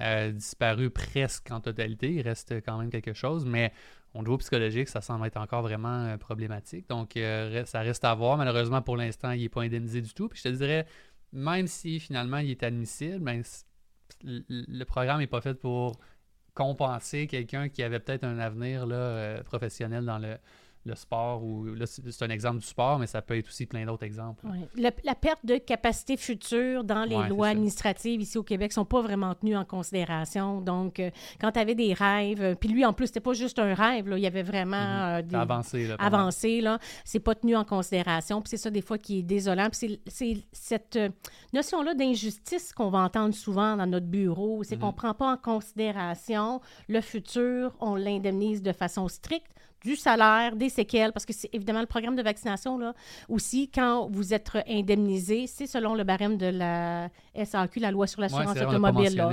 euh, 0.00 0.32
disparu 0.32 0.90
presque 0.90 1.50
en 1.50 1.60
totalité. 1.60 2.12
Il 2.12 2.22
reste 2.22 2.54
quand 2.64 2.78
même 2.78 2.90
quelque 2.90 3.12
chose, 3.12 3.44
mais 3.44 3.72
au 4.12 4.20
niveau 4.20 4.38
psychologique, 4.38 4.88
ça 4.88 5.00
semble 5.00 5.26
être 5.26 5.36
encore 5.36 5.62
vraiment 5.62 6.16
problématique. 6.18 6.88
Donc, 6.88 7.18
ça 7.64 7.80
reste 7.80 8.04
à 8.04 8.14
voir. 8.14 8.36
Malheureusement, 8.36 8.80
pour 8.80 8.96
l'instant, 8.96 9.32
il 9.32 9.42
n'est 9.42 9.48
pas 9.48 9.62
indemnisé 9.62 10.00
du 10.00 10.14
tout. 10.14 10.28
Puis 10.28 10.40
je 10.44 10.50
te 10.50 10.54
dirais, 10.54 10.86
même 11.34 11.66
si 11.66 12.00
finalement 12.00 12.38
il 12.38 12.50
est 12.50 12.62
admissible, 12.62 13.18
ben, 13.18 13.42
le 14.22 14.84
programme 14.84 15.18
n'est 15.20 15.26
pas 15.26 15.40
fait 15.40 15.54
pour 15.54 15.98
compenser 16.54 17.26
quelqu'un 17.26 17.68
qui 17.68 17.82
avait 17.82 17.98
peut-être 17.98 18.24
un 18.24 18.38
avenir 18.38 18.86
là, 18.86 18.96
euh, 18.96 19.42
professionnel 19.42 20.04
dans 20.04 20.18
le, 20.18 20.38
le 20.84 20.94
sport 20.94 21.42
ou 21.42 21.66
c'est 21.86 22.22
un 22.22 22.30
exemple 22.30 22.58
du 22.58 22.66
sport, 22.66 22.98
mais 22.98 23.06
ça 23.06 23.22
peut 23.22 23.36
être 23.36 23.48
aussi 23.48 23.66
plein 23.66 23.86
d'autres 23.86 24.04
exemples. 24.04 24.44
La, 24.76 25.14
perte 25.14 25.44
de 25.44 25.56
capacité 25.56 26.16
future 26.16 26.84
dans 26.84 27.04
les 27.04 27.28
lois 27.28 27.48
administratives 27.48 28.20
ici 28.20 28.36
au 28.36 28.42
Québec 28.42 28.72
sont 28.72 28.84
pas 28.84 29.00
vraiment 29.00 29.34
tenues 29.34 29.56
en 29.56 29.64
considération. 29.64 30.60
Donc, 30.60 31.00
euh, 31.00 31.10
quand 31.40 31.52
tu 31.52 31.58
avais 31.58 31.74
des 31.74 31.94
rêves, 31.94 32.42
euh, 32.42 32.54
puis 32.54 32.68
lui 32.68 32.84
en 32.84 32.92
plus 32.92 33.06
c'était 33.06 33.20
pas 33.20 33.32
juste 33.32 33.58
un 33.58 33.72
rêve, 33.74 34.08
là, 34.08 34.18
il 34.18 34.22
y 34.22 34.26
avait 34.26 34.42
vraiment 34.42 34.76
mm-hmm. 34.76 35.18
euh, 35.18 35.22
des 35.22 35.36
avancé 35.36 35.86
là, 35.86 35.96
avancé 35.98 36.60
là, 36.60 36.78
c'est 37.04 37.20
pas 37.20 37.34
tenu 37.34 37.56
en 37.56 37.64
considération. 37.64 38.42
Puis 38.42 38.50
c'est 38.50 38.56
ça 38.58 38.70
des 38.70 38.82
fois 38.82 38.98
qui 38.98 39.20
est 39.20 39.22
désolant. 39.22 39.68
Puis 39.70 40.00
c'est 40.06 40.44
cette 40.52 40.98
notion 41.52 41.82
là 41.82 41.94
d'injustice 41.94 42.72
qu'on 42.72 42.90
va 42.90 42.98
entendre 42.98 43.34
souvent 43.34 43.76
dans 43.76 43.86
notre 43.86 44.06
bureau, 44.06 44.62
c'est 44.64 44.76
qu'on 44.76 44.90
mm-hmm. 44.90 44.94
prend 44.94 45.14
pas 45.14 45.32
en 45.32 45.36
considération 45.36 46.60
le 46.88 47.00
futur, 47.00 47.74
on 47.80 47.94
l'indemnise 47.94 48.62
de 48.62 48.72
façon 48.72 49.08
stricte 49.08 49.54
du 49.84 49.96
salaire, 49.96 50.56
des 50.56 50.70
séquelles, 50.70 51.12
parce 51.12 51.26
que 51.26 51.32
c'est 51.34 51.50
évidemment 51.52 51.80
le 51.80 51.86
programme 51.86 52.16
de 52.16 52.22
vaccination, 52.22 52.78
là, 52.78 52.94
aussi, 53.28 53.68
quand 53.68 54.08
vous 54.10 54.32
êtes 54.32 54.50
indemnisé, 54.66 55.46
c'est 55.46 55.66
selon 55.66 55.94
le 55.94 56.04
barème 56.04 56.36
de 56.38 56.46
la 56.46 57.10
SAQ, 57.34 57.80
la 57.80 57.90
loi 57.90 58.06
sur 58.06 58.20
l'assurance 58.22 58.56
automobile. 58.68 59.14
Là, 59.16 59.28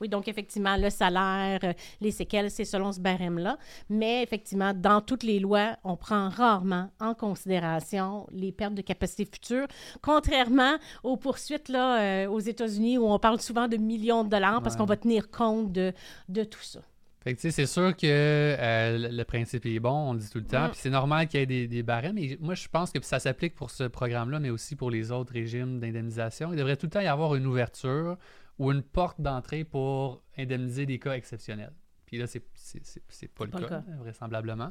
Oui, 0.00 0.08
donc 0.08 0.28
effectivement, 0.28 0.76
le 0.76 0.90
salaire, 0.90 1.60
euh, 1.64 1.72
les 2.00 2.10
séquelles, 2.10 2.50
c'est 2.50 2.64
selon 2.64 2.92
ce 2.92 3.00
barème-là. 3.00 3.56
Mais 3.88 4.22
effectivement, 4.22 4.72
dans 4.74 5.00
toutes 5.00 5.22
les 5.22 5.38
lois, 5.40 5.76
on 5.82 5.96
prend 5.96 6.28
rarement 6.28 6.90
en 7.00 7.14
considération 7.14 8.26
les 8.32 8.52
pertes 8.52 8.74
de 8.74 8.82
capacité 8.82 9.24
future, 9.24 9.66
contrairement 10.02 10.76
aux 11.02 11.16
poursuites 11.16 11.68
là, 11.68 12.00
euh, 12.00 12.28
aux 12.28 12.40
États-Unis 12.40 12.98
où 12.98 13.06
on 13.06 13.18
parle 13.18 13.40
souvent 13.40 13.68
de 13.68 13.76
millions 13.76 14.24
de 14.24 14.28
dollars 14.28 14.62
parce 14.62 14.76
qu'on 14.76 14.84
va 14.84 14.96
tenir 14.96 15.30
compte 15.30 15.72
de, 15.72 15.92
de 16.28 16.44
tout 16.44 16.62
ça. 16.62 16.80
Fait 17.22 17.34
que, 17.34 17.50
c'est 17.50 17.66
sûr 17.66 17.94
que 17.94 18.06
euh, 18.06 19.08
le 19.10 19.24
principe 19.24 19.66
est 19.66 19.78
bon, 19.78 20.10
on 20.10 20.12
le 20.14 20.20
dit 20.20 20.30
tout 20.30 20.38
le 20.38 20.46
temps. 20.46 20.68
Mm. 20.68 20.70
Puis 20.70 20.80
c'est 20.80 20.90
normal 20.90 21.28
qu'il 21.28 21.40
y 21.40 21.42
ait 21.42 21.46
des, 21.46 21.68
des, 21.68 21.82
barèmes. 21.82 22.14
Mais 22.14 22.38
moi, 22.40 22.54
je 22.54 22.66
pense 22.68 22.90
que 22.90 22.98
ça 23.02 23.18
s'applique 23.18 23.54
pour 23.54 23.70
ce 23.70 23.84
programme-là, 23.84 24.40
mais 24.40 24.48
aussi 24.48 24.74
pour 24.74 24.90
les 24.90 25.12
autres 25.12 25.34
régimes 25.34 25.80
d'indemnisation. 25.80 26.52
Il 26.52 26.56
devrait 26.56 26.76
tout 26.76 26.86
le 26.86 26.90
temps 26.90 27.00
y 27.00 27.06
avoir 27.06 27.34
une 27.34 27.46
ouverture 27.46 28.16
ou 28.58 28.72
une 28.72 28.82
porte 28.82 29.20
d'entrée 29.20 29.64
pour 29.64 30.22
indemniser 30.38 30.86
des 30.86 30.98
cas 30.98 31.12
exceptionnels. 31.12 31.74
Puis 32.10 32.18
là, 32.18 32.26
c'est, 32.26 32.42
c'est, 33.08 33.28
pas, 33.28 33.44
le, 33.44 33.52
cas, 33.52 33.84
vraisemblablement. 34.00 34.70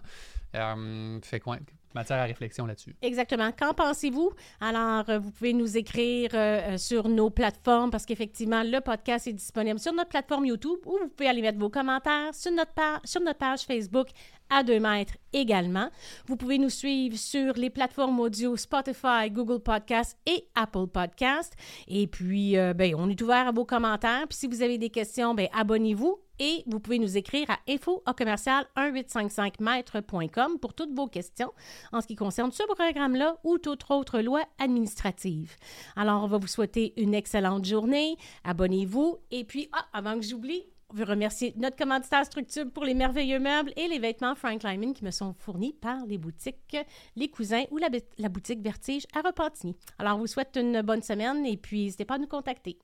Euh, 0.56 1.20
fait 1.22 1.40
quoi? 1.40 1.58
Matière 1.96 2.20
à 2.20 2.26
réflexion 2.26 2.66
là-dessus. 2.66 2.94
Exactement. 3.02 3.50
Qu'en 3.54 3.74
pensez-vous? 3.74 4.34
Alors, 4.60 5.10
euh, 5.10 5.20
vous 5.20 5.32
pouvez 5.32 5.54
nous 5.54 5.78
écrire 5.78 6.32
euh, 6.34 6.78
sur 6.78 7.08
nos 7.08 7.30
plateformes 7.30 7.92
parce 7.92 8.06
qu'effectivement, 8.06 8.62
le 8.62 8.82
podcast 8.82 9.26
est 9.28 9.34
disponible 9.34 9.80
sur 9.80 9.94
notre 9.94 10.10
plateforme 10.10 10.48
YouTube 10.48 10.80
ou 10.86 10.98
vous 11.02 11.08
pouvez 11.08 11.30
aller 11.30 11.42
mettre 11.42 11.58
vos 11.58 11.70
commentaires 11.70 12.36
sur 12.36 12.52
notre, 12.52 12.74
page, 12.74 13.00
sur 13.06 13.22
notre 13.22 13.40
page 13.40 13.62
Facebook 13.62 14.10
à 14.50 14.62
2 14.62 14.78
mètres 14.78 15.16
également. 15.32 15.90
Vous 16.28 16.36
pouvez 16.36 16.58
nous 16.58 16.70
suivre 16.70 17.18
sur 17.18 17.54
les 17.54 17.70
plateformes 17.70 18.20
audio 18.20 18.58
Spotify, 18.58 19.32
Google 19.32 19.62
Podcast 19.62 20.18
et 20.26 20.46
Apple 20.56 20.88
Podcast. 20.88 21.54
Et 21.88 22.06
puis, 22.08 22.56
ben, 22.76 22.96
on 22.98 23.10
est 23.10 23.22
ouvert 23.22 23.48
à 23.48 23.52
vos 23.54 23.64
commentaires. 23.64 24.28
Puis 24.28 24.40
si 24.40 24.48
vous 24.48 24.62
avez 24.62 24.78
des 24.78 24.90
questions, 24.90 25.34
ben, 25.34 25.48
abonnez-vous 25.54 26.20
et 26.40 26.64
vous 26.68 26.80
pouvez 26.80 27.00
nous 27.00 27.18
écrire 27.18 27.50
à 27.50 27.60
info 27.68 28.04
commercial 28.18 28.66
1855 28.78 29.60
mètres.com 29.60 30.60
pour 30.60 30.74
toutes 30.74 30.94
vos 30.94 31.08
questions 31.08 31.52
en 31.92 32.02
ce 32.02 32.08
qui 32.08 32.16
concerne 32.16 32.52
ce 32.52 32.64
programme-là 32.64 33.38
ou 33.44 33.58
toute 33.58 33.84
autre 33.90 34.20
loi 34.20 34.44
administrative. 34.58 35.56
Alors, 35.96 36.24
on 36.24 36.28
va 36.28 36.38
vous 36.38 36.48
souhaiter 36.48 36.94
une 36.98 37.14
excellente 37.14 37.66
journée. 37.66 38.18
Abonnez-vous. 38.44 39.18
Et 39.32 39.44
puis, 39.44 39.70
ah, 39.74 39.86
avant 39.94 40.16
que 40.16 40.26
j'oublie, 40.26 40.64
on 40.92 40.96
veut 40.96 41.06
remercier 41.06 41.54
notre 41.58 41.76
commanditaire 41.76 42.26
Structure 42.26 42.70
pour 42.72 42.84
les 42.84 42.96
merveilleux 42.96 43.40
meubles 43.40 43.72
et 43.76 43.88
les 43.88 44.00
vêtements 44.00 44.36
Frank 44.36 44.64
Lyman 44.64 44.94
qui 44.94 45.06
me 45.06 45.12
sont 45.12 45.34
fournis 45.38 45.74
par 45.74 46.06
les 46.08 46.18
boutiques 46.18 46.78
Les 47.16 47.30
Cousins 47.30 47.66
ou 47.72 47.78
la, 47.78 48.30
boutique 48.30 48.62
Vertige 48.62 49.06
à 49.16 49.22
Repentigny. 49.22 49.76
Alors, 50.00 50.18
on 50.18 50.22
vous 50.22 50.28
souhaite 50.28 50.58
une 50.60 50.82
bonne 50.82 51.04
semaine 51.04 51.46
et 51.46 51.58
puis 51.58 51.84
n'hésitez 51.84 52.06
pas 52.06 52.16
à 52.16 52.18
nous 52.20 52.28
contacter. 52.28 52.80